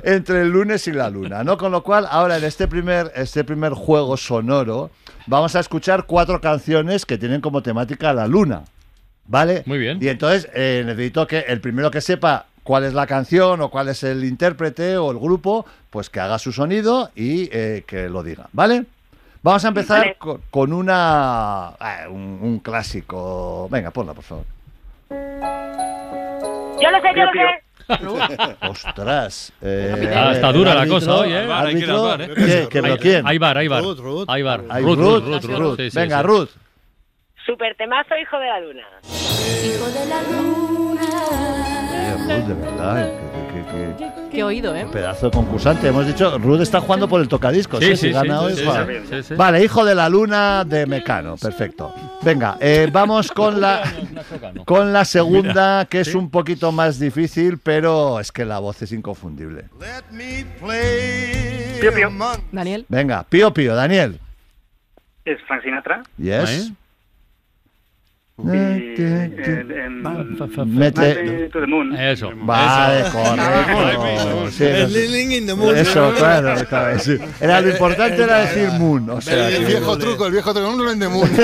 entre 0.03 0.43
el 0.43 0.49
lunes 0.49 0.87
y 0.89 0.93
la 0.93 1.09
luna, 1.09 1.45
¿no? 1.45 1.57
Con 1.57 1.71
lo 1.73 1.83
cual, 1.83 2.07
ahora 2.11 2.37
en 2.37 2.45
este 2.45 2.67
primer, 2.67 3.13
este 3.15 3.45
primer 3.45 3.73
juego 3.73 4.17
sonoro, 4.17 4.91
vamos 5.27 5.55
a 5.55 5.61
escuchar 5.61 6.07
cuatro 6.07 6.41
canciones 6.41 7.07
que 7.07 7.17
tienen 7.19 7.41
como 7.41 7.63
temática 7.63 8.13
la 8.13 8.27
luna. 8.27 8.65
¿Vale? 9.27 9.63
Muy 9.65 9.79
bien. 9.79 9.99
Y 10.03 10.09
entonces 10.09 10.51
eh, 10.55 10.83
necesito 10.85 11.27
que 11.27 11.39
el 11.39 11.61
primero 11.61 11.91
que 11.91 12.03
sepa 12.03 12.45
cuál 12.65 12.83
es 12.85 12.93
la 12.95 13.07
canción 13.07 13.61
o 13.61 13.69
cuál 13.71 13.89
es 13.89 14.03
el 14.03 14.25
intérprete 14.25 14.97
o 14.97 15.11
el 15.13 15.19
grupo, 15.19 15.65
pues 15.91 16.11
que 16.11 16.19
haga 16.19 16.39
su 16.41 16.51
sonido 16.53 17.11
y 17.15 17.49
eh, 17.53 17.85
que 17.87 18.09
lo 18.09 18.23
diga, 18.25 18.49
¿vale? 18.53 18.85
Vamos 19.43 19.65
a 19.65 19.69
empezar 19.69 19.99
Vale. 20.01 20.17
con, 20.19 20.41
con 20.51 20.73
una 20.73 21.73
eh, 21.79 22.09
un, 22.09 22.39
un 22.41 22.59
clásico. 22.61 23.69
Venga, 23.71 23.91
ponla, 23.91 24.15
por 24.15 24.25
favor. 24.25 24.45
Yo 26.81 26.91
lo 26.91 27.01
sé, 27.01 27.09
yo 27.15 27.25
lo 27.25 27.33
sé. 27.33 27.61
Ostras. 28.69 29.53
eh, 29.61 30.13
Ah, 30.17 30.33
está 30.33 30.51
dura 30.51 30.75
la 30.75 30.87
cosa 30.87 31.17
hoy, 31.17 31.33
¿eh? 31.33 31.47
Hay 31.53 31.75
que 31.75 31.85
¿eh? 31.85 32.29
¿qué? 32.35 32.69
¿Que 32.71 32.81
pero 32.83 32.97
quién? 32.97 33.27
Aybar, 33.27 33.59
Aybar. 33.59 33.83
Ruth, 33.83 33.99
Ruth. 33.99 34.27
Ruth, 34.29 35.25
Ruth, 35.45 35.45
Ruth, 35.45 35.79
Venga, 35.93 36.19
sí. 36.21 36.27
Ruth. 36.27 36.49
Super 37.47 37.75
temazo, 37.77 38.17
hijo 38.17 38.39
de 38.39 38.47
la 38.47 38.61
luna. 38.61 38.83
Oye, 39.05 39.77
Ruth, 42.15 42.47
de 42.49 42.55
verdad. 42.55 43.11
qué- 43.53 43.65
qué- 43.65 43.95
qué- 43.99 44.13
Qué 44.31 44.43
oído, 44.43 44.75
¿eh? 44.75 44.87
pedazo 44.91 45.27
de 45.27 45.33
concursante. 45.33 45.89
Hemos 45.89 46.07
dicho, 46.07 46.39
Ruth 46.39 46.61
está 46.61 46.81
jugando 46.81 47.09
por 47.09 47.21
el 47.21 47.29
tocadiscos. 47.29 47.81
Sí, 47.81 47.93
¿eh? 47.93 47.97
sí, 47.97 48.07
si 48.09 48.13
gana 48.13 48.39
sí, 48.41 48.45
hoy, 48.47 48.57
sí, 48.57 48.65
vale. 48.65 49.01
sí, 49.03 49.07
sí, 49.11 49.23
sí. 49.23 49.35
Vale, 49.35 49.63
hijo 49.63 49.85
de 49.85 49.95
la 49.95 50.09
luna 50.09 50.65
de 50.65 50.87
Mecano, 50.87 51.37
perfecto. 51.37 51.95
Venga, 52.23 52.57
eh, 52.61 52.89
vamos 52.91 53.31
con 53.31 53.61
la 53.61 53.83
con 54.65 54.93
la 54.93 55.05
segunda, 55.05 55.85
que 55.87 56.01
es 56.01 56.15
un 56.15 56.31
poquito 56.31 56.73
más 56.73 56.99
difícil, 56.99 57.59
pero 57.63 58.19
es 58.19 58.33
que 58.33 58.45
la 58.45 58.59
voz 58.59 58.81
es 58.83 58.93
inconfundible. 58.93 59.67
Pío 61.81 61.93
Pío. 61.95 62.11
Daniel. 62.51 62.87
Venga, 62.89 63.25
Pío 63.29 63.53
Pío, 63.53 63.75
Daniel. 63.75 64.19
Es 65.25 65.39
Frank 65.47 65.63
Sinatra. 65.63 66.03
Yes. 66.19 66.73
Eh, 68.37 69.31
em, 69.77 70.03
Mete. 70.67 71.51
Moon. 71.69 71.97
Eso. 71.97 72.33
Vale, 72.35 73.05
correcto. 73.13 74.51
Sí, 74.51 74.65
Moon. 75.57 75.77
Eso, 75.77 76.13
claro. 76.17 76.55
Era 77.41 77.61
lo 77.61 77.69
importante 77.71 78.23
era 78.23 78.39
decir 78.41 78.71
Moon, 78.79 79.09
o 79.11 79.21
sea, 79.21 79.49
El 79.51 79.65
viejo 79.65 79.97
truco, 79.97 80.27
el 80.27 80.33
viejo 80.33 80.53
truco. 80.53 80.73
No 80.75 80.85
vende 80.85 81.09
mundo. 81.09 81.43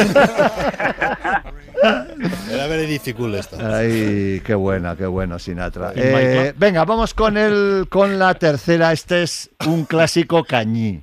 Era 2.51 2.67
very 2.67 2.87
difficult 2.87 3.35
esta. 3.37 3.79
Ay, 3.79 4.43
qué 4.45 4.55
buena, 4.55 4.97
qué 4.97 5.07
bueno, 5.07 5.39
Sinatra. 5.39 5.93
Eh, 5.95 6.53
venga, 6.57 6.85
vamos 6.85 7.15
con 7.15 7.37
el 7.37 7.87
con 7.89 8.19
la 8.19 8.35
tercera. 8.35 8.93
Este 8.93 9.23
es 9.23 9.51
un 9.67 9.85
clásico 9.85 10.45
cañí. 10.45 11.03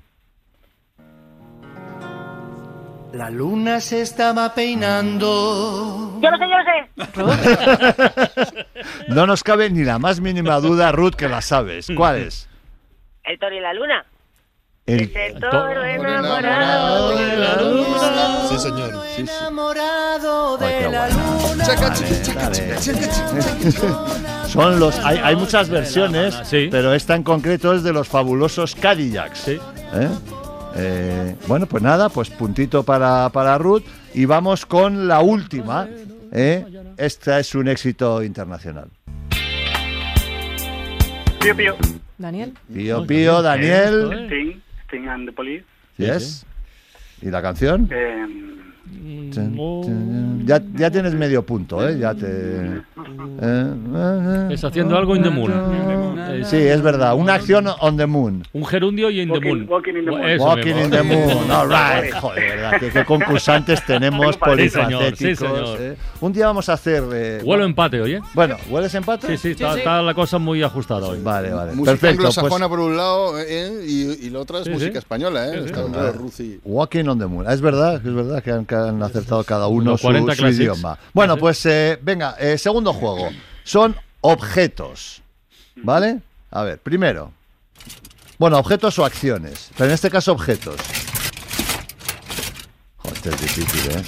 La 3.17 3.31
luna 3.31 3.81
se 3.81 4.01
estaba 4.01 4.53
peinando. 4.53 6.19
Yo 6.21 6.29
lo 6.29 6.37
sé, 6.37 6.43
yo 6.47 6.55
lo 7.23 7.33
sé. 7.33 8.67
No 9.07 9.25
nos 9.25 9.43
cabe 9.43 9.71
ni 9.71 9.83
la 9.83 9.97
más 9.97 10.19
mínima 10.19 10.59
duda, 10.59 10.91
Ruth, 10.91 11.15
que 11.15 11.27
la 11.27 11.41
sabes. 11.41 11.87
¿Cuál 11.95 12.17
es? 12.17 12.47
El 13.23 13.39
toro 13.39 13.55
y 13.55 13.59
la 13.59 13.73
luna. 13.73 14.05
El, 14.85 15.01
Ese 15.01 15.33
toro 15.39 15.83
enamorado 15.83 17.17
de 17.17 17.37
la 17.37 17.55
luna. 17.55 18.47
Sí, 18.49 18.59
señor. 18.59 19.03
Sí, 19.07 19.25
sí. 19.25 19.31
Enamorado 19.39 20.59
Ay, 20.61 20.83
de 20.83 20.91
la 20.91 21.09
luna. 21.09 21.65
Dale, 22.35 22.67
dale. 22.67 23.71
Son 24.47 24.79
los, 24.79 24.99
hay, 24.99 25.17
hay 25.23 25.35
muchas 25.35 25.69
versiones, 25.69 26.39
pero 26.69 26.93
esta 26.93 27.15
en 27.15 27.23
concreto 27.23 27.73
es 27.73 27.81
de 27.81 27.93
los 27.93 28.07
fabulosos 28.07 28.75
Cadillacs. 28.75 29.47
¿eh? 29.47 29.59
Eh, 30.77 31.35
bueno, 31.47 31.65
pues 31.65 31.81
nada, 31.81 32.09
pues 32.09 32.29
puntito 32.29 32.83
para, 32.83 33.29
para 33.29 33.57
Ruth. 33.57 33.83
Y 34.13 34.25
vamos 34.25 34.65
con 34.65 35.07
la 35.07 35.21
última. 35.21 35.87
¿eh? 36.31 36.65
Esta 36.97 37.39
es 37.39 37.55
un 37.55 37.67
éxito 37.67 38.23
internacional. 38.23 38.89
Pío 41.41 41.55
Pío. 41.55 41.75
Daniel. 42.17 42.53
Pío 42.73 43.05
Pío, 43.07 43.41
Daniel. 43.41 44.25
Sting, 44.25 44.61
Sting 44.87 45.07
and 45.07 45.27
the 45.27 45.31
Police. 45.31 45.65
Yes. 45.97 46.45
¿Y 47.21 47.29
la 47.29 47.41
canción? 47.41 47.87
Eh, 47.91 48.25
Ya, 50.45 50.61
ya 50.75 50.89
tienes 50.91 51.13
medio 51.13 51.45
punto, 51.45 51.87
¿eh? 51.87 51.97
Ya 51.99 52.13
te... 52.13 52.81
eh, 53.41 54.47
Es 54.51 54.63
haciendo 54.63 54.97
algo 54.97 55.15
in 55.15 55.23
the 55.23 55.29
moon. 55.29 55.51
Eh, 55.51 56.43
Sí, 56.45 56.57
es 56.57 56.81
verdad. 56.81 57.15
Una 57.15 57.35
acción 57.35 57.67
on 57.79 57.97
the 57.97 58.05
moon. 58.05 58.43
Un 58.53 58.65
gerundio 58.65 59.09
y 59.09 59.21
in 59.21 59.31
the 59.31 59.39
moon. 59.39 59.65
Walking 59.67 59.93
in 59.95 60.05
the 60.05 60.11
moon. 60.11 60.23
Eso 60.25 60.43
Walking 60.45 60.65
mismo. 60.75 60.83
in 60.83 60.91
the 60.91 61.03
moon. 61.03 61.51
All 61.51 61.67
right. 61.67 62.13
Joder, 62.13 62.49
¿verdad? 62.57 62.71
¿Qué, 62.79 62.89
qué 62.89 63.05
concursantes 63.05 63.83
tenemos 63.85 64.37
polifacéticos. 64.37 65.17
sí, 65.17 65.35
señor. 65.35 65.77
¿eh? 65.81 65.97
Un 66.21 66.33
día 66.33 66.47
vamos 66.47 66.69
a 66.69 66.73
hacer... 66.73 67.03
eh, 67.13 67.41
Huelo 67.43 67.63
empate, 67.65 68.01
oye. 68.01 68.21
Bueno, 68.33 68.57
¿hueles 68.69 68.93
empate? 68.93 69.27
Sí, 69.37 69.55
sí, 69.55 69.63
está, 69.63 70.01
la 70.01 70.13
cosa 70.13 70.37
muy 70.37 70.61
ajustada 70.61 71.07
hoy. 71.07 71.19
Vale, 71.23 71.51
vale. 71.51 71.71
Música 71.73 71.91
Perfecto. 71.91 72.23
Pues, 72.23 72.37
anglosajona 72.37 72.69
por 72.69 72.79
un 72.81 72.97
lado 72.97 73.33
y, 73.41 74.25
y 74.27 74.29
la 74.29 74.39
otra 74.39 74.59
es 74.59 74.69
música 74.69 74.99
española, 74.99 75.47
¿eh? 75.47 75.63
Está 75.65 75.81
Vale. 75.83 76.11
Ruzi. 76.11 76.59
Walking 76.65 77.05
on 77.07 77.19
the 77.19 77.25
Moon. 77.25 77.45
Ah, 77.47 77.53
Es 77.53 77.61
verdad, 77.61 77.95
es 77.95 78.13
verdad 78.13 78.43
que 78.43 78.51
han, 78.51 78.65
que 78.65 78.75
han 78.75 79.01
acertado 79.01 79.43
cada 79.43 79.67
uno 79.67 79.97
su, 79.97 80.03
40 80.03 80.35
su 80.35 80.47
idioma. 80.47 80.97
Bueno, 81.13 81.37
pues 81.37 81.67
venga, 82.01 82.35
segundo 82.57 82.93
juego. 82.97 83.29
Son 83.63 83.95
objetos. 84.21 85.21
¿Vale? 85.77 86.19
A 86.51 86.63
ver, 86.63 86.79
primero. 86.79 87.31
Bueno, 88.37 88.57
objetos 88.57 88.97
o 88.99 89.05
acciones. 89.05 89.71
Pero 89.77 89.89
en 89.89 89.93
este 89.93 90.09
caso, 90.09 90.31
objetos. 90.31 90.77
Joder, 92.97 93.15
este 93.17 93.29
es 93.29 93.41
difícil, 93.41 93.91
¿eh? 93.91 94.03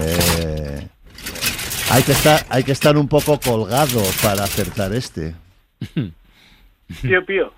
Eh, 0.00 0.88
Hay 1.90 2.02
que, 2.02 2.12
estar, 2.12 2.44
hay 2.48 2.64
que 2.64 2.72
estar 2.72 2.96
un 2.96 3.08
poco 3.08 3.38
colgado 3.40 4.02
para 4.22 4.44
acertar 4.44 4.92
este. 4.94 5.34
Pío 7.02 7.24
Pío. 7.24 7.52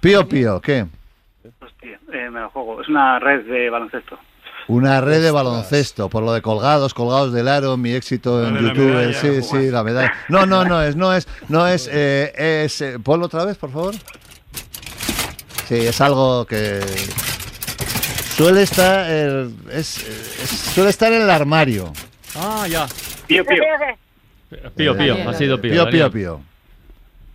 Pío, 0.00 0.28
pío, 0.28 0.60
¿qué? 0.60 0.86
Hostia, 1.60 2.00
eh, 2.12 2.30
me 2.30 2.40
lo 2.40 2.50
juego. 2.50 2.82
Es 2.82 2.88
una 2.88 3.18
red 3.18 3.44
de 3.46 3.70
baloncesto. 3.70 4.18
Una 4.68 5.00
red 5.00 5.22
de 5.22 5.30
baloncesto, 5.30 6.08
por 6.08 6.22
lo 6.22 6.32
de 6.32 6.40
colgados, 6.40 6.94
colgados 6.94 7.32
del 7.32 7.48
aro, 7.48 7.76
mi 7.76 7.92
éxito 7.92 8.46
en 8.46 8.56
YouTube, 8.58 8.94
medalla, 8.94 9.20
sí, 9.20 9.42
sí, 9.42 9.70
la 9.70 9.82
medalla. 9.82 10.12
No, 10.28 10.46
no, 10.46 10.64
no 10.64 10.80
es, 10.82 10.94
no 10.96 11.12
es, 11.14 11.26
no 11.48 11.66
es, 11.66 11.88
eh, 11.92 12.62
es, 12.64 12.80
eh, 12.80 12.98
ponlo 13.02 13.26
otra 13.26 13.44
vez, 13.44 13.56
por 13.58 13.70
favor. 13.72 13.94
Sí, 15.68 15.74
es 15.76 16.00
algo 16.00 16.44
que 16.46 16.80
suele 18.36 18.62
estar, 18.62 19.06
eh, 19.08 19.48
es, 19.72 19.98
es- 19.98 20.50
suele 20.74 20.90
estar 20.90 21.12
en 21.12 21.22
el 21.22 21.30
armario. 21.30 21.92
Ah, 22.36 22.66
ya. 22.68 22.86
Pío 23.26 23.44
Pío. 23.44 23.62
Pío, 24.76 24.96
pío, 24.96 25.14
Eh, 25.16 25.24
ha 25.28 25.34
sido 25.34 25.60
pío. 25.60 25.72
Pío, 25.72 25.90
pío, 25.90 26.10
pío. 26.12 26.40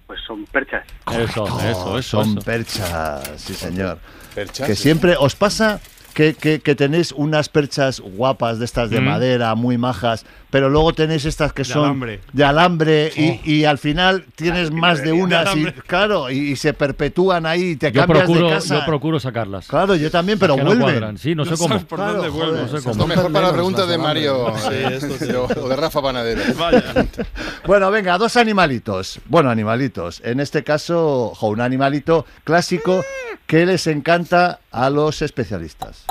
Pues 0.05 0.19
son 0.25 0.45
perchas. 0.45 0.85
Eso, 1.11 1.45
eso, 1.59 1.97
eso. 1.97 2.01
Son 2.23 2.31
eso. 2.37 2.41
perchas, 2.41 3.29
sí 3.37 3.53
señor. 3.53 3.97
Perchas, 4.33 4.67
que 4.67 4.75
sí. 4.75 4.83
siempre 4.83 5.15
os 5.17 5.35
pasa 5.35 5.79
que, 6.17 6.33
que- 6.33 6.59
que 6.59 6.73
tenéis 6.73 7.11
unas 7.11 7.47
perchas 7.47 7.99
guapas 7.99 8.57
de 8.57 8.65
estas 8.65 8.89
de 8.89 8.99
Mm. 9.01 9.05
madera, 9.05 9.53
muy 9.53 9.77
majas, 9.77 10.25
pero 10.49 10.69
luego 10.69 10.93
tenéis 10.93 11.25
estas 11.25 11.51
que 11.53 11.63
De 11.63 11.69
son 11.69 11.83
alambre. 11.85 12.21
de 12.33 12.43
alambre 12.43 13.11
y, 13.15 13.41
y 13.43 13.65
al 13.65 13.77
final 13.77 14.25
tienes 14.35 14.71
más 14.71 14.99
de 14.99 15.05
de 15.07 15.13
unas 15.13 15.55
y, 15.55 15.65
claro, 15.85 16.29
y, 16.29 16.37
y 16.51 16.55
se 16.55 16.73
perpetúan 16.73 17.45
ahí 17.45 17.71
y 17.71 17.75
te 17.75 17.91
Yo 17.91 18.01
cambias 18.01 18.25
procuro, 18.25 18.47
de 18.49 18.53
casa. 18.55 18.79
yo 18.79 18.85
procuro 18.85 19.19
sacarlas. 19.19 19.67
Claro, 19.67 19.95
yo 19.95 20.09
también, 20.11 20.37
pero 20.39 20.55
Que 20.55 20.61
no 20.63 20.67
vuelven. 20.67 20.83
cuadran. 20.85 21.17
Sí, 21.17 21.33
no 21.35 21.45
sé 21.45 21.55
cómo. 21.57 21.79
por 21.85 21.97
Claro, 21.99 22.13
dónde 22.23 22.29
joder. 22.29 22.61
No 22.63 22.67
sé 22.69 22.77
Esto 22.77 22.89
cómo. 22.91 23.07
mejor 23.07 23.31
para 23.31 23.47
la 23.47 23.53
pregunta 23.53 23.85
de 23.85 23.97
Mario 23.97 24.47
hambre. 24.47 24.87
eh, 24.95 24.99
Sí, 24.99 25.05
esto 25.17 25.25
sí. 25.25 25.59
o 25.61 25.67
de 25.69 25.75
Rafa 25.75 26.01
Panadero. 26.01 26.41
Bueno, 27.65 27.91
venga, 27.91 28.17
dos 28.17 28.37
animalitos. 28.37 29.19
Bueno, 29.25 29.49
animalitos. 29.49 30.21
En 30.23 30.39
este 30.39 30.63
caso, 30.63 31.33
jo, 31.35 31.47
un 31.49 31.61
animalito 31.61 32.25
clásico 32.43 33.03
que 33.45 33.65
les 33.65 33.87
encanta 33.87 34.59
a 34.71 34.89
los 34.89 35.21
especialistas. 35.21 36.05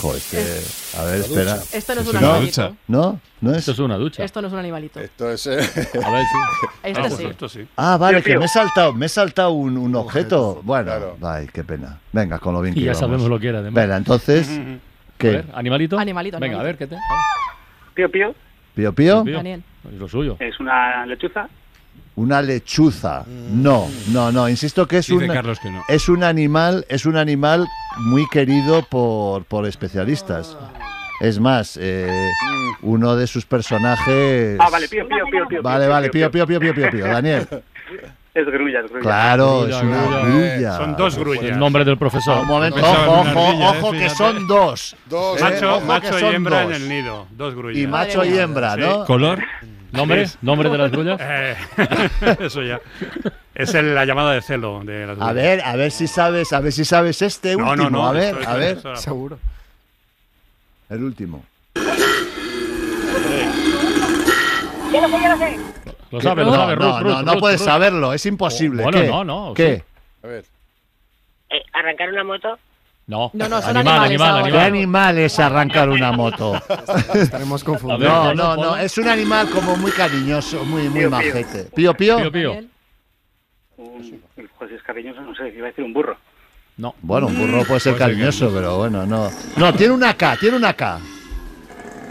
Jo, 0.00 0.10
a 0.10 1.04
ver, 1.04 1.20
espera. 1.20 1.58
Esto 1.72 1.94
no 1.94 2.00
es 2.00 2.06
Es 2.06 2.12
un 2.14 2.16
una 2.16 2.18
animalito. 2.28 2.62
ducha. 2.68 2.76
¿No? 2.88 3.20
¿No 3.40 3.50
es? 3.52 3.56
Esto 3.58 3.72
es 3.72 3.78
una 3.80 3.96
ducha. 3.96 4.24
Esto 4.24 4.40
no 4.42 4.48
es 4.48 4.52
un 4.52 4.58
animalito. 4.60 5.00
Esto 5.00 5.30
es. 5.30 5.46
eh, 5.46 5.58
A 6.04 6.10
ver 6.10 6.24
si. 6.24 6.88
Esto 6.88 7.02
Ah, 7.04 7.10
sí. 7.10 7.24
esto 7.26 7.48
sí. 7.48 7.66
Ah, 7.76 7.96
vale, 7.96 8.22
que 8.22 8.38
me 8.38 8.44
he 8.44 8.48
saltado, 8.48 8.92
me 8.92 9.06
he 9.06 9.08
saltado 9.08 9.50
un, 9.50 9.76
un 9.76 9.94
objeto. 9.96 10.60
Bueno, 10.62 10.84
claro. 10.84 11.16
ay, 11.22 11.48
qué 11.52 11.64
pena. 11.64 11.98
Venga, 12.12 12.38
con 12.38 12.54
lo 12.54 12.60
bien 12.62 12.74
que 12.74 12.80
Y 12.80 12.84
ya 12.84 12.92
íbamos. 12.92 13.00
sabemos 13.00 13.28
lo 13.28 13.38
que 13.40 13.48
era, 13.48 13.58
además. 13.58 13.82
Venga, 13.82 13.96
entonces, 13.96 14.48
A 14.58 15.18
¿qué? 15.18 15.30
ver, 15.30 15.46
animalito. 15.54 15.98
Animalito, 15.98 16.38
Venga, 16.38 16.58
animalito. 16.58 16.60
a 16.60 16.62
ver, 16.62 16.76
¿qué 16.78 16.86
te? 16.86 16.96
Pío 17.94 18.10
Pío 18.10 18.34
¿Pío 18.74 18.92
Pío? 18.92 19.24
Pío. 19.24 19.36
Daniel. 19.36 19.62
Es 19.92 19.98
lo 19.98 20.08
suyo. 20.08 20.36
es 20.38 20.58
una 20.60 21.04
lechuza. 21.06 21.48
Una 22.18 22.42
lechuza. 22.42 23.22
No, 23.52 23.86
no, 24.08 24.32
no. 24.32 24.48
Insisto 24.48 24.88
que 24.88 24.98
es 24.98 25.06
Dice 25.06 25.24
un 25.24 25.32
Carlos 25.32 25.60
que 25.60 25.70
no. 25.70 25.82
es 25.88 26.08
un 26.08 26.24
animal, 26.24 26.84
es 26.88 27.06
un 27.06 27.16
animal 27.16 27.64
muy 27.98 28.26
querido 28.28 28.82
por, 28.82 29.44
por 29.44 29.66
especialistas. 29.66 30.56
Es 31.20 31.38
más, 31.38 31.78
eh, 31.80 32.28
uno 32.82 33.14
de 33.14 33.26
sus 33.28 33.44
personajes. 33.46 34.58
Ah, 34.60 34.68
vale, 34.68 34.88
Pío 34.88 35.06
Pío 35.06 35.24
Pío 35.30 35.46
Pío. 35.48 35.62
Vale, 35.62 35.86
vale, 35.86 36.10
pío, 36.10 36.28
pío, 36.30 36.44
pío, 36.44 36.58
pío, 36.60 36.74
pío, 36.74 36.90
pío. 36.90 37.06
Daniel. 37.06 37.46
Es 38.34 38.46
grulla, 38.46 38.80
es 38.80 38.90
grulla. 38.90 39.00
Claro, 39.02 39.60
Grulla, 39.60 39.76
es 39.78 39.82
una 39.84 40.02
grulla. 40.06 40.22
grulla. 40.22 40.76
Son 40.76 40.96
dos 40.96 41.16
El 41.16 41.20
grullas. 41.24 41.56
nombre 41.56 41.84
del 41.84 41.98
profesor. 41.98 42.38
Un 42.42 42.46
momento, 42.48 42.80
ojo, 42.80 43.12
ojo, 43.12 43.20
ardilla, 43.48 43.70
ojo, 43.70 43.94
eh, 43.94 43.98
que 43.98 44.10
son 44.10 44.46
dos. 44.48 44.96
Dos. 45.06 45.40
Eh, 45.40 45.42
Macho, 45.44 45.80
macho 45.82 46.18
y 46.20 46.34
hembra 46.34 46.62
dos. 46.64 46.76
en 46.76 46.82
el 46.82 46.88
nido. 46.88 47.26
Dos 47.30 47.54
grullas. 47.54 47.80
Y 47.82 47.86
macho 47.86 48.24
y 48.24 48.36
hembra, 48.38 48.74
Sí. 48.74 48.80
¿no? 48.80 49.04
¿Color? 49.06 49.38
¿Nombre? 49.92 50.26
¿Nombre 50.42 50.68
de 50.68 50.78
las 50.78 50.90
grullas? 50.90 51.18
Eh, 51.22 51.56
eso 52.40 52.62
ya. 52.62 52.80
Es 53.54 53.72
el- 53.74 53.94
la 53.94 54.04
llamada 54.04 54.32
de 54.34 54.42
celo 54.42 54.82
de 54.84 55.06
las 55.06 55.16
A 55.18 55.32
grullas. 55.32 55.34
ver, 55.34 55.60
a 55.64 55.76
ver 55.76 55.90
si 55.90 56.06
sabes, 56.06 56.52
a 56.52 56.60
ver 56.60 56.72
si 56.72 56.84
sabes 56.84 57.22
este 57.22 57.56
No, 57.56 57.70
último. 57.70 57.90
no, 57.90 57.98
no. 58.02 58.06
a 58.08 58.12
ver, 58.12 58.36
a 58.46 58.54
ver. 58.54 58.78
Seguro. 58.96 59.38
El 60.90 61.02
último. 61.04 61.44
Yo 61.74 61.82
lo 65.02 65.08
sé, 65.08 65.22
yo 65.22 65.28
lo 65.28 65.36
sé. 65.38 65.56
Lo 66.10 66.20
sabe, 66.22 66.42
no, 66.44 66.50
lo 66.50 66.56
sabe, 66.56 66.76
no, 66.76 66.82
Ruth, 66.82 66.84
no, 66.92 67.00
Ruth, 67.18 67.24
no 67.24 67.32
Ruth, 67.34 67.40
puedes 67.40 67.60
saberlo, 67.62 68.12
es 68.14 68.24
imposible. 68.26 68.82
Bueno, 68.82 69.00
¿Qué? 69.00 69.06
no, 69.06 69.24
no, 69.24 69.52
¿Qué? 69.54 69.76
sí. 69.76 69.82
A 70.22 70.26
ver. 70.28 70.44
Eh, 71.50 71.62
arrancar 71.74 72.08
una 72.10 72.24
moto. 72.24 72.58
No, 73.08 73.30
No, 73.32 73.48
no, 73.48 73.62
son 73.62 73.74
animal, 73.74 74.04
animales 74.04 74.10
animal, 74.10 74.30
ahora. 74.30 74.42
¿Qué 74.52 74.58
animal. 74.58 74.66
animal 74.66 75.18
es 75.18 75.38
arrancar 75.38 75.88
una 75.88 76.12
moto? 76.12 76.52
Estaremos 77.14 77.64
confundidos. 77.64 78.12
No, 78.12 78.34
no, 78.34 78.56
no, 78.56 78.76
es 78.76 78.98
un 78.98 79.08
animal 79.08 79.48
como 79.48 79.78
muy 79.78 79.90
cariñoso, 79.92 80.62
muy, 80.66 80.90
muy 80.90 81.08
majete. 81.08 81.64
¿Pío, 81.74 81.94
pío? 81.94 82.18
Pío, 82.18 82.30
pío. 82.30 82.52
Un, 83.78 84.22
pues 84.58 84.72
es 84.72 84.82
cariñoso, 84.82 85.22
no 85.22 85.34
sé, 85.34 85.48
iba 85.56 85.64
a 85.64 85.70
decir 85.70 85.84
un 85.84 85.94
burro. 85.94 86.18
No. 86.76 86.94
Bueno, 87.00 87.28
un 87.28 87.38
burro 87.38 87.64
puede 87.64 87.80
ser 87.80 87.94
Puede 87.94 87.96
ser 87.96 87.96
cariñoso, 87.96 88.52
pero 88.54 88.76
bueno, 88.76 89.06
no. 89.06 89.30
No, 89.56 89.72
tiene 89.72 89.94
una 89.94 90.12
K, 90.12 90.36
tiene 90.36 90.58
una 90.58 90.74
K. 90.74 91.00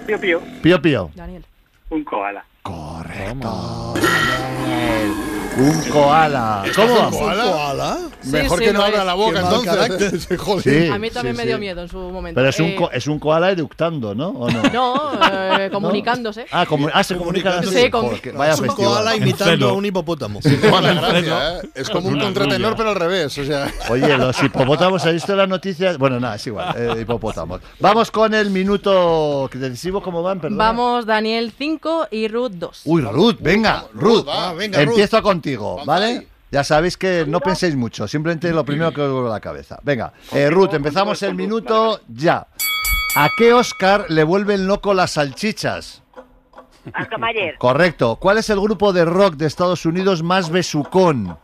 Pío 0.08 0.20
Pío, 0.20 0.41
Pío, 0.64 0.82
pío. 0.82 1.12
Daniel. 1.14 1.45
un 1.91 2.04
koala. 2.04 2.43
Correcto. 2.64 3.93
Daniel. 3.95 5.37
Un 5.58 5.82
koala. 5.91 6.64
¿Cómo? 6.76 7.10
¿Koala? 7.10 7.97
Sí, 8.22 8.30
Mejor 8.32 8.60
sí, 8.60 8.66
que 8.66 8.74
no 8.74 8.84
abra 8.84 9.03
la 9.03 9.14
boca 9.16 9.39
entonces. 9.39 10.28
Joder. 10.39 10.64
Sí, 10.64 10.89
A 10.91 10.99
mí 10.99 11.10
también 11.10 11.36
sí, 11.36 11.41
me 11.41 11.45
dio 11.47 11.55
sí. 11.55 11.60
miedo 11.62 11.82
en 11.82 11.88
su 11.89 11.97
momento. 11.97 12.36
Pero 12.38 12.49
es 12.49 12.60
un, 12.60 12.66
Eh, 12.68 12.76
co- 12.76 12.91
es 12.91 13.08
un 13.08 13.18
koala 13.20 13.51
eructando, 13.51 14.14
¿no? 14.14 14.28
¿O 14.30 14.49
no? 14.51 14.62
No, 14.74 15.12
eh, 15.58 15.70
comunicándose. 15.72 16.45
Ah, 16.51 16.66
comu- 16.68 16.91
ah, 16.93 17.03
se 17.03 17.16
comunican 17.18 17.60
así. 17.60 17.70
Sí, 17.76 17.89
con- 17.89 18.05
Joder, 18.05 18.22
que- 18.22 18.32
vaya 18.34 18.53
Es 18.53 18.60
un 18.60 18.66
festival. 18.68 18.91
koala 18.93 19.16
imitando 19.16 19.70
a 19.70 19.74
un 19.74 19.86
hipopótamo. 19.86 20.39
Gracia, 20.43 21.60
¿eh? 21.64 21.70
Es 21.76 21.89
como 21.89 22.10
un 22.10 22.20
contratenor, 22.20 22.76
pero 22.76 22.89
al 22.89 22.95
revés. 22.95 23.38
O 23.38 23.45
sea, 23.45 23.72
Oye, 23.89 24.16
los 24.18 24.41
hipopótamos, 24.43 25.05
¿has 25.05 25.14
visto 25.14 25.36
las 25.36 25.47
noticias? 25.49 25.97
Bueno, 25.97 26.20
nada, 26.20 26.36
es 26.36 26.45
igual, 26.47 26.76
eh, 26.78 27.01
hipopótamos. 27.01 27.62
Vamos 27.80 28.12
con 28.12 28.34
el 28.34 28.49
minuto 28.51 29.49
decisivo, 29.53 30.01
¿cómo 30.03 30.22
van? 30.22 30.39
Perdón. 30.39 30.58
Vamos, 30.58 31.05
Daniel 31.05 31.51
5 31.58 32.08
y 32.12 32.28
Ruth 32.28 32.51
2. 32.53 32.82
Uy, 32.86 33.01
Ruth, 33.01 33.38
venga, 33.39 33.86
Ruth, 33.93 34.28
va, 34.28 34.53
venga, 34.53 34.80
Ruth. 34.80 34.89
empiezo 34.89 35.22
contigo, 35.24 35.47
¿vale? 35.86 36.28
Ya 36.52 36.64
sabéis 36.64 36.98
que 36.98 37.26
no 37.28 37.39
penséis 37.41 37.76
mucho, 37.76 38.08
simplemente 38.08 38.52
lo 38.52 38.64
primero 38.64 38.93
que 38.93 39.02
os 39.02 39.12
vuelve 39.12 39.30
a 39.30 39.34
la 39.34 39.39
cabeza. 39.39 39.80
Venga, 39.84 40.14
eh, 40.32 40.50
Ruth, 40.50 40.74
empezamos 40.74 41.22
el 41.24 41.36
minuto 41.36 42.02
ya. 42.08 42.48
¿A 43.16 43.30
qué 43.38 43.54
Oscar 43.54 44.06
le 44.10 44.24
vuelven 44.24 44.68
loco 44.68 44.93
las 44.93 45.12
salchichas? 45.12 46.04
Mayer. 47.20 47.58
Correcto. 47.58 48.18
¿Cuál 48.18 48.38
es 48.38 48.50
el 48.50 48.62
grupo 48.62 48.93
de 48.93 49.04
rock 49.04 49.36
de 49.36 49.45
Estados 49.45 49.86
Unidos 49.86 50.24
más 50.24 50.50
besucón? 50.50 51.38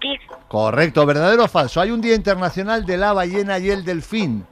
Kiss. 0.00 0.20
Correcto, 0.48 1.04
¿verdadero 1.04 1.44
o 1.44 1.48
falso? 1.48 1.80
Hay 1.80 1.90
un 1.90 2.00
Día 2.00 2.14
Internacional 2.14 2.86
de 2.86 2.96
la 2.96 3.12
Ballena 3.12 3.58
y 3.58 3.70
el 3.70 3.84
Delfín. 3.84 4.46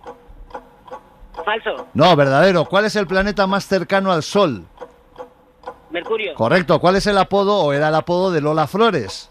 Falso. 1.45 1.89
No, 1.95 2.15
verdadero. 2.15 2.65
¿Cuál 2.67 2.85
es 2.87 2.97
el 2.97 3.07
planeta 3.07 3.47
más 3.47 3.67
cercano 3.67 4.13
al 4.13 4.23
Sol? 4.23 4.67
Mercurio. 5.93 6.35
Correcto. 6.35 6.81
¿Cuál 6.81 6.97
es 6.97 7.07
el 7.07 7.19
apodo 7.19 7.59
o 7.59 7.73
era 7.73 7.89
el 7.89 7.95
apodo 7.95 8.31
de 8.31 8.41
Lola 8.41 8.67
Flores? 8.67 9.31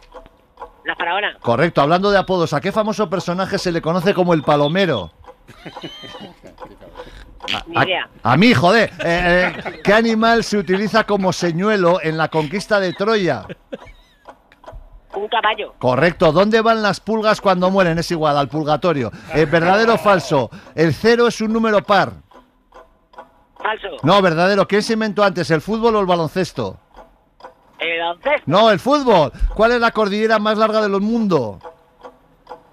La 0.86 0.96
faraona. 0.96 1.38
Correcto. 1.42 1.82
Hablando 1.82 2.12
de 2.12 2.18
apodos, 2.18 2.54
¿a 2.54 2.62
qué 2.62 2.72
famoso 2.72 3.10
personaje 3.10 3.58
se 3.58 3.72
le 3.72 3.82
conoce 3.82 4.14
como 4.14 4.34
el 4.34 4.44
Palomero? 4.44 5.12
A, 7.76 8.32
a 8.34 8.38
mí, 8.38 8.54
joder. 8.54 8.92
Eh, 9.04 9.52
eh, 9.66 9.82
¿Qué 9.84 9.94
animal 9.94 10.44
se 10.44 10.58
utiliza 10.58 11.06
como 11.06 11.34
señuelo 11.34 12.00
en 12.02 12.16
la 12.16 12.28
conquista 12.28 12.80
de 12.80 12.94
Troya? 12.94 13.46
Un 15.16 15.28
caballo. 15.28 15.74
Correcto. 15.80 16.32
¿Dónde 16.32 16.62
van 16.62 16.82
las 16.82 17.00
pulgas 17.00 17.42
cuando 17.42 17.70
mueren? 17.70 17.98
Es 17.98 18.12
igual, 18.12 18.38
al 18.38 18.48
purgatorio. 18.48 19.12
Eh, 19.34 19.46
¿Verdadero 19.46 19.96
o 19.96 19.98
falso? 19.98 20.50
El 20.76 20.94
cero 20.94 21.28
es 21.28 21.42
un 21.42 21.52
número 21.52 21.84
par. 21.84 22.14
Falso. 23.62 23.88
No, 24.04 24.22
verdadero. 24.22 24.68
¿Quién 24.68 24.82
se 24.84 24.94
inventó 24.94 25.24
antes, 25.24 25.50
el 25.52 25.62
fútbol 25.62 25.96
o 25.96 26.00
el 26.00 26.06
baloncesto? 26.06 26.78
El 27.80 28.00
baloncesto. 28.00 28.44
No, 28.46 28.70
el 28.72 28.80
fútbol. 28.80 29.32
¿Cuál 29.56 29.74
es 29.74 29.80
la 29.80 29.92
cordillera 29.92 30.40
más 30.40 30.58
larga 30.58 30.82
del 30.82 31.00
mundo? 31.00 31.60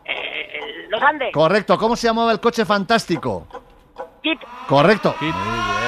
Eh, 0.05 0.87
los 0.89 1.03
Andes. 1.03 1.33
Correcto. 1.33 1.77
¿Cómo 1.79 1.97
se 1.97 2.07
llamaba 2.07 2.33
el 2.33 2.41
coche 2.41 2.65
fantástico? 2.65 3.47
Kit. 4.23 4.41
Correcto. 4.69 5.15
Muy 5.21 5.31
bien, 5.31 5.43
Muy 5.45 5.88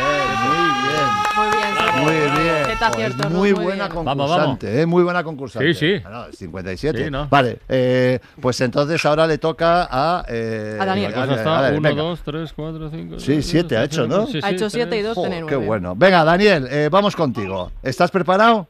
muy 3.30 3.52
muy 3.52 3.52
buena 3.52 3.84
bien. 3.84 3.94
concursante, 3.94 4.04
Vamos, 4.04 4.30
vamos. 4.30 4.58
¿eh? 4.64 4.86
muy 4.86 5.02
buena 5.02 5.22
concursante. 5.24 5.74
Sí, 5.74 5.96
sí. 5.98 6.02
Ah, 6.04 6.26
no, 6.28 6.32
57. 6.32 7.04
Sí, 7.04 7.10
¿no? 7.10 7.28
Vale, 7.28 7.58
eh, 7.68 8.18
pues 8.40 8.60
entonces 8.60 9.04
ahora 9.04 9.26
le 9.26 9.38
toca 9.38 9.88
a... 9.90 10.24
eh, 10.28 10.78
A 10.80 10.84
Daniel. 10.86 11.12
Pues 11.14 11.28
a- 11.30 11.34
está 11.34 11.58
a- 11.58 11.68
a- 11.68 11.70
1, 11.72 11.80
venga. 11.80 12.02
2, 12.02 12.20
3, 12.24 12.52
4, 12.52 12.90
5. 12.90 13.18
Sí, 13.20 13.42
siete 13.42 13.76
ha 13.76 13.84
hecho, 13.84 14.06
¿no? 14.06 14.26
Ha 14.42 14.50
hecho 14.50 14.70
siete 14.70 14.96
y 14.98 15.02
dos 15.02 15.14
tiene 15.16 15.36
qué 15.36 15.42
nueve. 15.42 15.66
bueno. 15.66 15.94
Venga, 15.96 16.24
Daniel, 16.24 16.66
eh, 16.70 16.88
vamos 16.90 17.14
contigo. 17.16 17.70
¿Estás 17.82 18.10
preparado? 18.10 18.66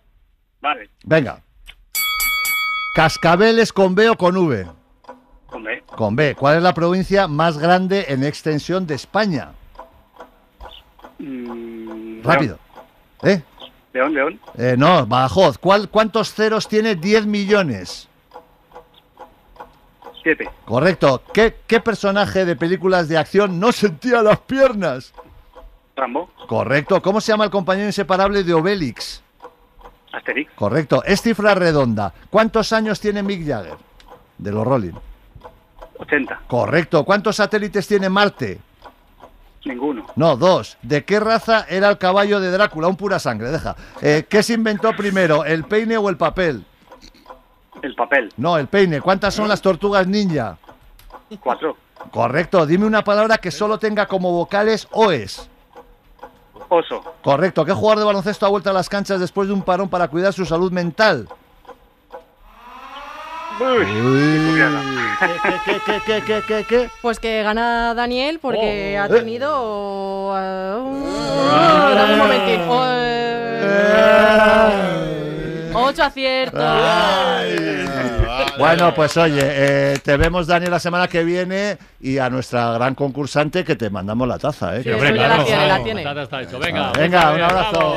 Vale, 0.61 0.91
Venga. 1.05 1.41
Cascabeles 2.95 3.73
con 3.73 3.95
B 3.95 4.11
o 4.11 4.17
con 4.17 4.37
V. 4.37 4.67
hombre. 5.53 5.83
Con 5.87 6.17
B. 6.17 6.35
¿Cuál 6.35 6.57
es 6.59 6.63
la 6.63 6.75
provincia 6.75 7.29
más 7.29 7.57
grande 7.59 8.07
en 8.09 8.25
extensión 8.25 8.87
de 8.87 8.95
España? 8.97 9.53
Mm, 11.19 12.23
Rápido. 12.23 12.59
¿Eh? 13.23 13.43
León, 13.93 14.15
León. 14.15 14.41
Eh, 14.57 14.77
no, 14.79 15.07
Badajoz. 15.07 15.59
¿Cuál, 15.59 15.89
¿Cuántos 15.89 16.33
ceros 16.33 16.69
tiene 16.69 16.95
10 16.95 17.27
millones? 17.27 18.09
Siete. 20.23 20.49
Correcto. 20.65 21.23
¿Qué, 21.33 21.57
¿Qué 21.67 21.81
personaje 21.81 22.45
de 22.45 22.55
películas 22.55 23.09
de 23.09 23.17
acción 23.17 23.59
no 23.59 23.73
sentía 23.73 24.23
las 24.23 24.39
piernas? 24.41 25.13
Rambo. 25.97 26.31
Correcto. 26.47 27.01
¿Cómo 27.01 27.21
se 27.21 27.33
llama 27.33 27.45
el 27.45 27.51
compañero 27.51 27.87
inseparable 27.87 28.45
de 28.45 28.53
Obélix? 28.53 29.23
Asterix. 30.13 30.53
Correcto. 30.55 31.03
Es 31.05 31.23
cifra 31.23 31.55
redonda. 31.55 32.13
¿Cuántos 32.29 32.73
años 32.73 33.01
tiene 33.01 33.23
Mick 33.23 33.47
Jagger? 33.47 33.77
De 34.39 34.53
los 34.53 34.67
Rolling. 34.67 34.93
80. 35.99 36.43
Correcto. 36.47 37.05
¿Cuántos 37.05 37.37
satélites 37.37 37.87
tiene 37.87 38.09
Marte? 38.09 38.61
Ninguno. 39.65 40.07
No, 40.17 40.37
dos. 40.37 40.79
¿De 40.83 41.05
qué 41.05 41.21
raza 41.21 41.67
era 41.69 41.91
el 41.91 41.99
caballo 41.99 42.41
de 42.41 42.51
Drácula? 42.51 42.89
Un 42.89 42.97
pura 42.97 43.19
sangre, 43.19 43.51
deja. 43.51 43.77
Eh, 44.01 44.25
¿Qué 44.29 44.43
se 44.43 44.55
inventó 44.55 44.97
primero, 44.97 45.45
el 45.45 45.65
peine 45.65 45.99
o 45.99 46.09
el 46.09 46.17
papel? 46.17 46.65
El 47.83 47.95
papel. 47.95 48.33
No, 48.37 48.57
el 48.57 48.69
peine. 48.69 49.01
¿Cuántas 49.01 49.35
son 49.35 49.49
las 49.49 49.61
tortugas 49.61 50.07
ninja? 50.07 50.57
Cuatro. 51.41 51.77
Correcto. 52.11 52.67
Dime 52.67 52.87
una 52.87 53.05
palabra 53.05 53.39
que 53.39 53.51
solo 53.51 53.79
tenga 53.79 54.07
como 54.07 54.33
vocales 54.33 54.89
OES. 54.93 55.49
Oso. 56.69 57.03
Correcto. 57.23 57.65
¿Qué 57.65 57.73
jugador 57.73 57.99
de 57.99 58.05
baloncesto 58.05 58.47
ha 58.47 58.49
vuelto 58.49 58.71
a 58.71 58.73
las 58.73 58.89
canchas 58.89 59.19
después 59.21 59.49
de 59.49 59.55
un 59.55 59.63
parón 59.63 59.89
para 59.89 60.09
cuidar 60.09 60.33
su 60.33 60.45
salud 60.47 60.71
mental? 60.71 61.29
Uy. 63.61 63.85
¿Qué, 65.21 65.77
qué, 65.85 66.01
qué, 66.07 66.23
qué, 66.27 66.43
qué, 66.47 66.65
qué? 66.67 66.89
Pues 67.03 67.21
que 67.21 67.43
gana 67.43 67.93
Daniel 67.95 68.39
porque 68.41 68.97
Oh. 68.99 69.03
ha 69.03 69.09
tenido. 69.09 70.35
eh, 70.39 70.77
un- 70.81 71.05
dame 71.95 72.13
un 72.15 72.19
momentín. 72.19 72.61
Oh, 72.69 72.85
eh, 72.89 73.31
Ocho 75.75 76.03
aciertos. 76.05 76.65
Bueno, 78.59 78.93
pues 78.95 79.17
oye, 79.17 79.41
eh, 79.43 79.99
te 80.03 80.17
vemos, 80.17 80.47
Daniel, 80.47 80.71
la 80.71 80.81
semana 80.81 81.07
que 81.09 81.23
viene 81.25 81.77
y 82.01 82.19
a 82.19 82.29
nuestra 82.31 82.73
gran 82.73 82.95
concursante 82.95 83.65
que 83.65 83.77
te 83.77 83.89
mandamos 83.91 84.27
la 84.29 84.39
taza. 84.39 84.77
¿eh? 84.77 84.83
Sí, 84.83 84.89
la 84.91 84.99
tiene, 85.45 85.67
la 85.69 85.83
tiene. 85.83 86.05
Nada 86.05 86.23
está 86.25 86.43
hecho. 86.43 86.59
Venga, 86.59 86.93
Venga, 86.93 87.33
un 87.33 87.41
abrazo. 87.43 87.97